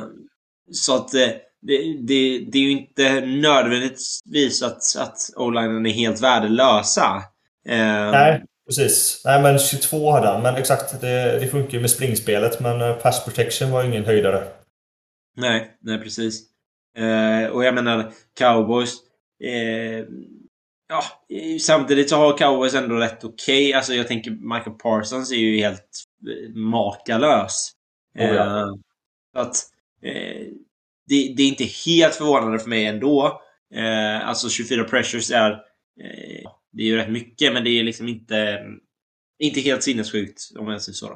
Så 0.72 0.96
att 0.96 1.14
eh, 1.14 1.28
det, 1.62 1.78
det, 2.06 2.38
det 2.52 2.58
är 2.58 2.62
ju 2.62 2.70
inte 2.70 3.20
nödvändigtvis 3.20 4.62
att, 4.62 4.96
att 4.98 5.16
o-linen 5.36 5.86
är 5.86 5.90
helt 5.90 6.22
värdelösa. 6.22 7.22
Eh, 7.68 8.10
Nej, 8.10 8.44
precis. 8.68 9.22
Nej, 9.24 9.42
men 9.42 9.58
22 9.58 10.10
hade 10.10 10.28
han. 10.28 10.42
Men 10.42 10.54
exakt, 10.54 11.00
det, 11.00 11.38
det 11.38 11.46
funkar 11.48 11.72
ju 11.72 11.80
med 11.80 11.90
springspelet, 11.90 12.60
men 12.60 12.80
eh, 12.80 12.92
pass 12.94 13.24
protection 13.24 13.70
var 13.70 13.82
ju 13.82 13.88
ingen 13.88 14.04
höjdare. 14.04 14.44
Nej, 15.36 15.76
nej 15.80 15.98
precis. 15.98 16.40
Eh, 16.98 17.46
och 17.50 17.64
jag 17.64 17.74
menar, 17.74 18.12
cowboys... 18.38 18.94
Eh, 19.44 20.04
ja, 20.88 21.02
samtidigt 21.60 22.10
så 22.10 22.16
har 22.16 22.38
cowboys 22.38 22.74
ändå 22.74 22.94
rätt 22.96 23.24
okej. 23.24 23.72
Alltså 23.72 23.94
jag 23.94 24.08
tänker 24.08 24.30
Michael 24.30 24.76
Parsons 24.76 25.32
är 25.32 25.36
ju 25.36 25.58
helt 25.58 26.04
eh, 26.28 26.54
makalös. 26.54 27.72
Oh, 28.18 28.24
ja. 28.24 28.60
Eh, 28.60 28.72
att... 29.34 29.56
Eh, 30.02 30.46
det, 31.06 31.34
det 31.36 31.42
är 31.42 31.48
inte 31.48 31.64
helt 31.64 32.14
förvånande 32.14 32.58
för 32.58 32.68
mig 32.68 32.86
ändå. 32.86 33.40
Eh, 33.74 34.28
alltså 34.28 34.48
24 34.48 34.84
pressures 34.84 35.30
är... 35.30 35.50
Eh, 36.00 36.50
det 36.72 36.82
är 36.82 36.86
ju 36.86 36.96
rätt 36.96 37.10
mycket, 37.10 37.52
men 37.52 37.64
det 37.64 37.70
är 37.70 37.84
liksom 37.84 38.08
inte... 38.08 38.60
Inte 39.38 39.60
helt 39.60 39.82
sinnessjukt, 39.82 40.40
om 40.58 40.68
jag 40.68 40.82
säger 40.82 40.94
så. 40.94 41.06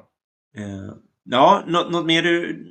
Eh, 0.57 0.95
ja, 1.25 1.65
något, 1.67 1.93
något 1.93 2.07
mer 2.07 2.23
du 2.23 2.65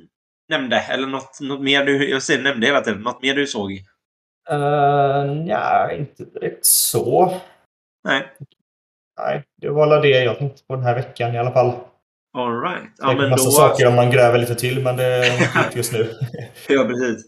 nämnde? 0.48 0.76
Eller 0.76 1.06
något, 1.06 1.40
något 1.40 1.60
mer 1.60 1.84
du... 1.84 2.10
Jag 2.10 2.22
säger 2.22 2.42
nämnde 2.42 2.66
hela 2.66 2.80
tiden. 2.80 3.00
Något 3.00 3.22
mer 3.22 3.34
du 3.34 3.46
såg? 3.46 3.82
Uh, 4.52 5.46
ja, 5.46 5.92
inte 5.92 6.24
direkt 6.24 6.66
så. 6.66 7.32
Nej. 8.04 8.32
Nej, 9.20 9.44
det 9.60 9.68
var 9.70 9.82
alla 9.82 10.00
det 10.00 10.08
jag 10.08 10.38
tänkte 10.38 10.62
på 10.64 10.74
den 10.74 10.84
här 10.84 10.94
veckan 10.94 11.34
i 11.34 11.38
alla 11.38 11.50
fall. 11.52 11.72
All 12.38 12.60
right. 12.60 12.82
Ja, 12.98 13.12
Ja, 13.12 13.16
men 13.18 13.30
massa 13.30 13.44
då... 13.44 13.50
saker 13.50 13.86
om 13.86 13.94
man 13.94 14.10
gräver 14.10 14.38
lite 14.38 14.54
till, 14.54 14.82
men 14.82 14.96
det 14.96 15.26
jag 15.26 15.34
inte 15.36 15.70
just 15.76 15.92
nu. 15.92 16.10
Ja, 16.68 16.84
precis. 16.84 17.24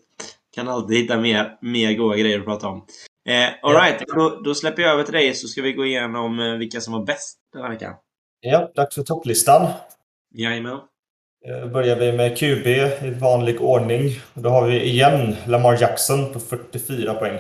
Kan 0.55 0.69
alltid 0.69 0.97
hitta 0.99 1.17
mer, 1.19 1.59
mer 1.61 1.95
goda 1.95 2.17
grejer 2.17 2.39
att 2.39 2.45
prata 2.45 2.69
om. 2.69 2.87
Eh, 3.29 3.49
all 3.63 3.73
Ja. 3.75 3.81
right. 3.81 4.03
Då, 4.15 4.41
då 4.45 4.55
släpper 4.55 4.83
jag 4.83 4.93
över 4.93 5.03
till 5.05 5.13
dig 5.15 5.35
så 5.35 5.49
ska 5.49 5.63
vi 5.63 5.73
gå 5.73 5.85
igenom 5.87 6.41
eh, 6.41 6.53
vilka 6.55 6.81
som 6.81 6.93
var 6.93 7.05
bäst 7.05 7.39
den 7.53 7.63
här 7.63 7.71
veckan. 7.71 7.95
ja, 8.41 8.71
dags 8.75 8.95
för 8.95 9.03
topplistan. 9.03 9.67
Jajamän. 10.35 10.79
Eh, 11.49 11.67
börjar 11.67 11.97
vi 11.97 12.13
med 12.13 12.39
QB 12.39 12.67
i 12.67 13.11
vanlig 13.21 13.61
ordning. 13.63 14.11
Då 14.35 14.49
har 14.49 14.67
vi 14.67 14.85
igen 14.85 15.37
Lamar 15.47 15.79
Jackson 15.81 16.33
på 16.33 16.41
44 16.41 17.15
poäng. 17.15 17.39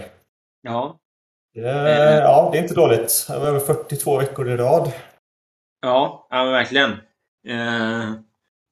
Ja. 0.62 0.98
Eh, 1.56 1.64
ja, 2.18 2.48
det 2.52 2.58
är 2.58 2.62
inte 2.62 2.74
dåligt. 2.74 3.24
Det 3.28 3.38
var 3.38 3.46
över 3.46 3.60
42 3.60 4.18
veckor 4.18 4.48
i 4.48 4.56
rad. 4.56 4.92
Ja, 5.82 6.26
ja 6.30 6.44
verkligen. 6.44 6.90
Eh, 7.48 8.12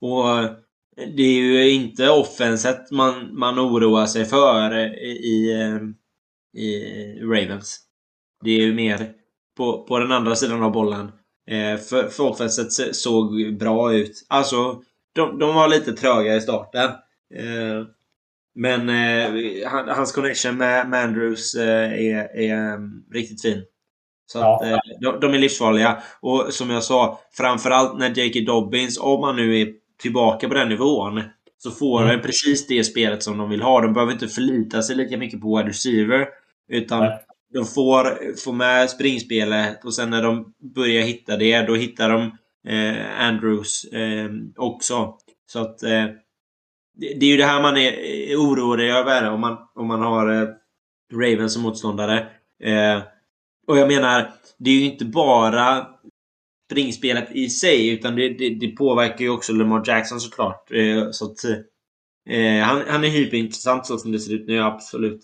och 0.01 0.51
det 1.17 1.23
är 1.23 1.41
ju 1.41 1.71
inte 1.71 2.11
offenset 2.11 2.91
man, 2.91 3.39
man 3.39 3.59
oroar 3.59 4.07
sig 4.07 4.25
för 4.25 4.77
i, 4.79 5.09
i, 5.09 5.63
eh, 5.63 5.79
i 6.63 7.21
Ravens. 7.23 7.81
Det 8.45 8.51
är 8.51 8.61
ju 8.61 8.75
mer 8.75 9.13
på, 9.57 9.83
på 9.83 9.99
den 9.99 10.13
andra 10.13 10.35
sidan 10.35 10.63
av 10.63 10.73
bollen. 10.73 11.13
Eh, 11.51 11.79
för, 11.79 12.09
för 12.09 12.25
offenset 12.25 12.73
se- 12.73 12.95
såg 12.95 13.57
bra 13.59 13.93
ut. 13.93 14.27
Alltså, 14.29 14.83
de, 15.15 15.39
de 15.39 15.55
var 15.55 15.69
lite 15.69 15.93
tröga 15.93 16.37
i 16.37 16.41
starten. 16.41 16.85
Eh, 17.35 17.85
men 18.55 18.89
eh, 18.89 19.69
han, 19.71 19.89
hans 19.89 20.13
connection 20.13 20.57
med, 20.57 20.89
med 20.89 21.05
Andrews 21.05 21.55
eh, 21.55 21.93
är, 21.93 22.37
är 22.37 22.75
um, 22.75 23.05
riktigt 23.13 23.43
fin. 23.43 23.63
Så 24.27 24.39
Ja. 24.39 24.57
att, 24.57 24.63
eh, 24.71 24.79
de, 25.01 25.21
de 25.21 25.35
är 25.35 25.39
livsfarliga. 25.39 26.03
Och 26.21 26.47
som 26.55 26.71
jag 26.71 26.83
sa, 26.83 27.21
framförallt 27.33 27.99
när 27.99 28.11
J.K. 28.19 28.41
Dobbins, 28.53 28.99
om 29.01 29.23
han 29.23 29.37
nu 29.37 29.61
är 29.61 29.69
tillbaka 30.03 30.49
på 30.49 30.55
den 30.55 30.69
nivån, 30.69 31.23
så 31.59 31.71
får 31.71 31.99
Mm. 32.03 32.11
han 32.11 32.21
precis 32.23 32.67
det 32.67 32.85
spelet 32.85 33.23
som 33.23 33.39
de 33.39 33.51
vill 33.51 33.63
ha. 33.63 33.81
De 33.81 33.93
behöver 33.93 34.13
inte 34.13 34.29
förlita 34.29 34.83
sig 34.83 34.97
lika 34.97 35.17
mycket 35.17 35.41
på 35.41 35.57
wide 35.57 35.69
receiver. 35.69 36.27
Utan 36.69 37.01
Nej. 37.01 37.19
de 37.55 37.65
får, 37.67 38.37
får 38.45 38.53
med 38.53 38.91
springspelet 38.91 39.85
och 39.85 39.95
sen 39.95 40.11
när 40.11 40.23
de 40.23 40.53
börjar 40.75 41.03
hitta 41.03 41.37
det, 41.37 41.63
då 41.63 41.75
hittar 41.75 42.09
de 42.09 42.31
eh, 42.69 43.21
Andrews 43.21 43.85
eh, 43.85 44.31
också. 44.57 45.17
Så 45.47 45.59
att 45.59 45.83
eh, 45.83 46.05
det, 46.95 47.15
det 47.21 47.27
är 47.27 47.31
ju 47.31 47.37
det 47.37 47.45
här 47.45 47.63
man 47.63 47.77
är 47.77 47.93
är 47.93 48.37
orolig 48.37 48.91
över 48.91 49.31
om 49.31 49.41
man, 49.41 49.57
om 49.75 49.87
man 49.87 50.03
har 50.03 50.43
eh, 50.43 50.49
Ravens 51.13 51.53
som 51.53 51.63
motståndare. 51.63 52.19
Eh, 52.63 53.03
och 53.67 53.79
jag 53.79 53.89
menar, 53.89 54.33
det 54.59 54.71
är 54.71 54.75
ju 54.75 54.85
inte 54.85 55.05
bara 55.05 55.87
springspelet 56.71 57.33
i 57.33 57.49
sig, 57.49 57.89
utan 57.89 58.17
det, 58.17 58.29
det, 58.29 58.55
det 58.55 58.69
påverkar 58.69 59.25
ju 59.25 59.31
också 59.31 59.53
Lamar 59.53 59.83
Jackson 59.87 60.21
såklart. 60.21 60.73
Eh, 60.73 61.11
så 61.11 61.25
att, 61.25 61.45
eh, 62.31 62.63
han, 62.63 62.83
han 62.89 63.05
är 63.05 63.09
hyperintressant 63.09 63.87
så 63.87 63.99
som 63.99 64.13
det 64.13 64.21
ser 64.21 64.35
ut 64.35 64.47
nu, 64.47 64.63
absolut. 64.63 65.21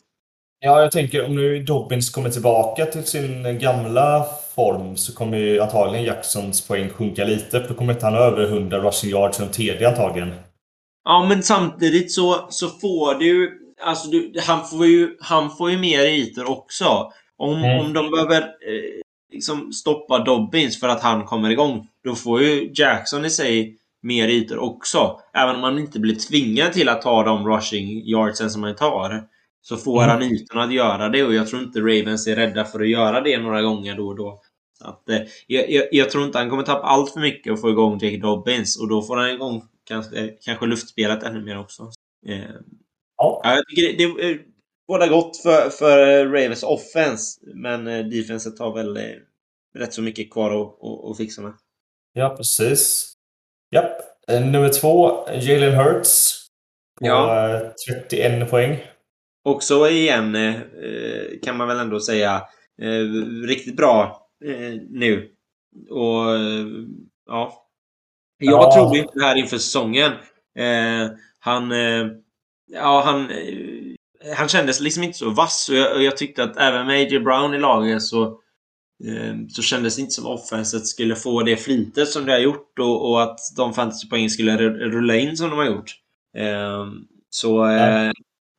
Ja, 0.66 0.80
jag 0.82 0.92
tänker 0.92 1.24
om 1.26 1.34
nu 1.34 1.62
Dobbins 1.62 2.10
kommer 2.10 2.30
tillbaka 2.30 2.86
till 2.86 3.04
sin 3.04 3.58
gamla 3.58 4.26
form 4.54 4.96
så 4.96 5.14
kommer 5.14 5.38
ju 5.38 5.60
antagligen 5.60 6.04
Jacksons 6.06 6.68
poäng 6.68 6.88
sjunka 6.88 7.24
lite. 7.24 7.60
För 7.60 7.68
då 7.68 7.74
kommer 7.74 7.92
inte 7.92 8.06
han 8.06 8.14
ha 8.14 8.20
över 8.20 8.44
100 8.44 8.78
rushing 8.78 9.10
yards 9.10 9.36
som 9.36 9.48
TD 9.48 9.84
antagligen. 9.86 10.32
Ja, 11.04 11.26
men 11.28 11.42
samtidigt 11.42 12.12
så, 12.12 12.46
så 12.50 12.68
får 12.68 13.14
du... 13.14 13.60
Alltså, 13.82 14.08
du, 14.08 14.32
han, 14.46 14.66
får 14.66 14.86
ju, 14.86 15.16
han 15.20 15.56
får 15.56 15.70
ju 15.70 15.78
mer 15.78 16.00
ytor 16.04 16.50
också. 16.50 17.12
Om, 17.36 17.54
Mm. 17.56 17.80
om 17.80 17.92
de 17.92 18.10
behöver 18.10 18.40
eh, 18.42 19.00
liksom 19.32 19.72
stoppa 19.72 20.18
Dobbins 20.18 20.80
för 20.80 20.88
att 20.88 21.02
han 21.02 21.24
kommer 21.24 21.50
igång, 21.50 21.86
då 22.04 22.14
får 22.14 22.42
ju 22.42 22.70
Jackson 22.74 23.24
i 23.24 23.30
sig 23.30 23.76
mer 24.02 24.28
ytor 24.28 24.58
också. 24.58 25.20
Även 25.34 25.54
om 25.54 25.60
man 25.60 25.78
inte 25.78 26.00
blir 26.00 26.14
tvingad 26.14 26.72
till 26.72 26.88
att 26.88 27.02
ta 27.02 27.22
de 27.22 27.48
rushing 27.48 28.02
yardsen 28.06 28.50
som 28.50 28.62
han 28.62 28.74
tar. 28.76 29.22
Så 29.68 29.76
får 29.76 30.02
Mm. 30.02 30.08
han 30.10 30.22
ytorna 30.22 30.62
att 30.62 30.72
göra 30.72 31.08
det 31.08 31.24
och 31.24 31.34
jag 31.34 31.48
tror 31.48 31.62
inte 31.62 31.80
Ravens 31.80 32.26
är 32.26 32.36
rädda 32.36 32.64
för 32.64 32.80
att 32.80 32.88
göra 32.88 33.20
det 33.20 33.38
några 33.38 33.62
gånger 33.62 33.96
då 33.96 34.06
och 34.08 34.16
då. 34.16 34.40
Så 34.78 34.86
att, 34.88 35.08
eh, 35.08 35.20
jag, 35.46 35.88
jag, 35.92 36.10
tror 36.10 36.24
inte 36.24 36.38
han 36.38 36.50
kommer 36.50 36.62
tappa 36.62 36.86
allt 36.86 37.12
för 37.12 37.20
mycket 37.20 37.52
och 37.52 37.60
få 37.60 37.70
igång 37.70 37.98
Jake 37.98 38.16
Dobbins 38.16 38.80
och 38.80 38.88
då 38.88 39.02
får 39.02 39.16
han 39.16 39.30
igång 39.30 39.62
kanske, 39.88 40.28
kanske 40.40 40.66
luftspelet 40.66 41.22
ännu 41.22 41.44
mer 41.44 41.58
också. 41.60 41.82
Eh, 42.28 42.38
Ja. 43.16 43.40
Ja, 43.44 43.54
jag 43.54 43.66
tycker 43.68 43.98
det, 43.98 44.22
det 44.32 44.40
båda 44.88 45.06
gott 45.08 45.36
för, 45.36 45.70
för 45.70 46.24
Ravens 46.26 46.62
offense, 46.62 47.40
men 47.54 47.86
eh, 47.86 48.04
defenset 48.04 48.58
har 48.58 48.74
väl 48.74 48.96
eh, 48.96 49.02
rätt 49.78 49.94
så 49.94 50.02
mycket 50.02 50.32
kvar 50.32 50.50
att, 50.62 50.84
att, 50.84 51.10
att 51.10 51.16
fixa 51.16 51.42
med. 51.42 51.52
Ja, 52.12 52.34
precis. 52.36 53.12
Japp. 53.74 53.92
Eh, 54.28 54.40
Nummer 54.46 54.68
två, 54.68 55.26
Jalen 55.32 55.74
Hurts. 55.74 56.40
På 57.00 57.06
Ja. 57.06 57.54
eh, 57.56 57.70
31 58.10 58.50
poäng. 58.50 58.78
Också 59.44 59.88
igen 59.88 60.34
eh, 60.34 60.54
eh, 60.60 61.40
kan 61.42 61.56
man 61.56 61.68
väl 61.68 61.78
ändå 61.78 62.00
säga 62.00 62.42
eh, 62.82 63.22
riktigt 63.46 63.76
bra 63.76 64.20
nu. 64.90 65.30
Och 65.90 66.24
ja. 67.26 67.66
Jag 68.38 68.62
Ja. 68.62 68.72
trodde 68.74 68.98
inte 68.98 69.12
det 69.18 69.24
här 69.24 69.36
inför 69.36 69.58
säsongen. 69.58 70.12
Han, 71.38 71.70
ja, 72.72 73.02
han, 73.04 73.28
han 74.36 74.48
kändes 74.48 74.80
liksom 74.80 75.02
inte 75.02 75.18
så 75.18 75.30
vass 75.30 75.68
och 75.68 75.76
jag, 75.76 75.96
och 75.96 76.02
jag 76.02 76.16
tyckte 76.16 76.44
att 76.44 76.56
även 76.56 76.86
med 76.86 76.96
A.J. 77.06 77.18
Brown 77.20 77.54
i 77.54 77.58
laget 77.58 78.02
så, 78.02 78.40
så 79.50 79.62
kändes 79.62 79.96
det 79.96 80.00
inte 80.02 80.12
som 80.14 80.26
offenset 80.26 80.86
skulle 80.86 81.16
få 81.16 81.42
det 81.42 81.56
flitet 81.56 82.08
som 82.08 82.24
det 82.24 82.32
har 82.32 82.38
gjort 82.38 82.78
och, 82.78 83.10
och 83.10 83.22
att 83.22 83.38
de 83.56 83.74
fantasypoängen 83.74 84.30
skulle 84.30 84.56
ru- 84.56 84.78
rulla 84.90 85.16
in 85.16 85.36
som 85.36 85.50
de 85.50 85.58
har 85.58 85.66
gjort. 85.66 85.90
Så 87.30 87.66
eh, 87.66 88.10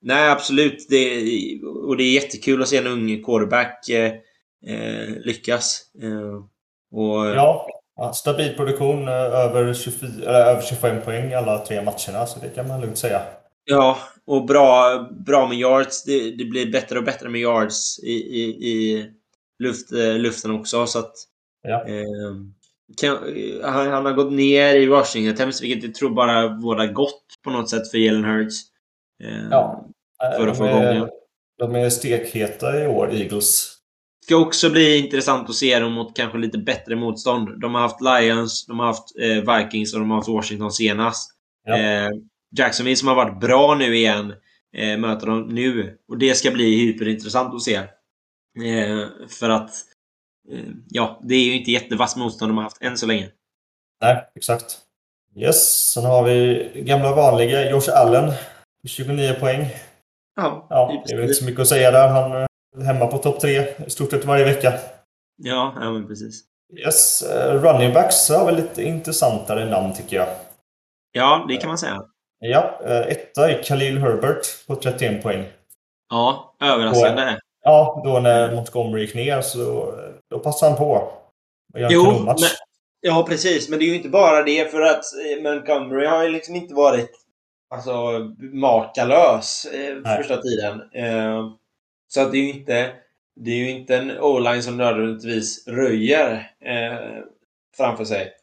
Nej. 0.06 0.30
absolut. 0.30 0.86
Det, 0.89 1.22
och 1.64 1.97
det 1.97 2.03
är 2.03 2.12
jättekul 2.14 2.62
att 2.62 2.68
se 2.68 2.78
en 2.78 2.88
ung 2.88 3.24
quarterback 3.24 3.89
eh, 3.89 4.12
eh, 4.68 5.10
lyckas. 5.26 5.82
Eh, 6.03 6.36
och, 6.99 7.26
Ja, 7.28 7.68
stabil 8.14 8.53
produktion. 8.56 9.08
eh, 9.08 9.14
Över, 9.14 9.74
24, 9.74 10.10
eller 10.30 10.45
över 10.45 10.62
25 10.62 11.01
poäng 11.01 11.34
alla 11.34 11.66
tre 11.66 11.82
matcherna, 11.82 12.26
så 12.26 12.39
det 12.39 12.49
kan 12.56 12.68
man 12.68 12.82
lugnt 12.82 12.97
säga. 12.97 13.22
Ja, 13.66 13.97
och 14.26 14.45
bra, 14.45 14.99
bra 15.26 15.47
med 15.47 15.58
yards. 15.58 16.03
Det, 16.03 16.32
det 16.32 16.45
blir 16.45 16.72
bättre 16.72 16.97
och 16.97 17.03
bättre 17.06 17.30
med 17.30 17.41
yards 17.41 17.99
i, 17.99 18.12
i, 18.14 18.43
i 18.70 19.06
luft, 19.60 19.91
eh, 19.91 20.14
luften 20.18 20.51
också. 20.51 20.86
Så 20.86 20.99
att, 20.99 21.14
Ja. 21.62 21.86
eh, 21.88 22.36
kan, 23.01 23.18
han, 23.64 23.88
han 23.88 24.06
har 24.06 24.14
gått 24.14 24.32
ner 24.34 24.76
i 24.76 24.88
rushing 24.88 25.28
attempts, 25.28 25.62
vilket 25.64 25.84
jag 25.84 25.95
tror 25.95 26.10
bara 26.10 26.47
vårdar 26.47 26.88
gott 26.88 27.24
på 27.43 27.49
något 27.49 27.70
sätt 27.70 27.91
för 27.91 27.97
Jalen 27.97 28.26
Hurts. 28.26 28.56
Eh, 29.24 29.47
Ja. 29.51 29.86
Eh, 30.24 30.38
För 30.38 30.47
att 30.47 30.57
få 30.57 30.63
de, 30.63 30.72
är, 30.74 30.93
det. 30.93 31.09
de 31.57 31.76
är 31.76 31.89
stekheta 31.89 32.84
i 32.84 32.88
år, 32.88 33.13
Eagles. 33.13 33.72
ska 34.26 34.36
också 34.38 34.70
bli 34.70 34.97
intressant 34.97 35.49
att 35.49 35.55
se 35.55 35.80
dem 35.80 35.91
mot 35.93 36.16
kanske 36.16 36.38
lite 36.38 36.57
bättre 36.57 36.95
motstånd. 36.95 37.61
De 37.61 37.76
har 37.76 37.82
haft 37.82 38.01
Lions, 38.01 38.66
de 38.66 38.80
har 38.80 38.86
haft 38.88 39.20
eh, 39.20 39.55
Vikings 39.57 39.93
och 39.93 39.99
de 39.99 40.09
har 40.09 40.18
haft 40.18 40.30
Washington 40.30 40.72
senast. 40.72 41.32
Ja. 41.66 41.78
Eh, 41.78 42.09
Jacksonville 42.57 42.95
som 42.95 43.07
har 43.07 43.16
varit 43.16 43.39
bra 43.39 43.76
nu 43.76 43.95
igen 43.95 44.34
eh, 44.78 44.97
möter 44.97 45.28
de 45.28 45.47
nu. 45.47 45.97
Och 46.07 46.18
det 46.18 46.34
ska 46.36 46.51
bli 46.51 46.80
hyperintressant 46.86 47.53
att 47.55 47.61
se. 47.61 47.76
Eh, 47.76 49.07
för 49.30 49.49
att 49.49 49.72
eh, 50.51 50.66
ja, 50.89 51.20
det 51.24 51.36
är 51.36 51.43
ju 51.45 51.53
inte 51.57 51.72
jättevass 51.72 52.16
motstånd 52.16 52.49
de 52.51 52.57
har 52.57 52.63
haft 52.63 52.82
än 52.82 52.97
så 52.97 53.05
länge. 53.05 53.30
Nej, 54.01 54.24
exakt. 54.36 54.78
Yes, 55.38 55.91
sen 55.93 56.05
har 56.05 56.24
vi 56.24 56.70
gamla 56.76 57.16
vanliga 57.16 57.72
Josh 57.72 57.89
Allen. 57.93 58.34
29 58.88 59.34
poäng. 59.39 59.68
Ja, 60.36 60.67
Ja, 60.69 61.03
det 61.07 61.13
är 61.13 61.15
väl 61.15 61.23
inte 61.23 61.33
så 61.36 61.45
mycket 61.45 61.61
att 61.61 61.67
säga 61.67 61.91
där. 61.91 62.07
Han 62.07 62.31
är 62.31 62.47
hemma 62.86 63.07
på 63.07 63.17
topp 63.17 63.39
tre 63.39 63.67
i 63.88 63.89
stort 63.89 64.11
sett 64.11 64.25
varje 64.25 64.45
vecka. 64.45 64.73
ja, 65.38 65.73
ja 65.81 65.91
men 65.91 66.07
precis. 66.07 66.41
Yes, 66.86 67.21
eh, 67.21 67.53
running 67.61 67.93
backs 67.93 68.29
har 68.29 68.45
väl 68.45 68.55
lite 68.55 68.83
intressantare 68.83 69.65
namn 69.65 69.93
tycker 69.93 70.15
jag. 70.15 70.27
Ja, 71.11 71.45
det 71.47 71.57
kan 71.57 71.67
man 71.67 71.77
säga. 71.77 72.03
Ja, 72.39 72.79
eh, 72.86 72.99
etta 72.99 73.51
är 73.51 73.63
Khalil 73.63 73.97
Herbert 73.97 74.67
på 74.67 74.75
31 74.75 75.23
poäng. 75.23 75.45
Ja, 76.09 76.55
överraskande. 76.61 77.38
Ja, 77.63 78.01
då 78.05 78.19
när 78.19 78.55
Montgomery 78.55 79.01
gick 79.01 79.15
ner 79.15 79.41
så 79.41 79.81
eh, 79.81 80.11
då 80.29 80.39
passade 80.39 80.71
han 80.71 80.77
på. 80.79 81.11
Jo, 81.77 82.11
men, 82.25 82.36
ja 83.01 83.25
precis. 83.29 83.69
Men 83.69 83.79
det 83.79 83.86
är 83.86 83.88
ju 83.88 83.95
inte 83.95 84.09
bara 84.09 84.43
det 84.43 84.71
för 84.71 84.81
att 84.81 85.03
eh, 85.03 85.43
Montgomery 85.43 86.05
har 86.05 86.23
ju 86.23 86.29
liksom 86.29 86.55
inte 86.55 86.73
varit 86.73 87.11
alltså, 87.70 88.20
makalös 88.39 89.66
eh, 89.66 90.18
första 90.18 90.41
tiden. 90.41 90.82
Eh, 90.93 91.51
så 92.07 92.22
att 92.22 92.32
det 92.32 92.38
är 92.38 92.41
ju 92.43 92.49
inte 92.49 92.93
det 93.36 93.51
är 93.51 93.70
inte 93.70 93.97
en 93.97 94.20
o-line 94.20 94.63
som 94.63 94.78
nödvändigtvis 94.78 95.68
röjer 95.68 96.51
eh, 96.59 97.24
framför 97.78 98.05
sig. 98.05 98.34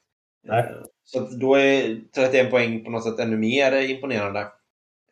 Eh, 0.48 0.64
Så 1.04 1.22
att 1.22 1.30
då 1.30 1.54
är 1.54 2.00
31 2.14 2.50
poäng 2.50 2.84
på 2.84 2.90
något 2.90 3.04
sätt 3.04 3.18
ännu 3.18 3.36
mer 3.36 3.80
imponerande. 3.80 4.40
Eh, 4.40 4.46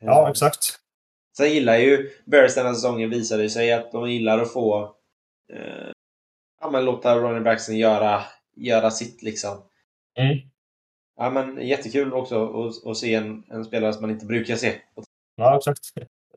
Ja, 0.01 0.31
exakt. 0.31 0.77
Sen 1.37 1.53
gillar 1.53 1.77
ju 1.77 2.11
Bears 2.25 2.55
den 2.55 2.67
här 2.67 2.75
säsongen 2.75 3.11
visade 3.11 3.51
sig 3.51 3.73
att 3.73 3.93
de 3.93 4.11
gillar 4.11 4.39
att 4.39 4.53
få 4.53 4.97
eh, 5.53 5.93
ja, 6.61 6.71
men 6.71 6.85
låta 6.85 7.19
running 7.19 7.45
backsen 7.45 7.79
göra, 7.79 8.23
göra 8.57 8.91
sitt 8.91 9.23
liksom. 9.23 9.63
Mm. 10.19 10.39
Ja, 11.23 11.31
men 11.31 11.67
jättekul 11.67 12.13
också 12.15 12.45
att, 12.45 12.87
att 12.87 12.97
se 12.97 13.15
en, 13.15 13.43
en 13.51 13.65
spelare 13.65 13.93
som 13.93 14.03
man 14.03 14.11
inte 14.11 14.27
brukar 14.27 14.57
se. 14.57 14.73
Ja, 15.37 15.57
exakt. 15.57 15.81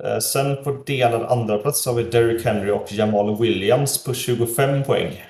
Eh, 0.04 0.20
Sen 0.20 0.64
på 0.64 0.72
delad 0.86 1.22
andra 1.24 1.58
plats 1.58 1.86
har 1.86 1.94
vi 1.94 2.04
Derrick 2.04 2.46
Henry 2.46 2.72
och 2.72 2.92
Jamal 2.92 3.38
Williams 3.42 4.04
på 4.04 4.14
25 4.14 4.84
poäng. 4.84 5.24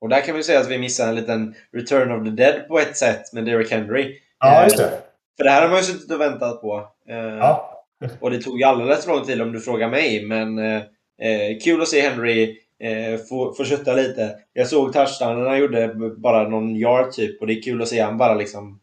Och 0.00 0.08
där 0.08 0.20
kan 0.20 0.36
vi 0.36 0.42
säga 0.42 0.60
att 0.60 0.70
vi 0.70 0.78
missar 0.78 1.08
en 1.08 1.14
liten 1.14 1.54
Return 1.72 2.12
of 2.12 2.24
the 2.24 2.30
Dead 2.30 2.68
på 2.68 2.78
ett 2.78 2.96
sätt 2.96 3.32
med 3.32 3.44
Derrick 3.44 3.70
Henry. 3.70 4.18
Ja, 4.38 4.64
just 4.64 4.76
det. 4.76 4.90
För 5.36 5.44
det 5.44 5.50
här 5.50 5.62
har 5.62 5.68
man 5.68 5.78
ju 5.78 5.84
suttit 5.84 6.12
och 6.12 6.20
väntat 6.20 6.60
på. 6.60 6.88
Eh, 7.08 7.16
Ja, 7.16 7.84
Och 8.20 8.30
det 8.30 8.38
tog 8.42 8.58
ju 8.58 8.64
alldeles 8.64 9.04
för 9.04 9.12
lång 9.12 9.24
tid 9.24 9.42
om 9.42 9.52
du 9.52 9.60
frågar 9.60 9.88
mig, 9.88 10.24
men 10.26 10.58
eh, 10.58 10.82
eh, 11.22 11.58
kul 11.64 11.82
att 11.82 11.88
se 11.88 12.00
Henry 12.00 12.58
eh, 12.82 13.20
få, 13.28 13.54
få 13.54 13.64
kötta 13.64 13.92
lite. 13.92 14.36
Jag 14.52 14.66
såg 14.66 14.92
touchdownen 14.92 15.46
han 15.46 15.58
gjorde 15.58 15.94
bara 16.16 16.48
någon 16.48 16.76
yard 16.76 17.12
typ 17.12 17.40
och 17.40 17.46
det 17.46 17.52
är 17.52 17.62
kul 17.62 17.82
att 17.82 17.88
se 17.88 18.00
han 18.00 18.18
bara 18.18 18.34
liksom 18.34 18.80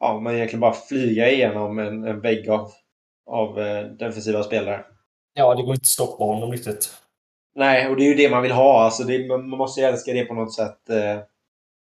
ja, 0.00 0.20
man 0.20 0.34
egentligen 0.34 0.60
bara 0.60 0.72
flyga 0.72 1.30
igenom 1.30 1.78
en, 1.78 2.04
en 2.04 2.20
vägg 2.20 2.48
av, 2.50 2.70
av 3.30 3.60
eh, 3.60 3.84
defensiva 3.84 4.42
spelare. 4.42 4.84
ja 5.34 5.54
det 5.54 5.62
går 5.62 5.70
inte 5.74 5.82
att 5.82 5.86
stoppa 5.86 6.24
honom 6.24 6.52
riktigt. 6.52 6.92
Nej, 7.54 7.88
och 7.88 7.96
det 7.96 8.02
är 8.02 8.08
ju 8.08 8.14
det 8.14 8.30
man 8.30 8.42
vill 8.42 8.52
ha. 8.52 8.84
Alltså 8.84 9.04
det, 9.04 9.28
man 9.28 9.48
måste 9.48 9.80
ju 9.80 9.86
älska 9.86 10.12
det 10.12 10.24
på 10.24 10.34
något 10.34 10.54
sätt. 10.54 10.90
Eh, 10.90 11.18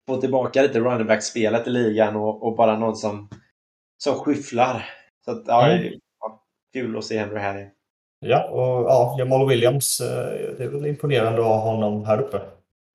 få 0.08 0.22
tillbaka 0.22 0.62
lite 0.62 0.80
running 0.80 1.08
back-spelet 1.08 1.68
i 1.68 1.70
ligan 1.70 2.16
och, 2.16 2.44
och 2.44 2.56
bara 2.56 2.80
någon 2.80 2.96
som, 2.96 3.30
som 4.04 4.14
skyfflar. 4.16 4.86
Så 5.26 5.32
att, 5.32 5.44
ja, 5.48 5.68
Mm. 5.68 5.82
det 5.84 6.00
ja, 6.20 6.44
kul 6.74 6.98
att 6.98 7.04
se 7.06 7.18
Henry 7.20 7.40
här. 7.40 7.72
Ja, 8.20 8.50
och 8.50 8.84
ja, 8.90 9.16
Jamal 9.20 9.48
Williams. 9.50 10.00
eh, 10.02 10.56
Det 10.58 10.64
är 10.64 10.68
väl 10.70 10.86
imponerande 10.86 11.40
att 11.42 11.48
ha 11.48 11.60
honom 11.60 12.06
här 12.06 12.22
uppe. 12.22 12.42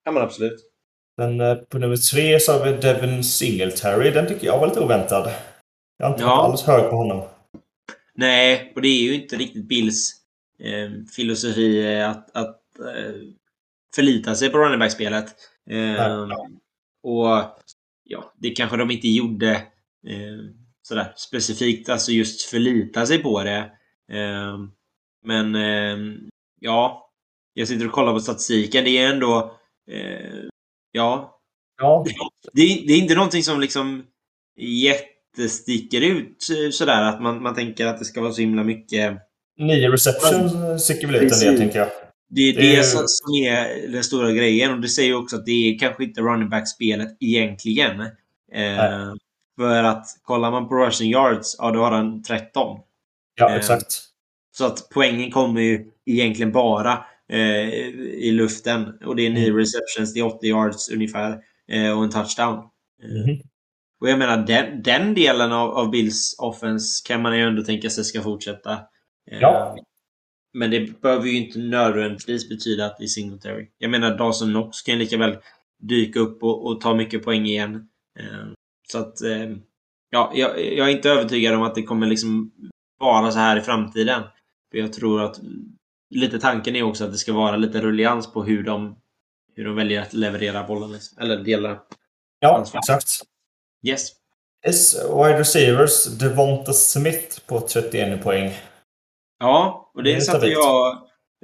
Ja, 0.05 0.13
men 0.13 0.23
absolut. 0.23 0.72
Men 1.17 1.41
eh, 1.41 1.55
på 1.55 1.79
nummer 1.79 1.97
tre 1.97 2.41
så 2.41 2.53
har 2.53 2.65
vi 2.65 2.73
Devin 2.77 3.25
Singletary. 3.25 4.11
Den 4.11 4.27
tycker 4.29 4.47
jag 4.47 4.59
var 4.59 4.67
lite 4.69 4.81
oväntad. 4.81 5.31
Jag 5.99 6.07
har 6.07 6.13
inte 6.13 6.23
Ja. 6.25 6.37
varit 6.37 6.51
alls 6.51 6.63
hög 6.63 6.91
på 6.91 6.97
honom. 6.97 7.29
Nej, 8.15 8.73
och 8.75 8.83
det 8.83 8.89
är 8.89 9.03
ju 9.03 9.15
inte 9.15 9.37
riktigt 9.37 9.69
Bills 9.69 10.13
eh, 10.59 10.91
filosofi 11.17 11.95
eh, 11.95 12.11
att, 12.11 12.37
att 12.37 12.61
eh, 12.79 13.15
förlita 13.95 14.35
sig 14.35 14.51
på 14.51 14.59
running 14.59 14.79
back-spelet. 14.79 15.35
Eh, 15.71 16.29
och 17.03 17.27
ja, 18.05 18.33
det 18.39 18.51
kanske 18.51 18.77
de 18.77 18.91
inte 18.91 19.09
gjorde 19.09 19.51
eh, 20.07 20.39
sådär 20.83 21.13
specifikt, 21.17 21.89
alltså 21.89 22.13
just 22.13 22.43
förlita 22.43 23.07
sig 23.07 23.19
på 23.23 23.43
det. 23.43 23.71
Eh, 24.13 24.59
men 25.25 25.55
eh, 25.55 26.17
ja, 26.61 27.11
jag 27.55 27.69
sitter 27.69 27.87
och 27.87 27.93
kollar 27.93 28.13
på 28.13 28.21
statistiken. 28.21 28.85
Det 28.85 28.99
är 28.99 29.13
ändå 29.13 29.57
eh, 29.91 30.43
ja, 30.93 31.39
Ja, 31.81 32.05
det 32.53 32.63
är, 32.63 32.87
det 32.87 32.93
är 32.93 32.99
inte 32.99 33.15
någonting 33.15 33.43
som 33.43 33.61
liksom 33.61 34.03
jättesticker 34.59 36.01
ut 36.01 36.37
eh, 36.51 36.71
sådär 36.71 37.03
att 37.03 37.23
man, 37.23 37.43
man 37.43 37.55
tänker 37.55 37.87
att 37.87 37.99
det 37.99 38.05
ska 38.05 38.21
vara 38.21 38.33
så 38.33 38.41
himla 38.41 38.65
mycket. 38.65 39.15
nio 39.59 39.89
receptions 39.91 40.83
sticker 40.85 41.07
väl 41.07 41.17
ut 41.17 41.33
en 41.33 41.39
del, 41.41 41.59
tänker 41.59 41.79
jag. 41.79 41.89
Det 42.31 42.41
är 42.41 42.53
Det 42.55 42.61
det, 42.61 42.77
är- 42.77 42.83
som 42.83 43.35
är 43.35 43.89
den 43.93 44.05
stora 44.05 44.33
grejen 44.33 44.73
och 44.73 44.81
det 44.81 44.89
säger 44.89 45.15
också 45.15 45.37
att 45.37 45.47
det 45.47 45.53
är 45.75 45.79
kanske 45.79 46.05
inte 46.05 46.21
running 46.21 46.49
back-spelet 46.49 47.17
egentligen. 47.21 48.01
Eh, 48.53 49.13
för 49.59 49.85
att 49.85 50.07
kollar 50.23 50.51
man 50.51 50.69
på 50.69 50.75
rushing 50.75 51.11
yards, 51.11 51.57
ja 51.59 51.71
då 51.71 51.81
har 51.81 51.91
han 51.93 52.23
13. 52.23 52.79
Ja, 53.35 53.51
Eh, 53.51 53.57
exakt. 53.57 53.99
Så 54.57 54.65
att 54.67 54.89
poängen 54.95 55.31
kommer 55.31 55.61
ju 55.61 55.91
egentligen 56.07 56.53
bara 56.53 57.05
i 57.37 58.31
luften. 58.33 58.99
Och 59.05 59.17
det 59.17 59.27
är 59.27 59.31
9 59.31 59.45
Mm. 59.45 59.57
receptions, 59.59 60.15
det 60.15 60.21
är 60.21 60.25
80 60.27 60.47
yards 60.47 60.91
ungefär. 60.91 61.39
Eh, 61.69 61.99
och 61.99 62.05
en 62.05 62.11
touchdown. 62.11 62.55
Eh, 63.03 63.11
Mhm. 63.11 63.41
Och 64.01 64.09
jag 64.09 64.19
menar, 64.19 64.47
den, 64.47 64.83
den 64.83 65.15
delen 65.15 65.53
av, 65.53 65.71
av 65.71 65.91
Bills 65.91 66.37
offense 66.39 67.09
kan 67.09 67.23
man 67.23 67.39
ju 67.39 67.43
ändå 67.45 67.63
tänka 67.63 67.91
sig 67.91 68.05
ska 68.05 68.23
fortsätta. 68.23 68.73
Eh, 69.31 69.39
Ja. 69.41 69.77
Men 70.55 70.71
det 70.71 71.01
behöver 71.01 71.27
ju 71.27 71.37
inte 71.47 71.59
nödvändigtvis 71.59 72.49
betyda 72.49 72.87
att 72.87 72.99
det 72.99 73.05
är 73.05 73.09
Singletary. 73.09 73.69
Jag 73.79 73.91
menar, 73.91 74.19
Dawson 74.19 74.49
Knox 74.51 74.83
kan 74.83 74.99
lika 74.99 75.17
väl 75.19 75.37
dyka 75.83 76.21
upp 76.21 76.43
och, 76.43 76.67
och 76.67 76.81
ta 76.81 76.95
mycket 76.95 77.25
poäng 77.25 77.47
igen. 77.47 77.89
Eh, 78.19 78.49
Så 78.89 78.99
att, 78.99 79.23
eh, 79.23 79.51
ja, 80.11 80.33
jag, 80.35 80.75
jag 80.77 80.89
är 80.89 80.93
inte 80.97 81.11
övertygad 81.11 81.55
om 81.55 81.63
att 81.63 81.75
det 81.75 81.83
kommer 81.83 82.07
liksom 82.07 82.53
vara 83.01 83.31
så 83.31 83.39
här 83.39 83.57
i 83.57 83.61
framtiden. 83.61 84.23
För 84.71 84.79
jag 84.79 84.93
tror 84.93 85.23
att 85.23 85.41
lite 86.15 86.39
tanken 86.39 86.77
är 86.77 86.83
också 86.83 87.05
att 87.05 87.13
det 87.13 87.19
ska 87.19 87.33
vara 87.33 87.57
lite 87.57 87.81
rullians 87.81 88.33
på 88.33 88.43
hur 88.45 88.63
de, 88.63 88.97
hur 89.57 89.65
de 89.65 89.77
väljer 89.77 90.03
att 90.03 90.13
leverera 90.13 90.63
bollen. 90.65 90.93
Liksom. 90.93 91.19
Eller 91.23 91.37
dela. 91.37 91.79
Ja, 92.41 92.59
Ansvar. 92.59 92.79
exakt. 92.79 93.09
Yes. 93.87 94.09
Yes, 94.67 94.95
wide 95.05 95.39
receivers, 95.39 96.05
Devonta 96.07 96.73
Smith 96.73 97.41
på 97.47 97.61
31 97.61 98.23
poäng. 98.23 98.53
Ja, 99.41 99.91
och 99.95 100.03
Det 100.03 100.15
det 100.15 100.21
satte 100.21 100.47
jag, 100.47 100.97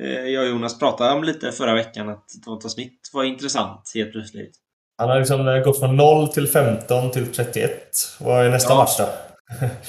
eh, 0.03 0.09
jag 0.11 0.43
och 0.45 0.49
Jonas 0.51 0.79
pratade 0.79 1.13
om 1.15 1.25
lite 1.25 1.53
förra 1.53 1.75
veckan 1.75 2.09
att 2.09 2.25
Devonta 2.45 2.69
Smith 2.69 2.95
var 3.13 3.25
intressant 3.25 3.93
helt 3.95 4.13
plötsligt. 4.13 4.51
Han 4.99 5.09
har 5.09 5.19
liksom 5.19 5.49
eh, 5.49 5.59
gått 5.59 5.79
från 5.79 5.97
0 5.97 6.29
till 6.29 6.47
15 6.49 7.11
till 7.11 7.27
31. 7.33 7.73
Vad 8.21 8.47
är 8.47 8.51
nästa 8.51 8.73
Ja. 8.73 8.77
match 8.77 8.97
då? 8.99 9.09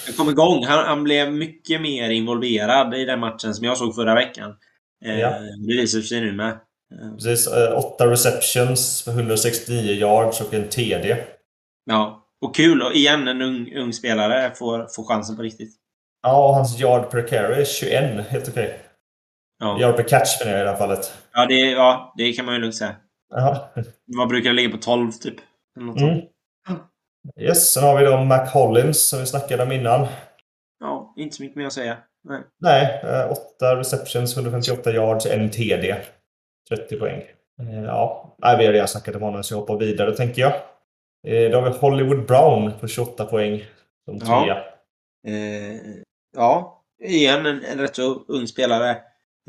Han 0.06 0.14
kom 0.18 0.30
igång. 0.30 0.66
Han, 0.66 0.86
han 0.86 1.04
blev 1.04 1.32
mycket 1.34 1.82
mer 1.82 2.10
involverad 2.10 2.94
i 2.96 3.06
den 3.06 3.20
matchen 3.20 3.54
som 3.56 3.66
jag 3.66 3.78
såg 3.78 3.96
förra 3.96 4.16
veckan. 4.16 4.56
Eh, 5.06 5.20
Ja. 5.20 5.30
Det 5.68 5.74
visar 5.82 6.02
sig 6.02 6.22
nu 6.22 6.32
med. 6.32 6.50
Eh, 6.50 7.14
Precis, 7.14 7.48
eh, 7.48 7.78
åtta 7.78 8.08
receptions, 8.12 9.08
169 9.08 9.92
yards 9.94 10.42
och 10.42 10.54
en 10.54 10.70
TD. 10.70 11.18
Ja, 11.86 12.26
och 12.42 12.56
kul. 12.56 12.82
Och 12.82 12.94
igen, 12.94 13.28
en 13.28 13.42
ung, 13.42 13.76
ung 13.76 13.94
spelare 13.94 14.56
får, 14.56 14.88
får 14.96 15.04
chansen 15.04 15.36
på 15.36 15.42
riktigt. 15.42 15.76
Ja, 16.22 16.48
och 16.50 16.56
hans 16.56 16.80
yard 16.82 17.10
per 17.12 17.28
carry 17.28 17.62
är 17.62 17.66
21. 17.66 18.28
Helt 18.30 18.50
okej. 18.50 18.80
Ja, 19.60 19.80
Yard 19.80 19.96
per 19.96 20.04
catch 20.04 20.40
menar 20.46 20.52
jag 20.58 20.62
i 20.62 20.64
det 20.64 20.70
här 20.72 20.78
fallet. 20.78 21.14
ja, 21.34 21.46
det, 21.46 21.54
ja 21.60 22.14
det 22.18 22.34
kan 22.34 22.46
man 22.46 22.54
ju 22.56 22.62
lugnt 22.62 22.76
säga. 22.76 22.96
Jaha. 23.36 23.60
Vad 24.06 24.28
brukar 24.28 24.54
ligga 24.54 24.70
på 24.70 24.78
12, 24.78 25.12
typ? 25.12 25.36
Mm. 25.80 26.22
Yes, 27.40 27.74
sen 27.74 27.84
har 27.84 28.00
vi 28.00 28.06
då 28.06 28.24
Mac 28.24 28.46
Hollins 28.46 29.10
som 29.10 29.20
vi 29.20 29.26
snackade 29.26 29.64
om 29.64 29.72
innan. 29.72 30.08
Ja, 30.80 31.14
inte 31.18 31.36
så 31.36 31.44
mycket 31.44 31.58
mer 31.58 31.66
att 31.66 31.74
säga. 31.74 31.98
Nej. 32.24 32.42
Nej, 32.60 33.02
eh, 33.04 33.32
åtta 33.32 33.76
receptions, 33.80 34.36
158 34.38 34.92
yards, 34.94 35.26
en 35.26 35.50
TD. 35.52 35.96
30 36.70 37.00
poäng. 37.00 37.22
Eh, 37.62 37.84
Ja, 37.84 38.36
nej, 38.42 38.58
vi 38.58 38.66
har 38.66 38.74
redan 38.74 38.88
snackat 38.88 39.16
om 39.16 39.22
honom 39.22 39.44
så 39.44 39.54
jag 39.54 39.60
hoppar 39.60 39.78
vidare 39.78 40.16
tänker 40.16 40.42
jag. 40.42 40.54
Eh, 41.28 41.52
Då 41.52 41.60
har 41.62 41.70
vi 41.72 41.78
Hollywood 41.78 42.26
Brown 42.26 42.72
på 42.80 42.88
28 42.88 43.26
poäng 43.26 43.66
som 44.06 44.18
Ja. 44.18 44.44
trea. 44.44 44.58
Eh, 45.36 45.80
ja, 46.36 46.84
igen 47.04 47.46
en, 47.46 47.64
en 47.66 47.80
rätt 47.80 47.96
så 47.96 48.14
ung 48.28 48.48
spelare. 48.48 48.90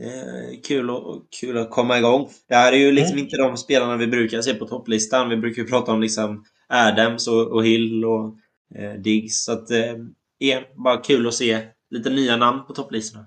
Eh, 0.02 0.60
kul, 0.68 0.90
att, 0.90 1.04
kul 1.40 1.58
att 1.58 1.70
komma 1.70 1.98
igång. 1.98 2.28
Det 2.48 2.54
här 2.54 2.72
är 2.72 2.76
ju 2.76 2.92
liksom 2.92 3.12
Mm. 3.12 3.24
inte 3.24 3.36
de 3.36 3.56
spelarna 3.56 3.96
vi 3.96 4.06
brukar 4.06 4.40
se 4.40 4.54
på 4.54 4.66
topplistan. 4.66 5.28
Vi 5.28 5.36
brukar 5.36 5.62
ju 5.62 5.68
prata 5.68 5.92
om 5.92 6.00
liksom 6.00 6.44
Adams 6.68 7.28
och, 7.28 7.46
och 7.52 7.64
Hill 7.64 8.04
och 8.04 8.34
eh, 8.78 8.92
Diggs. 8.92 9.44
Så 9.44 9.52
att, 9.52 9.70
eh, 9.70 9.94
igen, 10.40 10.62
bara 10.84 10.96
kul 10.96 11.26
att 11.28 11.34
se 11.34 11.58
lite 11.90 12.10
nya 12.10 12.36
namn 12.36 12.64
på 12.66 12.74
topplistorna. 12.74 13.26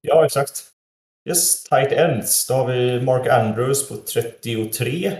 Ja, 0.00 0.26
exakt. 0.26 0.64
Yes, 1.28 1.64
tight 1.64 1.92
ends. 1.92 2.46
Då 2.46 2.54
har 2.54 2.66
vi 2.66 3.00
Mark 3.00 3.26
Andrews 3.26 3.88
på 3.88 3.96
33. 3.96 5.12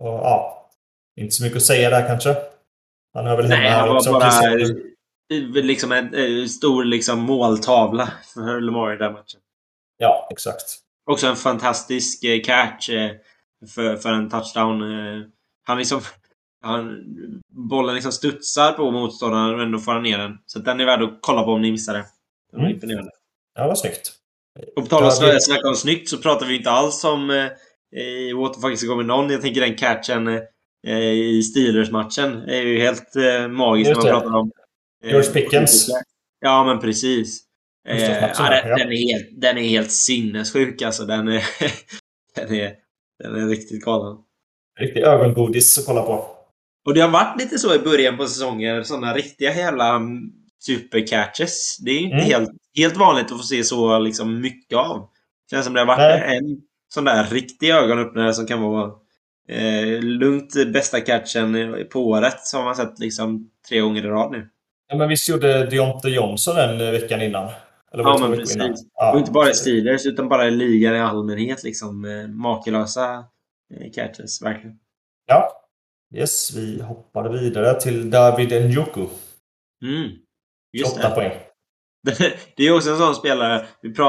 Och 0.00 0.06
ja, 0.08 0.70
inte 1.20 1.34
så 1.34 1.42
mycket 1.42 1.56
att 1.56 1.62
säga 1.62 1.90
där 1.90 2.06
kanske. 2.06 2.36
Han 3.14 3.26
har 3.26 3.36
väl 3.36 3.46
hemma 3.46 3.62
Nej, 3.62 3.70
han 3.70 3.88
var 3.88 3.96
också. 3.96 4.12
bara 4.12 5.62
liksom 5.62 5.92
en 5.92 6.14
eh, 6.14 6.46
stor 6.46 6.84
liksom 6.84 7.20
måltavla 7.20 8.12
för 8.34 8.60
Lamar 8.60 8.94
i 8.94 8.96
den 8.96 9.12
matchen. 9.12 9.40
Ja, 9.96 10.28
exakt. 10.32 10.78
Också 11.10 11.26
en 11.26 11.36
fantastisk 11.36 12.24
eh, 12.24 12.42
catch 12.42 12.88
eh, 12.88 13.10
för, 13.74 13.96
för 13.96 14.12
en 14.12 14.30
touchdown. 14.30 14.82
Han 15.64 15.78
liksom... 15.78 16.00
Han, 16.62 17.04
bollen 17.48 17.94
liksom 17.94 18.12
studsar 18.12 18.72
på 18.72 18.90
motståndaren 18.90 19.54
och 19.54 19.62
ändå 19.62 19.78
får 19.78 19.92
han 19.92 20.02
ner 20.02 20.18
den. 20.18 20.38
Så 20.46 20.58
den 20.58 20.80
är 20.80 20.84
värd 20.84 21.02
att 21.02 21.18
kolla 21.20 21.42
på 21.42 21.50
om 21.52 21.62
ni 21.62 21.70
missar 21.72 21.92
det. 21.94 22.04
Det 22.50 22.56
var 22.56 22.60
Mm. 22.64 22.74
imponerande. 22.74 23.10
Ja, 23.54 23.66
vad 23.66 23.78
snyggt. 23.78 24.12
Och 24.76 24.82
på 24.82 24.88
tal 24.88 25.02
om 25.02 25.08
det- 25.20 25.40
snacka 25.42 25.68
om 25.68 25.74
snyggt 25.74 26.08
så 26.08 26.18
pratar 26.18 26.46
vi 26.46 26.56
inte 26.56 26.70
alls 26.70 27.04
om 27.04 27.30
eh, 27.30 28.38
What 28.38 28.54
the 28.54 28.60
fuck 28.60 28.72
is 28.72 28.82
going 28.86 29.10
on. 29.10 29.30
Jag 29.30 29.42
tänker 29.42 29.60
den 29.60 29.76
catchen 29.76 30.28
eh, 30.86 30.98
i 31.12 31.42
Steelers-matchen 31.42 32.42
är 32.48 32.62
ju 32.62 32.78
helt 32.80 33.16
eh, 33.16 33.48
magisk 33.48 33.88
Just 33.88 34.02
när 34.02 34.12
man 34.12 34.20
det. 34.20 34.24
pratar 34.24 34.38
om. 34.38 34.50
eh, 35.04 35.10
George 35.10 35.30
Pickens. 35.32 35.88
Ja, 36.40 36.64
men 36.64 36.80
precis. 36.80 37.42
Eh, 37.88 38.02
ja, 38.02 38.18
den, 38.50 38.78
den, 38.78 38.92
är 38.92 39.12
helt, 39.12 39.28
den 39.40 39.58
är 39.58 39.62
helt 39.68 39.92
sinnessjuk 39.92 40.82
alltså. 40.82 41.04
Den 41.04 41.28
är, 41.28 41.42
den 42.34 42.54
är, 42.54 42.74
den 43.24 43.34
är 43.34 43.46
riktigt 43.48 43.84
galen. 43.84 44.16
Riktig 44.80 45.00
ögongodis 45.02 45.78
att 45.78 45.86
kolla 45.86 46.02
på. 46.02 46.26
Och 46.84 46.94
det 46.94 47.00
har 47.00 47.08
varit 47.08 47.38
lite 47.40 47.58
så 47.58 47.74
i 47.74 47.78
början 47.78 48.16
på 48.16 48.26
säsongen. 48.26 48.84
Sådana 48.84 49.14
riktiga 49.14 49.54
jävla 49.54 49.88
mm, 49.96 50.22
supercatches. 50.66 51.76
Det 51.84 51.90
är 51.90 51.98
inte 52.00 52.16
Mm. 52.16 52.26
helt, 52.26 52.50
helt 52.76 52.96
vanligt 52.96 53.24
att 53.32 53.38
få 53.38 53.44
se 53.44 53.64
så 53.64 53.98
liksom 53.98 54.40
mycket 54.40 54.78
av. 54.78 55.08
Känns 55.50 55.64
som 55.64 55.74
det 55.74 55.80
har 55.80 55.86
varit 55.86 55.98
Nej. 56.20 56.36
en 56.36 56.44
sån 56.94 57.04
där 57.04 57.24
riktig 57.24 57.70
ögonöppnare 57.70 58.34
som 58.34 58.46
kan 58.46 58.62
vara 58.62 58.90
eh, 59.48 60.00
lugnt 60.02 60.72
bästa 60.72 61.00
catchen 61.00 61.76
på 61.92 62.06
året. 62.08 62.40
Som 62.40 62.64
man 62.64 62.76
sett 62.76 62.98
liksom 62.98 63.50
tre 63.68 63.80
gånger 63.80 64.04
i 64.04 64.08
rad 64.08 64.32
nu. 64.32 64.48
Ja, 64.88 64.96
men 64.96 65.08
visst 65.08 65.28
gjorde 65.28 65.66
Deontay 65.66 66.14
Johnson 66.14 66.56
en 66.56 66.80
eh, 66.80 66.90
veckan 66.90 67.22
innan? 67.22 67.48
Eller 67.94 68.04
Ja, 68.04 68.12
det 68.14 68.20
men 68.20 68.30
veckor 68.30 68.52
innan? 68.54 68.68
precis. 68.68 68.86
Ja, 68.94 69.12
och 69.12 69.18
inte 69.18 69.30
bara 69.32 69.44
i 69.44 69.48
precis. 69.48 69.62
Steelers 69.62 70.06
utan 70.06 70.28
bara 70.28 70.46
i 70.48 70.50
ligan 70.50 70.94
i 70.96 70.98
allmänhet. 71.00 71.62
Liksom, 71.64 72.04
eh, 72.04 72.28
makalösa 72.28 73.24
eh, 73.74 73.90
catches, 73.94 74.42
verkligen. 74.42 74.76
Ja. 75.26 75.48
Yes, 76.14 76.54
vi 76.56 76.82
hoppar 76.82 77.28
vidare 77.28 77.80
till 77.80 78.10
David 78.10 78.70
Njoku. 78.70 79.06
Mm. 79.84 80.10
Just 80.72 80.94
28 80.94 81.08
det. 81.08 81.14
poäng. 81.14 81.32
Det 82.56 82.62
är 82.66 82.74
också 82.76 82.90
en 82.90 82.98
sån 82.98 83.14
spelare. 83.14 83.66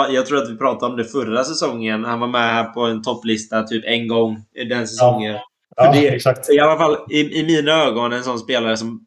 Jag 0.09 0.25
tror 0.25 0.37
att 0.43 0.49
vi 0.49 0.57
pratade 0.57 0.91
om 0.91 0.97
det 0.97 1.05
förra 1.05 1.43
säsongen. 1.43 2.03
Han 2.05 2.19
var 2.19 2.27
med 2.27 2.53
här 2.53 2.63
på 2.63 2.81
en 2.81 3.01
topplista 3.01 3.63
typ 3.63 3.83
en 3.85 4.07
gång 4.07 4.45
i 4.55 4.63
den 4.63 4.87
säsongen. 4.87 5.37
Ja, 5.75 5.91
det- 5.91 6.07
exakt. 6.15 6.49
I 6.49 6.59
alla 6.59 6.77
fall 6.77 6.97
i, 7.09 7.39
i 7.39 7.43
mina 7.45 7.71
ögon 7.71 8.13
en 8.13 8.23
sån 8.23 8.39
spelare 8.39 8.77
som... 8.77 9.05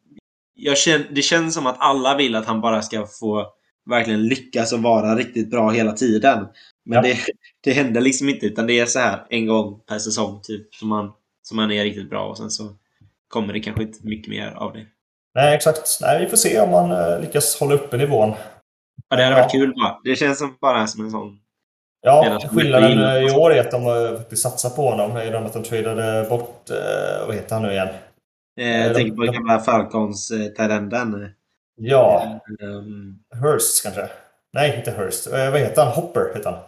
Jag 0.53 0.77
känner, 0.77 1.07
det 1.11 1.21
känns 1.21 1.53
som 1.55 1.67
att 1.67 1.75
alla 1.79 2.17
vill 2.17 2.35
att 2.35 2.45
han 2.45 2.61
bara 2.61 2.81
ska 2.81 3.05
få 3.19 3.47
verkligen 3.89 4.23
lyckas 4.27 4.73
och 4.73 4.79
vara 4.81 5.15
riktigt 5.15 5.49
bra 5.49 5.69
hela 5.69 5.91
tiden. 5.91 6.47
Men 6.85 6.95
Ja. 6.95 7.01
det, 7.01 7.17
det 7.63 7.71
händer 7.71 8.01
liksom 8.01 8.29
inte. 8.29 8.45
Utan 8.45 8.67
det 8.67 8.79
är 8.79 8.85
så 8.85 8.99
här 8.99 9.25
en 9.29 9.45
gång 9.47 9.79
per 9.87 9.99
säsong 9.99 10.39
typ. 10.43 10.75
Som 10.75 10.87
man, 10.89 11.11
som 11.41 11.55
man 11.57 11.71
är 11.71 11.83
riktigt 11.83 12.09
bra 12.09 12.29
och 12.29 12.37
sen 12.37 12.49
så 12.51 12.63
kommer 13.27 13.53
det 13.53 13.59
kanske 13.59 13.83
inte 13.83 13.99
mycket 14.07 14.29
mer 14.29 14.53
av 14.55 14.73
det. 14.73 14.85
Nej, 15.35 15.55
exakt. 15.55 15.97
Nej, 16.01 16.19
vi 16.19 16.29
får 16.29 16.37
se 16.37 16.59
om 16.59 16.73
han 16.73 16.91
eh, 16.91 17.19
lyckas 17.21 17.59
hålla 17.59 17.73
uppe 17.75 17.97
nivån. 17.97 18.33
Ja, 19.09 19.15
det 19.17 19.23
hade 19.23 19.35
Ja. 19.35 19.41
varit 19.41 19.51
kul 19.51 19.73
bara. 19.75 19.99
Det 20.03 20.15
känns 20.15 20.39
som 20.39 20.57
bara 20.61 20.87
som 20.87 21.05
en 21.05 21.11
sån... 21.11 21.39
Ja, 22.01 22.39
skillnaden 22.51 23.03
eh, 23.03 23.17
i 23.27 23.31
år 23.31 23.53
är 23.53 23.59
att 23.61 23.71
de 23.71 23.87
eh, 23.87 24.17
faktiskt 24.17 24.41
satsar 24.43 24.69
på 24.69 24.89
honom. 24.89 25.23
Genom 25.23 25.45
att 25.45 25.53
de 25.53 25.63
tradade 25.63 26.29
bort, 26.29 26.69
vad 27.27 27.35
heter 27.35 27.55
han 27.55 27.63
nu 27.63 27.71
igen? 27.71 27.87
Jag 28.55 28.89
de- 28.89 28.93
tänker 28.95 29.15
på 29.15 29.23
de- 29.25 29.31
gamla 29.31 29.59
Falcons 29.59 30.27
Tyrenden. 30.57 31.29
Ja, 31.75 32.39
Um, 32.61 33.19
Hurst 33.41 33.83
kanske? 33.83 34.09
Nej, 34.53 34.75
inte 34.77 34.91
Hurst. 34.91 35.27
Vad 35.31 35.59
heter 35.59 35.83
han? 35.83 35.93
Hopper 35.93 36.31
heter 36.35 36.51
han. 36.51 36.59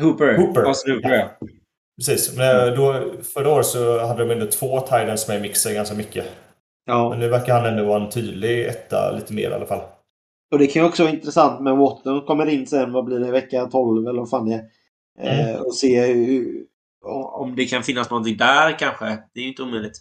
Hooper. 0.00 0.36
Hooper. 0.36 0.62
Austin 0.62 0.94
Hooper, 0.94 1.14
ja. 1.14 1.28
Precis. 1.96 2.36
Men 2.36 2.68
eh, 2.68 2.74
då, 2.74 3.04
förra 3.22 3.50
året 3.50 3.66
så 3.66 4.06
hade 4.06 4.24
de 4.24 4.30
ändå 4.30 4.46
två 4.46 4.80
Titans 4.80 5.28
med 5.28 5.38
i 5.38 5.40
mixen 5.40 5.74
ganska 5.74 5.94
mycket. 5.94 6.24
Men 6.86 6.96
ja. 6.96 7.16
nu 7.18 7.28
verkar 7.28 7.54
han 7.60 7.66
ändå 7.66 7.84
vara 7.84 8.04
en 8.04 8.10
tydlig 8.10 8.66
etta 8.66 9.12
lite 9.12 9.32
mer 9.32 9.50
i 9.50 9.54
alla 9.54 9.66
fall. 9.66 9.82
Och 10.52 10.58
det 10.58 10.66
kan 10.66 10.82
ju 10.82 10.88
också 10.88 11.02
vara 11.02 11.14
intressant 11.14 11.60
med 11.60 11.76
Watton 11.76 12.26
kommer 12.26 12.46
in 12.46 12.66
sen, 12.66 12.92
vad 12.92 13.04
blir 13.04 13.18
det, 13.18 13.30
vecka 13.30 13.66
12 13.66 14.08
eller 14.08 14.18
vad 14.20 14.30
fan 14.30 14.48
det 14.48 14.54
är. 14.54 14.64
Eh, 15.18 15.48
Mm. 15.48 15.62
och 15.62 15.74
se 15.74 16.06
hur, 16.06 16.64
om 17.32 17.56
det 17.56 17.64
kan 17.66 17.82
finnas 17.82 18.10
någonting 18.10 18.36
där 18.36 18.78
kanske. 18.78 19.04
Det 19.04 19.40
är 19.40 19.42
ju 19.42 19.48
inte 19.48 19.62
omöjligt. 19.62 19.98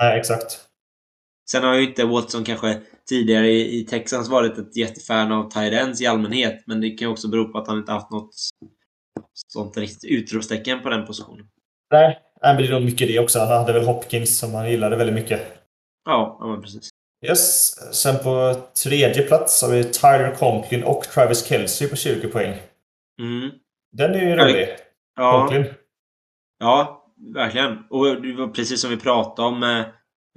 Nej, 0.00 0.18
exakt. 0.18 0.64
Sen 1.50 1.64
har 1.64 1.74
ju 1.74 1.88
inte 1.88 2.04
Watson 2.04 2.44
kanske 2.44 2.80
tidigare 3.08 3.48
i, 3.48 3.80
i 3.80 3.84
Texans 3.84 4.28
varit 4.28 4.58
ett 4.58 4.76
jättefan 4.76 5.32
av 5.32 5.50
tight 5.50 5.72
ends 5.72 6.00
i 6.02 6.06
allmänhet. 6.06 6.64
Men 6.66 6.80
det 6.80 6.90
kan 6.90 7.08
ju 7.08 7.12
också 7.12 7.28
bero 7.28 7.52
på 7.52 7.58
att 7.58 7.68
han 7.68 7.78
inte 7.78 7.92
haft 7.92 8.10
något 8.10 8.34
sånt 9.34 9.76
riktigt 9.76 10.10
utropstecken 10.10 10.82
på 10.82 10.88
den 10.88 11.06
positionen. 11.06 11.46
Nej, 11.90 12.18
men 12.42 12.56
det 12.56 12.66
är 12.66 12.70
nog 12.72 12.82
mycket 12.82 13.08
det 13.08 13.18
också. 13.18 13.38
Han 13.38 13.48
hade 13.48 13.72
väl 13.72 13.86
Hopkins 13.86 14.38
som 14.38 14.54
han 14.54 14.70
gillade 14.70 14.96
väldigt 14.96 15.14
mycket. 15.14 15.40
Ja, 16.04 16.38
ja 16.40 16.60
precis. 16.62 16.90
Yes. 17.26 17.74
Sen 17.94 18.18
på 18.22 18.54
tredje 18.84 19.22
plats 19.22 19.62
har 19.62 19.70
vi 19.70 19.84
Tyler 19.84 20.34
Conklin 20.34 20.84
och 20.84 21.02
Travis 21.04 21.46
Kelce 21.46 21.88
på 21.88 21.96
20 21.96 22.28
poäng. 22.28 22.56
Mm. 23.20 23.50
Den 23.92 24.14
är 24.14 24.20
ju 24.20 24.36
rolig. 24.36 24.68
Ja, 25.16 25.40
Conklin. 25.40 25.74
Ja, 26.58 27.04
verkligen. 27.34 27.84
Och 27.90 28.22
det 28.22 28.32
var 28.32 28.48
precis 28.48 28.80
som 28.80 28.90
vi 28.90 28.96
pratade 28.96 29.48
om 29.48 29.60
med 29.60 29.80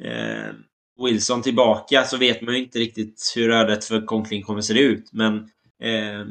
eh, 0.04 0.54
Wilson 1.06 1.42
tillbaka 1.42 2.04
så 2.04 2.18
vet 2.18 2.42
man 2.42 2.54
ju 2.54 2.64
inte 2.64 2.80
riktigt 2.80 3.34
hur 3.36 3.52
ödet 3.52 3.86
för 3.86 4.02
Conklin 4.02 4.44
kommer 4.44 4.62
se 4.62 4.80
ut. 4.80 5.14
Men 5.14 5.36
eh, 5.84 6.26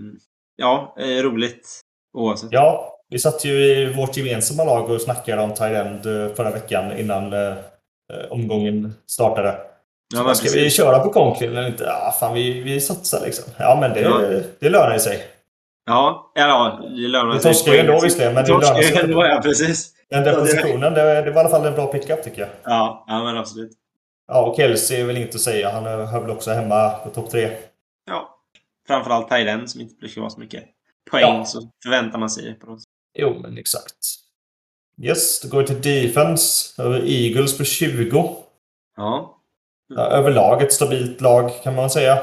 ja, 0.56 0.96
eh, 0.98 1.22
roligt 1.22 1.80
oavsett. 2.14 2.52
Ja, 2.52 2.96
vi 3.08 3.18
satt 3.18 3.44
ju 3.44 3.52
i 3.64 3.92
vårt 3.92 4.16
gemensamma 4.16 4.64
lag 4.64 4.90
och 4.90 5.00
snackade 5.00 5.42
om 5.42 5.54
Thailand 5.54 6.06
eh, 6.06 6.34
förra 6.34 6.50
veckan 6.50 6.98
innan 6.98 7.32
eh, 7.32 7.48
eh, 7.48 8.30
omgången 8.30 8.94
startade. 9.06 9.58
Ja, 10.14 10.22
men 10.22 10.36
ska 10.36 10.44
vi 10.48 10.54
precis. 10.54 10.76
köra 10.76 10.98
på 10.98 11.10
Conklin 11.10 11.50
eller 11.50 11.66
inte? 11.68 11.84
Ja, 11.84 12.14
fan 12.20 12.34
vi, 12.34 12.60
vi 12.60 12.80
satsar 12.80 13.20
liksom. 13.24 13.44
Ja, 13.58 13.78
men 13.80 13.92
det, 13.92 14.00
Ja. 14.00 14.20
det 14.60 14.68
lönar 14.70 14.98
sig. 14.98 15.24
Ja, 15.86 16.32
ja 16.34 16.80
det 16.82 17.08
lönar 17.08 17.34
Det 17.34 17.40
torskar 17.40 17.72
ju 17.72 17.78
ändå 17.78 18.00
visserligen, 18.02 18.34
men 18.34 18.44
det 18.44 18.50
lönar 18.50 18.82
sig. 18.82 19.00
ändå, 19.04 19.26
ja 19.26 19.40
precis. 19.42 19.92
Den 20.10 20.24
där 20.24 20.34
positionen, 20.40 20.94
det, 20.94 21.22
det 21.22 21.30
var 21.30 21.42
i 21.42 21.44
alla 21.44 21.48
fall 21.48 21.66
en 21.66 21.74
bra 21.74 21.86
pickup 21.86 22.22
tycker 22.24 22.40
jag. 22.40 22.48
Ja, 22.64 23.04
ja 23.08 23.24
men 23.24 23.36
absolut. 23.36 23.70
Ja, 24.32 24.46
och 24.46 24.56
Kelsey 24.56 25.00
är 25.00 25.04
väl 25.04 25.16
inte 25.16 25.34
att 25.34 25.40
säga. 25.40 25.70
Han 25.70 25.84
hör 25.84 26.20
väl 26.20 26.30
också 26.30 26.50
hemma 26.50 26.90
på 26.90 27.10
topp 27.10 27.30
tre. 27.30 27.50
Ja. 28.06 28.28
Framförallt 28.86 29.30
Tyden 29.30 29.68
som 29.68 29.80
inte 29.80 29.94
brukar 29.94 30.20
vara 30.20 30.30
så 30.30 30.40
mycket 30.40 30.64
poäng 31.10 31.22
Ja. 31.22 31.44
så 31.44 31.70
förväntar 31.82 32.18
man 32.18 32.30
sig 32.30 32.54
på 32.54 32.66
dem. 32.66 32.78
Jo, 33.18 33.38
men 33.42 33.58
exakt. 33.58 33.96
Yes, 35.02 35.40
då 35.40 35.48
går 35.48 35.60
vi 35.60 35.66
till 35.66 35.82
defense. 35.82 36.82
Vi 36.88 37.26
Eagles 37.28 37.58
på 37.58 37.64
20. 37.64 38.36
Ja. 38.96 39.36
Ja, 39.94 40.00
överlag 40.02 40.62
ett 40.62 40.72
stabilt 40.72 41.20
lag 41.20 41.62
kan 41.62 41.74
man 41.74 41.90
säga. 41.90 42.18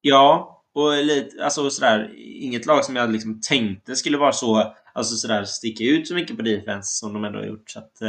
Ja, 0.00 0.50
och 0.74 0.92
lite, 1.04 1.44
alltså 1.44 1.70
sådär, 1.70 2.12
inget 2.40 2.66
lag 2.66 2.84
som 2.84 2.96
jag 2.96 3.10
liksom 3.12 3.40
tänkte 3.40 3.96
skulle 3.96 4.18
vara 4.18 4.32
så, 4.32 4.74
alltså 4.94 5.16
sådär 5.16 5.44
sticka 5.44 5.84
ut 5.84 6.08
så 6.08 6.14
mycket 6.14 6.36
på 6.36 6.42
defense 6.42 6.98
som 6.98 7.12
de 7.12 7.24
ändå 7.24 7.38
har 7.38 7.46
gjort. 7.46 7.70
Så 7.70 7.78
att, 7.78 8.02
eh, 8.02 8.08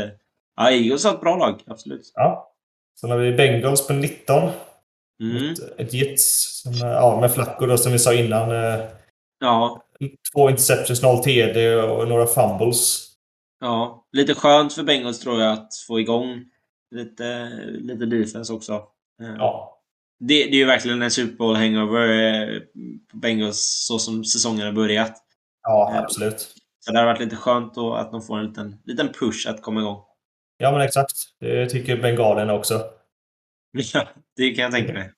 ja, 0.57 0.71
Eagles 0.71 1.03
har 1.05 1.13
ett 1.13 1.21
bra 1.21 1.38
lag, 1.38 1.61
absolut. 1.67 2.11
Ja. 2.15 2.51
Sen 3.01 3.11
har 3.11 3.17
vi 3.17 3.32
Bengals 3.32 3.88
på 3.88 3.93
19. 3.93 4.49
Mm. 5.21 5.51
Ett, 5.51 5.59
ett 5.80 5.93
Jets 5.93 6.61
som, 6.61 6.73
eh, 6.73 6.80
ja, 6.91 7.17
med 7.21 7.34
Flacco 7.34 7.65
då, 7.65 7.78
som 7.78 7.91
vi 7.91 7.99
sa 7.99 8.13
innan. 8.13 8.51
eh, 8.51 8.80
Ja, 9.39 9.81
Två 10.33 10.49
interceptions, 10.49 11.01
noll 11.03 11.23
TD 11.23 11.75
och 11.75 12.07
några 12.07 12.27
fumbles. 12.27 13.07
ja. 13.59 14.01
Lite 14.11 14.33
skönt 14.33 14.73
för 14.73 14.83
Bengals 14.83 15.19
tror 15.19 15.41
jag 15.41 15.53
att 15.53 15.69
få 15.88 15.99
igång 15.99 16.45
lite, 16.95 17.49
lite 17.81 18.05
defense 18.05 18.53
också. 18.53 18.73
Eh, 19.21 19.36
Ja. 19.38 19.71
Det, 20.19 20.33
det 20.43 20.49
är 20.49 20.55
ju 20.55 20.65
verkligen 20.65 21.01
en 21.01 21.11
Super 21.11 21.38
Bowl 21.38 21.55
hangover 21.55 22.07
eh, 22.09 22.59
på 23.11 23.17
Bengals 23.17 23.86
så 23.88 23.99
som 23.99 24.23
säsongen 24.25 24.65
har 24.65 24.73
börjat. 24.73 25.13
Ja, 25.61 25.91
Ja. 25.93 25.99
absolut. 26.03 26.53
Så 26.79 26.91
det 26.91 26.99
har 26.99 27.05
varit 27.05 27.19
lite 27.19 27.36
skönt 27.36 27.75
då 27.75 27.93
att 27.93 28.11
de 28.11 28.21
får 28.21 28.38
en 28.39 28.45
liten, 28.45 28.75
liten 28.86 29.13
push 29.13 29.49
att 29.49 29.61
komma 29.61 29.79
igång. 29.79 30.01
Ja, 30.57 30.71
men 30.71 30.81
exakt. 30.81 31.11
Det 31.39 31.69
tycker 31.69 31.97
bengalerna 32.01 32.53
också. 32.53 32.81
Ja, 33.93 34.07
det 34.36 34.51
kan 34.51 34.63
jag 34.63 34.71
tänka 34.71 34.93
mig. 34.93 35.11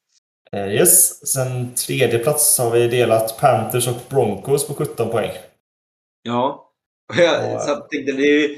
Eh, 0.51 0.67
Yes. 0.73 1.27
Sen 1.27 1.75
tredje 1.75 2.19
plats 2.19 2.59
har 2.59 2.71
vi 2.71 2.87
delat 2.87 3.37
Panthers 3.39 3.87
och 3.87 3.95
Broncos 4.09 4.67
på 4.67 4.73
17 4.73 5.09
poäng. 5.09 5.31
Ja. 6.21 6.71
Jag 7.17 7.55
Och- 7.55 7.61
så 7.61 7.69
jag 7.69 7.89
tänkte, 7.89 8.11
det 8.11 8.23
är 8.23 8.41
ju, 8.49 8.55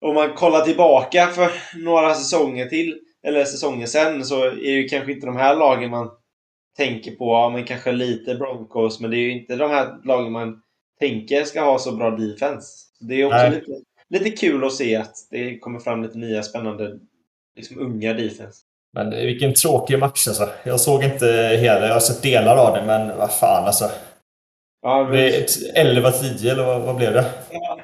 om 0.00 0.14
man 0.14 0.34
kollar 0.34 0.60
tillbaka 0.60 1.26
för 1.26 1.50
några 1.84 2.14
säsonger 2.14 2.66
till, 2.66 3.00
eller 3.26 3.44
säsonger 3.44 3.86
sen, 3.86 4.24
så 4.24 4.44
är 4.44 4.50
det 4.50 4.56
ju 4.70 4.88
kanske 4.88 5.12
inte 5.12 5.26
de 5.26 5.36
här 5.36 5.56
lagen 5.56 5.90
man 5.90 6.10
tänker 6.76 7.10
på. 7.16 7.24
Ja, 7.24 7.50
men 7.50 7.64
kanske 7.64 7.92
lite 7.92 8.34
Broncos, 8.34 9.00
men 9.00 9.10
det 9.10 9.16
är 9.16 9.20
ju 9.20 9.30
inte 9.40 9.56
de 9.56 9.70
här 9.70 9.96
lagen 10.04 10.32
man 10.32 10.62
tänker 11.00 11.44
ska 11.44 11.60
ha 11.64 11.78
så 11.78 11.92
bra 11.92 12.10
defense. 12.10 12.68
Det 13.00 13.14
är 13.20 13.24
också 13.26 13.36
Nej. 13.36 13.50
lite, 13.50 13.72
lite 14.08 14.30
kul 14.30 14.64
att 14.64 14.72
se 14.74 14.96
att 14.96 15.14
det 15.30 15.58
kommer 15.58 15.78
fram 15.80 16.02
lite 16.02 16.18
nya 16.18 16.42
spännande, 16.42 16.98
liksom 17.56 17.78
unga 17.78 18.12
defense. 18.12 18.58
Men 18.94 19.10
vilken 19.10 19.54
tråkig 19.54 19.98
match 19.98 20.28
alltså. 20.28 20.48
Jag 20.64 20.80
såg 20.80 21.04
inte 21.04 21.26
hela, 21.60 21.86
jag 21.86 21.92
har 21.92 22.00
sett 22.00 22.22
delar 22.22 22.56
av 22.56 22.74
det, 22.74 22.82
men 22.86 23.18
vad 23.18 23.32
fan 23.32 23.64
alltså. 23.64 23.90
Ja, 24.82 25.04
Det 25.04 25.36
är 25.36 25.40
ett 25.40 25.76
11-10 25.76 26.50
eller 26.50 26.64
vad, 26.64 26.80
vad 26.82 26.96
blev 26.96 27.12
det? 27.12 27.24
Ja. 27.50 27.78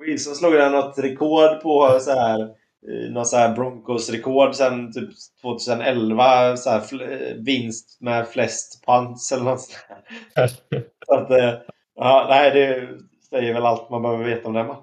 Wilson 0.00 0.34
slog 0.34 0.52
där 0.52 0.70
något 0.70 0.98
rekord 0.98 1.60
på 1.62 1.98
så 2.00 2.10
här 2.10 2.40
eh, 2.40 3.10
något 3.10 3.28
så 3.28 3.36
här 3.36 3.54
Broncos-rekord 3.54 4.54
sen 4.54 4.92
typ 4.92 5.10
2011. 5.42 6.56
Så 6.56 6.70
här, 6.70 6.80
fl- 6.80 7.44
vinst 7.44 8.00
med 8.00 8.28
flest 8.28 8.84
punts 8.86 9.32
eller 9.32 9.44
något 9.44 9.60
sånt. 9.60 10.54
Så 11.06 11.14
att, 11.14 11.30
eh, 11.30 11.52
ja, 11.96 12.26
nej, 12.28 12.50
det 12.50 12.88
säger 13.30 13.54
väl 13.54 13.66
allt 13.66 13.90
man 13.90 14.02
behöver 14.02 14.24
veta 14.24 14.48
om 14.48 14.54
den 14.54 14.66
matchen. 14.66 14.82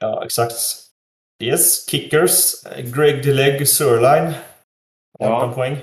Ja, 0.00 0.24
exakt. 0.24 0.54
Yes, 1.42 1.90
kickers. 1.90 2.54
Greg 2.94 3.24
DeLeg, 3.24 3.68
Sörline. 3.68 4.32
18 5.18 5.48
Ja. 5.48 5.54
poäng. 5.54 5.76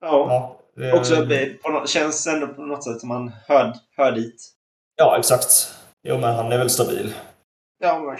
Ja. 0.00 0.08
Ja, 0.28 0.60
det- 0.76 0.92
Också 0.92 1.14
eh, 1.32 1.48
på 1.62 1.68
något, 1.70 1.88
känns 1.88 2.26
ändå 2.26 2.46
på 2.46 2.62
något 2.62 2.84
sätt 2.84 3.00
som 3.00 3.08
man 3.08 3.32
hör, 3.46 3.72
hör 3.96 4.12
dit. 4.12 4.50
Ja, 4.96 5.16
exakt. 5.18 5.74
Jo, 6.02 6.18
men 6.18 6.34
han 6.34 6.52
är 6.52 6.58
väl 6.58 6.70
stabil. 6.70 7.14
Ja, 7.78 7.98
men- 7.98 8.18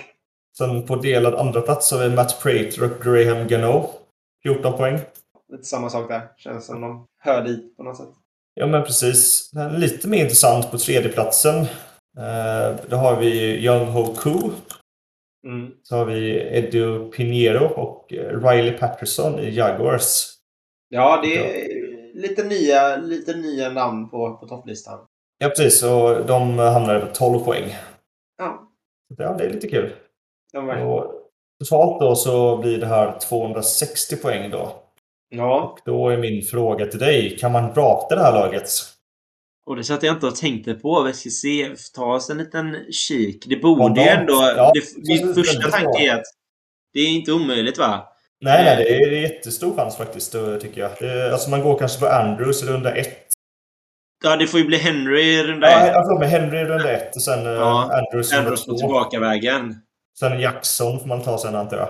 Sen 0.59 0.87
på 0.87 0.97
delad 0.97 1.35
andra 1.35 1.61
plats 1.61 1.93
har 1.93 1.99
vi 1.99 2.09
Matt 2.17 2.41
Prater 2.43 2.83
och 2.85 3.05
Graham 3.05 3.47
Gano. 3.49 3.91
14 4.43 4.73
poäng. 4.77 4.99
lite 5.53 5.65
samma 5.65 5.91
sak 5.91 6.09
där. 6.09 6.29
Känns 6.37 6.67
som 6.67 6.81
de 6.81 7.07
hör 7.21 7.45
dit 7.45 7.77
på 7.77 7.83
något 7.83 7.97
sätt. 7.97 8.09
Ja, 8.55 8.67
men 8.67 8.85
precis. 8.85 9.51
Lite 9.77 10.09
mer 10.09 10.19
intressant 10.23 10.71
på 10.71 10.79
tredjeplatsen. 10.79 11.57
Eh, 12.19 12.77
då 12.89 12.97
har 12.97 13.17
vi 13.21 13.57
Young 13.65 13.87
Ho 13.87 14.15
Koo. 14.15 14.51
Mm. 15.47 15.71
Så 15.83 15.97
har 15.97 16.05
vi 16.05 16.39
Edu 16.59 17.11
Pinheiro 17.11 17.65
och 17.67 18.13
eh, 18.13 18.41
Riley 18.49 18.79
Patterson 18.79 19.39
i 19.39 19.51
Jaguars. 19.51 20.27
Ja, 20.89 21.20
det 21.22 21.36
är 21.36 21.68
lite 22.14 22.45
nya, 22.45 22.97
lite 22.97 23.36
nya 23.36 23.70
namn 23.70 24.09
på, 24.11 24.36
på 24.36 24.49
topplistan. 24.49 25.07
Ja, 25.39 25.49
precis. 25.49 25.82
Och 25.82 26.26
de 26.26 26.59
hamnade 26.59 27.01
på 27.01 27.14
12 27.14 27.39
poäng. 27.39 27.74
Ja, 28.39 28.68
Ja, 29.16 29.32
det 29.32 29.45
är 29.45 29.51
lite 29.51 29.68
kul. 29.68 29.93
var... 30.53 30.84
Och 30.84 31.12
totalt 31.64 32.01
då 32.01 32.16
så 32.16 32.57
blir 32.57 32.78
det 32.78 32.86
här 32.86 33.18
260 33.18 34.16
poäng 34.16 34.51
då. 34.51 34.82
ja. 35.28 35.76
Då 35.84 36.09
är 36.09 36.16
min 36.16 36.43
fråga 36.43 36.86
till 36.86 36.99
dig. 36.99 37.36
Kan 37.39 37.53
man 37.53 37.74
drafta 37.74 38.16
det 38.16 38.22
här 38.22 38.32
laget? 38.32 38.68
Och 39.66 39.76
det 39.76 39.84
satt 39.84 40.03
jag 40.03 40.14
inte 40.14 40.26
och 40.26 40.36
tänkte 40.36 40.74
på. 40.74 41.03
Vi 41.03 41.12
ska 41.12 41.30
se, 41.30 41.74
ta 41.95 42.14
oss 42.14 42.30
en 42.30 42.39
liten 42.39 42.93
kik. 42.93 43.47
Det 43.49 43.57
borde 43.57 44.01
ju 44.03 44.09
ändå... 44.09 44.32
Ja, 44.32 44.72
det, 44.74 45.09
min 45.09 45.34
första 45.34 45.70
tanke 45.70 46.07
är 46.07 46.14
att 46.14 46.24
det 46.93 47.01
är 47.01 47.09
inte 47.09 47.32
omöjligt 47.32 47.78
va? 47.78 48.08
Nej, 48.41 48.64
nej, 48.64 48.76
det 48.76 48.95
är, 49.05 49.11
det 49.11 49.16
är 49.18 49.20
jättestor 49.22 49.76
chans 49.76 49.97
faktiskt, 49.97 50.32
då, 50.32 50.59
tycker 50.61 50.80
jag. 50.80 50.91
Det, 51.01 51.32
alltså 51.32 51.51
man 51.51 51.62
går 51.62 51.78
kanske 51.78 52.01
på 52.01 52.07
Andrews 52.07 52.62
i 52.62 52.66
runda 52.66 52.95
ett. 52.95 53.24
Ja, 54.24 54.36
det 54.36 54.47
får 54.47 54.61
ju 54.61 54.66
bli 54.66 54.76
Henry 54.78 55.20
i 55.22 55.43
runda 55.43 55.70
Ja, 55.70 55.80
ett. 55.80 55.93
jag 55.95 56.07
får 56.07 56.18
med 56.18 56.28
Henry 56.28 56.59
i 56.59 56.64
runda 56.64 56.91
ett 56.93 57.16
och 57.16 57.22
sen 57.22 57.47
eh, 57.47 57.53
Ja, 57.53 57.91
Andrews 57.99 58.32
i 58.32 58.36
runda 58.36 58.45
Andrews 58.49 58.66
på 58.66 58.72
två. 58.72 58.78
tillbakavägen. 58.78 59.80
Sen 60.18 60.41
Jackson 60.41 61.01
får 61.01 61.07
man 61.07 61.22
ta 61.22 61.39
sen 61.39 61.55
antar 61.55 61.76
jag. 61.76 61.89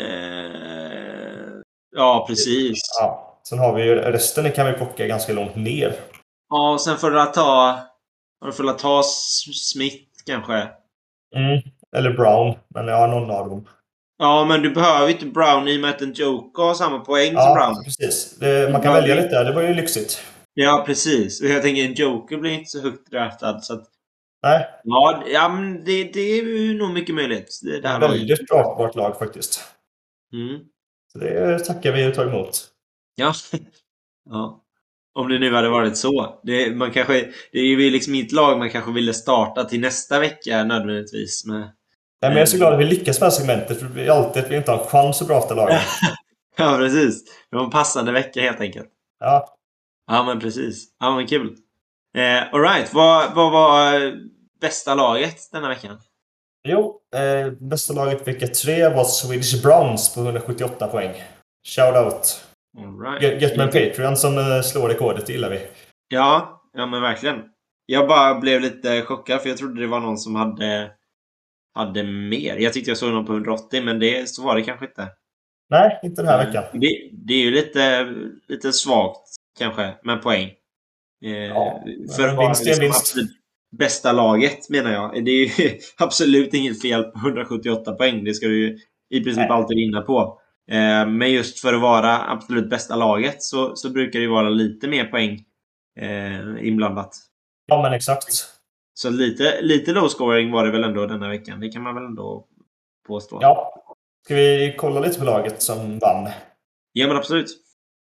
Eh, 0.00 1.60
ja, 1.96 2.24
precis. 2.28 2.78
Ja. 3.00 3.40
Sen 3.48 3.58
har 3.58 3.74
vi 3.74 3.82
ju 3.82 3.94
resten 3.94 4.52
kan 4.52 4.66
vi 4.66 4.72
plocka 4.72 5.06
ganska 5.06 5.32
långt 5.32 5.56
ner. 5.56 5.94
Ja, 6.48 6.72
och 6.72 6.80
sen 6.80 6.96
får 6.96 7.10
du 7.10 7.24
ta... 7.34 7.78
Du 8.44 8.52
får 8.52 8.72
ta 8.72 9.00
S- 9.00 9.70
Smith 9.70 10.04
kanske. 10.26 10.54
Mm. 11.36 11.60
Eller 11.96 12.10
Brown, 12.10 12.54
men 12.74 12.86
jag 12.88 12.96
har 12.96 13.08
någon 13.08 13.30
av 13.30 13.48
dem. 13.48 13.68
Ja, 14.22 14.44
men 14.44 14.62
du 14.62 14.70
behöver 14.70 15.08
inte 15.08 15.26
Brown 15.26 15.68
i 15.68 15.76
och 15.76 15.80
med 15.80 15.90
att 15.90 16.00
en 16.00 16.12
Joker 16.12 16.62
har 16.62 16.74
samma 16.74 16.98
poäng 16.98 17.28
som 17.28 17.36
Ja, 17.36 17.54
Brown. 17.54 17.84
precis. 17.84 18.36
Det, 18.38 18.72
man 18.72 18.82
kan 18.82 18.94
välja 18.94 19.14
lite 19.14 19.28
där. 19.28 19.44
Det 19.44 19.52
var 19.54 19.62
ju 19.62 19.74
lyxigt. 19.74 20.22
Ja, 20.54 20.82
precis. 20.86 21.40
Och 21.42 21.46
jag 21.48 21.62
tänker 21.62 21.84
en 21.84 21.94
Joker 21.94 22.36
blir 22.36 22.50
inte 22.50 22.70
så 22.70 22.80
högt 22.80 23.10
draftad. 23.10 23.60
Så 23.60 23.74
att, 23.74 23.84
Nej, 24.42 24.66
ja, 24.84 25.22
ja, 25.32 25.48
men 25.48 25.84
det, 25.84 26.04
det 26.04 26.20
är 26.20 26.42
ju 26.44 26.78
nog 26.78 26.90
mycket 26.90 27.14
möjligt. 27.14 27.60
Det 27.62 27.80
där 27.80 28.00
laget. 28.00 28.20
väldigt 28.20 28.48
draftbart 28.48 28.94
lag 28.94 29.18
faktiskt. 29.18 29.60
Mm. 30.32 30.60
Så 31.12 31.18
det 31.18 31.58
tackar 31.58 31.92
vi 31.92 32.10
och 32.10 32.14
tar 32.14 32.26
emot. 32.26 32.64
Ja. 33.14 33.32
ja. 34.30 34.64
Om 35.14 35.28
det 35.28 35.38
nu 35.38 35.54
hade 35.54 35.68
varit 35.68 35.96
så. 35.96 36.40
Det, 36.42 36.70
man 36.76 36.90
kanske, 36.90 37.14
det 37.52 37.58
är 37.58 37.64
ju 37.64 37.90
liksom 37.90 38.14
inte 38.14 38.34
lag 38.34 38.58
man 38.58 38.70
kanske 38.70 38.92
ville 38.92 39.14
starta 39.14 39.64
till 39.64 39.80
nästa 39.80 40.20
vecka 40.20 40.64
nödvändigtvis. 40.64 41.46
Men, 41.46 41.68
Nej, 42.22 42.30
men 42.30 42.32
jag 42.32 42.42
är 42.42 42.46
så 42.46 42.56
glad 42.56 42.72
att 42.72 42.80
vi 42.80 42.84
lyckas 42.84 43.20
med 43.20 43.30
det 43.30 43.32
här 43.32 43.40
segmentet, 43.40 43.78
för 43.78 43.86
det 43.86 44.06
är 44.06 44.10
alltid 44.10 44.44
att 44.44 44.50
vi 44.50 44.56
inte 44.56 44.70
har 44.70 44.78
en 44.78 44.86
chans 44.86 45.22
att 45.22 45.28
drafta 45.28 45.54
lagen. 45.54 45.80
ja, 46.56 46.76
precis. 46.78 47.24
Det 47.50 47.56
var 47.56 47.64
en 47.64 47.70
passande 47.70 48.12
vecka 48.12 48.40
helt 48.40 48.60
enkelt. 48.60 48.88
Ja, 49.20 49.56
Ja, 50.10 50.22
men 50.22 50.40
precis. 50.40 50.84
Ja, 51.00 51.16
men 51.16 51.26
kul. 51.26 51.56
Eh, 52.16 52.54
Alright, 52.54 52.94
vad, 52.94 53.34
vad 53.34 53.52
var 53.52 53.94
eh, 53.94 54.12
bästa 54.60 54.94
laget 54.94 55.36
denna 55.52 55.68
veckan? 55.68 56.00
Jo, 56.68 57.00
eh, 57.14 57.52
bästa 57.52 57.92
laget 57.92 58.28
vecka 58.28 58.46
tre 58.46 58.88
var 58.88 59.04
Swedish 59.04 59.62
Browns 59.62 60.14
på 60.14 60.20
178 60.20 60.86
poäng. 60.86 61.14
Shout 61.68 61.96
out. 61.96 62.44
All 62.78 63.00
right. 63.00 63.22
Get, 63.22 63.42
get 63.42 63.56
my 63.56 63.66
Patreon 63.66 64.16
som 64.16 64.38
eh, 64.38 64.60
slår 64.60 64.88
rekordet, 64.88 65.26
det 65.26 65.32
gillar 65.32 65.50
vi. 65.50 65.66
Ja, 66.08 66.62
ja 66.72 66.86
men 66.86 67.02
verkligen. 67.02 67.42
Jag 67.86 68.08
bara 68.08 68.34
blev 68.34 68.60
lite 68.60 69.02
chockad 69.02 69.40
för 69.40 69.48
jag 69.48 69.58
trodde 69.58 69.80
det 69.80 69.86
var 69.86 70.00
någon 70.00 70.18
som 70.18 70.34
hade, 70.34 70.90
hade 71.74 72.02
mer. 72.02 72.56
Jag 72.56 72.72
tyckte 72.72 72.90
jag 72.90 72.98
såg 72.98 73.12
någon 73.12 73.26
på 73.26 73.32
180 73.32 73.82
men 73.84 73.98
det, 73.98 74.28
så 74.28 74.42
var 74.42 74.56
det 74.56 74.62
kanske 74.62 74.86
inte. 74.86 75.08
Nej, 75.70 76.00
inte 76.02 76.22
den 76.22 76.28
här 76.28 76.46
veckan. 76.46 76.64
Det, 76.72 77.10
det 77.12 77.34
är 77.34 77.38
ju 77.38 77.50
lite, 77.50 78.14
lite 78.48 78.72
svagt 78.72 79.28
kanske 79.58 79.94
med 80.04 80.22
poäng. 80.22 80.50
Eh, 81.24 81.30
Ja, 81.32 81.84
för 82.16 82.28
att 82.28 82.36
vara 82.36 82.48
liksom 82.48 82.80
vinst. 82.80 83.14
bästa 83.78 84.12
laget 84.12 84.70
menar 84.70 84.92
jag. 84.92 85.24
Det 85.24 85.30
är 85.30 85.60
ju 85.60 85.78
absolut 85.98 86.54
inget 86.54 86.82
fel 86.82 87.02
på 87.04 87.18
178 87.18 87.92
poäng. 87.92 88.24
Det 88.24 88.34
ska 88.34 88.46
du 88.46 88.58
ju 88.58 88.78
i 89.10 89.24
princip 89.24 89.38
Nej. 89.38 89.48
alltid 89.50 89.76
vinna 89.76 90.02
på. 90.02 90.40
Eh, 90.70 91.06
men 91.06 91.32
just 91.32 91.60
för 91.60 91.74
att 91.74 91.80
vara 91.80 92.30
absolut 92.30 92.70
bästa 92.70 92.96
laget 92.96 93.42
så, 93.42 93.76
så 93.76 93.90
brukar 93.90 94.18
det 94.18 94.22
ju 94.22 94.30
vara 94.30 94.48
lite 94.48 94.88
mer 94.88 95.04
poäng 95.04 95.44
eh, 96.00 96.66
inblandat. 96.68 97.10
Ja, 97.66 97.82
men 97.82 97.92
exakt. 97.92 98.44
Så 98.94 99.10
lite, 99.10 99.60
lite 99.62 99.92
low 99.92 100.08
scoring 100.08 100.50
var 100.50 100.64
det 100.64 100.70
väl 100.70 100.84
ändå 100.84 101.06
denna 101.06 101.28
veckan. 101.28 101.60
Det 101.60 101.68
kan 101.68 101.82
man 101.82 101.94
väl 101.94 102.04
ändå 102.04 102.46
påstå. 103.06 103.38
Ja. 103.42 103.72
Ska 104.24 104.34
vi 104.34 104.74
kolla 104.78 105.00
lite 105.00 105.18
på 105.18 105.24
laget 105.24 105.62
som 105.62 105.98
vann? 105.98 106.28
Ja, 106.92 107.06
men 107.06 107.16
absolut. 107.16 107.46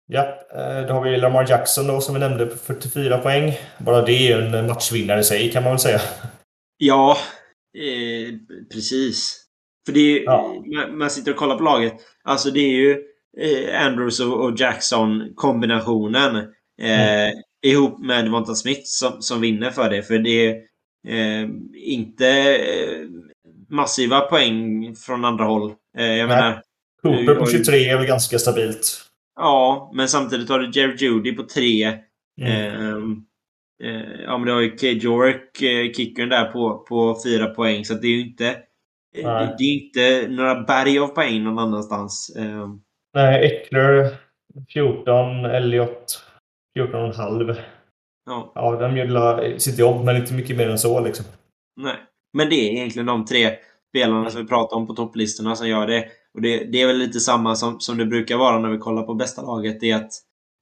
Ja, 0.07 0.21
eh, 0.55 0.87
då 0.87 0.95
har 0.95 1.05
vi 1.05 1.17
Lamar 1.17 1.47
Jackson 1.51 1.87
då 1.87 2.01
som 2.01 2.15
vi 2.15 2.21
nämnde 2.21 2.47
på 2.47 2.57
44 2.57 3.19
poäng. 3.19 3.53
Bara 3.79 4.03
det 4.03 4.13
är 4.13 4.37
ju 4.39 4.47
en 4.47 4.67
matchvinnare 4.67 5.21
i 5.21 5.25
sig 5.25 5.51
kan 5.51 5.63
man 5.63 5.73
väl 5.73 5.79
säga. 5.79 6.01
Ja, 6.77 7.17
eh, 7.79 8.35
precis. 8.73 9.41
För 9.87 9.93
det 9.93 10.01
är 10.01 10.19
ju, 10.19 10.25
Ja. 10.25 10.55
man, 10.93 11.11
sitter 11.11 11.31
och 11.31 11.37
kollar 11.37 11.57
på 11.57 11.63
laget. 11.65 11.95
Alltså 12.25 12.51
det 12.51 12.61
är 12.61 12.73
ju 12.73 13.03
eh, 13.41 13.87
Andrews 13.87 14.21
och, 14.21 14.45
och 14.45 14.61
Jackson 14.61 15.33
kombinationen 15.35 16.37
eh, 16.83 17.31
ihop 17.67 17.99
med 17.99 18.25
Devonta 18.25 18.55
Smith 18.55 18.83
som, 18.85 19.23
som 19.23 19.41
vinner 19.41 19.71
för 19.71 19.91
det. 19.91 20.03
För 20.03 20.19
det 20.19 20.47
är 20.47 20.57
eh, 21.09 21.49
inte 21.75 22.29
eh, 22.57 23.07
massiva 23.69 24.21
poäng 24.21 24.95
från 24.97 25.25
andra 25.25 25.45
håll. 25.45 25.73
Eh, 25.99 26.05
jag 26.07 26.29
Nej. 26.29 26.37
menar, 26.37 26.63
Cooper 27.03 27.35
på 27.35 27.45
Oj. 27.45 27.51
23 27.53 27.89
är 27.89 27.97
väl 27.99 28.07
ganska 28.07 28.39
stabilt. 28.39 29.01
ja, 29.37 29.93
men 29.95 30.09
samtidigt 30.09 30.49
har 30.49 30.59
du 30.59 30.81
Jerry 30.81 30.97
Judy 31.07 31.33
på 31.33 31.43
tre. 31.43 31.99
Mm. 32.41 32.53
Ehm, 32.53 33.17
eh, 33.85 34.21
ja, 34.25 34.39
men 34.39 34.47
det 34.47 34.53
har 34.53 34.61
ju 34.61 34.71
K. 34.77 34.87
Jork, 34.87 35.63
eh, 35.63 35.93
kickern 35.93 36.29
där 36.29 36.45
på, 36.45 36.79
på 36.89 37.17
fyra 37.25 37.47
poäng. 37.47 37.85
Så 37.85 37.95
det 37.95 38.07
är 38.07 38.11
ju 38.11 38.21
inte... 38.21 38.49
eh. 38.49 38.55
Det, 39.39 39.55
det 39.59 39.65
är 39.65 39.73
inte 39.85 40.29
några 40.29 40.55
berg 40.63 40.99
av 40.99 41.09
poäng 41.09 41.45
någon 41.45 41.59
annanstans. 41.59 42.37
Ehm, 42.39 42.81
Nej, 43.15 43.45
Eckler 43.47 44.17
14, 44.73 45.45
Elliot 45.45 46.23
14,5. 46.79 47.57
Ja, 48.27 48.53
Ja, 48.55 48.77
de 48.89 49.05
la- 49.05 49.59
sitt 49.59 49.79
jobb, 49.79 50.05
men 50.05 50.17
inte 50.17 50.33
mycket 50.35 50.57
mer 50.57 50.69
än 50.71 50.79
så 50.79 51.01
liksom. 51.01 51.25
nej. 51.81 51.97
Men 52.37 52.49
det 52.49 52.55
är 52.55 52.73
egentligen 52.73 53.07
de 53.07 53.25
tre 53.25 53.57
spelarna 53.89 54.31
som 54.31 54.41
vi 54.43 54.49
pratar 54.49 54.77
om 54.77 54.87
på 54.87 54.95
topplistorna 54.95 55.57
som 55.57 55.69
gör 55.69 55.87
det. 55.87 56.05
Och 56.35 56.43
det, 56.43 56.65
det 56.65 56.83
är 56.83 56.87
väl 56.87 56.97
lite 56.99 57.21
samma 57.21 57.57
som, 57.57 57.81
som 57.81 57.99
det 57.99 58.07
brukar 58.07 58.37
vara 58.37 58.59
när 58.59 58.69
vi 58.69 58.79
kollar 58.79 59.03
på 59.03 59.15
bästa 59.15 59.43
laget. 59.43 59.81
Det 59.81 59.91
är 59.91 59.97
att 59.97 60.11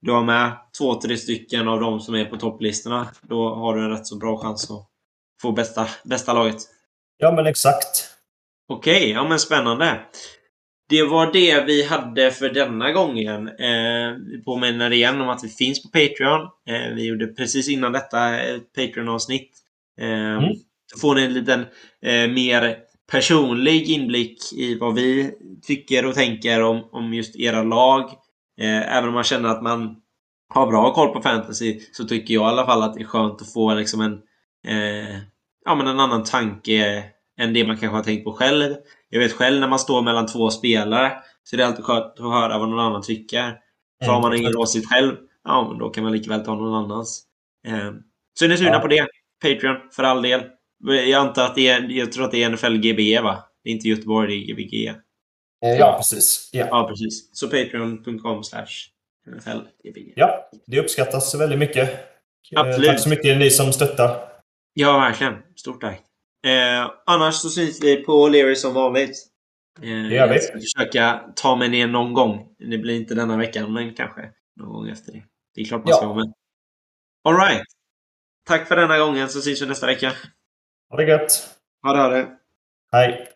du 0.00 0.12
har 0.12 0.22
med 0.24 0.52
två, 0.78 0.94
tre 1.00 1.16
stycken 1.16 1.68
av 1.68 1.80
de 1.80 2.00
som 2.00 2.14
är 2.14 2.24
på 2.24 2.36
topplistorna. 2.36 3.08
Då 3.22 3.54
har 3.54 3.76
du 3.76 3.82
en 3.84 3.90
rätt 3.90 4.06
så 4.06 4.16
bra 4.16 4.38
chans 4.38 4.70
att 4.70 4.86
få 5.42 5.52
bästa, 5.52 5.86
bästa 6.04 6.32
laget. 6.32 6.56
Ja, 7.18 7.32
men 7.32 7.46
exakt. 7.46 8.08
Okej, 8.68 9.10
ja 9.10 9.28
men 9.28 9.38
spännande. 9.38 10.00
Det 10.88 11.02
var 11.02 11.32
det 11.32 11.64
vi 11.66 11.86
hade 11.86 12.30
för 12.30 12.48
denna 12.48 12.92
gången. 12.92 13.48
Eh, 13.48 14.12
vi 14.30 14.42
påminner 14.44 14.90
igen 14.90 15.20
om 15.20 15.28
att 15.28 15.44
vi 15.44 15.48
finns 15.48 15.82
på 15.82 15.88
Patreon. 15.88 16.40
Eh, 16.68 16.94
vi 16.94 17.06
gjorde 17.06 17.26
precis 17.26 17.68
innan 17.68 17.92
detta 17.92 18.40
ett 18.40 18.72
Patreon-avsnitt. 18.72 19.50
Eh, 20.00 20.08
Mm. 20.38 20.54
Så 20.92 20.98
får 20.98 21.14
ni 21.14 21.22
en 21.22 21.34
liten 21.34 21.60
eh, 22.02 22.30
mer 22.30 22.76
personlig 23.12 23.90
inblick 23.90 24.52
i 24.52 24.78
vad 24.78 24.94
vi 24.94 25.30
tycker 25.62 26.06
och 26.06 26.14
tänker 26.14 26.62
om, 26.62 26.88
om 26.92 27.14
just 27.14 27.36
era 27.36 27.62
lag. 27.62 28.02
Eh, 28.60 28.96
även 28.96 29.08
om 29.08 29.14
man 29.14 29.24
känner 29.24 29.48
att 29.48 29.62
man 29.62 29.96
har 30.54 30.66
bra 30.66 30.94
koll 30.94 31.08
på 31.08 31.22
fantasy 31.22 31.80
så 31.92 32.04
tycker 32.04 32.34
jag 32.34 32.42
i 32.42 32.46
alla 32.46 32.66
fall 32.66 32.82
att 32.82 32.94
det 32.94 33.00
är 33.00 33.04
skönt 33.04 33.42
att 33.42 33.52
få 33.52 33.74
liksom 33.74 34.00
en, 34.00 34.12
eh, 34.68 35.16
ja, 35.64 35.74
men 35.74 35.86
en 35.86 36.00
annan 36.00 36.24
tanke 36.24 37.04
än 37.40 37.52
det 37.54 37.66
man 37.66 37.76
kanske 37.76 37.96
har 37.96 38.04
tänkt 38.04 38.24
på 38.24 38.32
själv. 38.32 38.74
Jag 39.08 39.20
vet 39.20 39.32
själv 39.32 39.60
när 39.60 39.68
man 39.68 39.78
står 39.78 40.02
mellan 40.02 40.26
två 40.26 40.50
spelare 40.50 41.12
så 41.42 41.56
är 41.56 41.58
det 41.58 41.66
alltid 41.66 41.84
skönt 41.84 42.04
att 42.04 42.18
höra 42.32 42.58
vad 42.58 42.68
någon 42.68 42.80
annan 42.80 43.02
tycker. 43.02 43.58
För 44.04 44.12
har 44.12 44.20
man 44.20 44.32
ingen 44.34 44.46
exakt. 44.48 44.56
åsikt 44.62 44.88
själv, 44.88 45.16
ja 45.44 45.68
men 45.68 45.78
då 45.78 45.90
kan 45.90 46.04
man 46.04 46.12
lika 46.12 46.30
väl 46.30 46.44
ta 46.44 46.54
någon 46.54 46.74
annans. 46.84 47.22
Eh, 47.66 47.90
så 48.38 48.44
är 48.44 48.48
ni 48.48 48.56
sugna 48.56 48.72
Ja. 48.72 48.78
på 48.80 48.86
det? 48.88 49.06
Patreon, 49.42 49.76
för 49.92 50.02
all 50.02 50.22
del. 50.22 50.42
Jag 50.84 51.12
antar 51.12 51.44
att 51.44 51.54
det 51.54 51.68
är, 51.68 51.88
jag 51.90 52.12
tror 52.12 52.24
att 52.24 52.30
det 52.30 52.42
är 52.42 52.50
NFL 52.50 52.76
GBE 52.76 53.20
va? 53.22 53.44
Det 53.64 53.70
är 53.70 53.74
inte 53.74 53.88
Göteborg, 53.88 54.28
det 54.28 54.34
är 54.44 54.46
GBG. 54.54 54.86
Eh, 54.86 55.78
Ja, 55.78 55.94
precis. 55.98 56.50
Ja. 56.52 56.66
Ja, 56.70 56.88
precis. 56.88 57.30
Så 57.32 57.48
patreon.com 57.48 58.44
slash 58.44 58.66
NFL 59.36 59.58
GBG. 59.84 60.12
ja, 60.16 60.50
det 60.66 60.80
uppskattas 60.80 61.34
väldigt 61.34 61.58
mycket. 61.58 61.90
Eh, 62.54 62.60
Absolut. 62.60 62.88
Tack 62.90 63.00
så 63.00 63.08
mycket 63.08 63.38
ni 63.38 63.50
som 63.50 63.72
stöttar. 63.72 64.16
Ja, 64.74 64.98
verkligen. 64.98 65.34
Stort 65.56 65.80
tack. 65.80 66.00
Eh, 66.46 66.90
annars 67.06 67.34
så 67.34 67.50
syns 67.50 67.82
vi 67.84 67.96
på 68.04 68.28
Leary 68.28 68.54
som 68.56 68.74
vanligt. 68.74 69.16
Eh, 69.78 69.82
Det 69.88 70.14
gör 70.14 70.28
vi. 70.28 70.34
Jag 70.34 70.42
ska 70.42 70.58
försöka 70.60 71.20
ta 71.36 71.56
mig 71.56 71.68
ner 71.68 71.86
någon 71.86 72.12
gång. 72.12 72.48
Det 72.58 72.78
blir 72.78 72.96
inte 72.96 73.14
denna 73.14 73.36
veckan, 73.36 73.72
men 73.72 73.94
kanske 73.94 74.30
någon 74.56 74.72
gång 74.72 74.88
efter 74.88 75.12
det. 75.12 75.22
Det 75.54 75.60
är 75.60 75.64
klart 75.64 75.80
man 75.84 75.90
Ja. 75.90 75.96
ska 75.96 76.06
vara 76.06 76.16
med. 76.24 76.32
Alright. 77.24 77.66
Tack 78.46 78.68
för 78.68 78.76
denna 78.76 78.98
gången 78.98 79.28
så 79.28 79.40
syns 79.40 79.62
vi 79.62 79.66
nästa 79.66 79.86
vecka. 79.86 80.12
Ha 80.90 80.96
det 80.96 81.04
gött. 81.04 81.48
Ha 81.82 81.92
det, 81.92 81.98
ha 82.02 82.08
det. 82.08 82.28
Hej. 82.92 83.28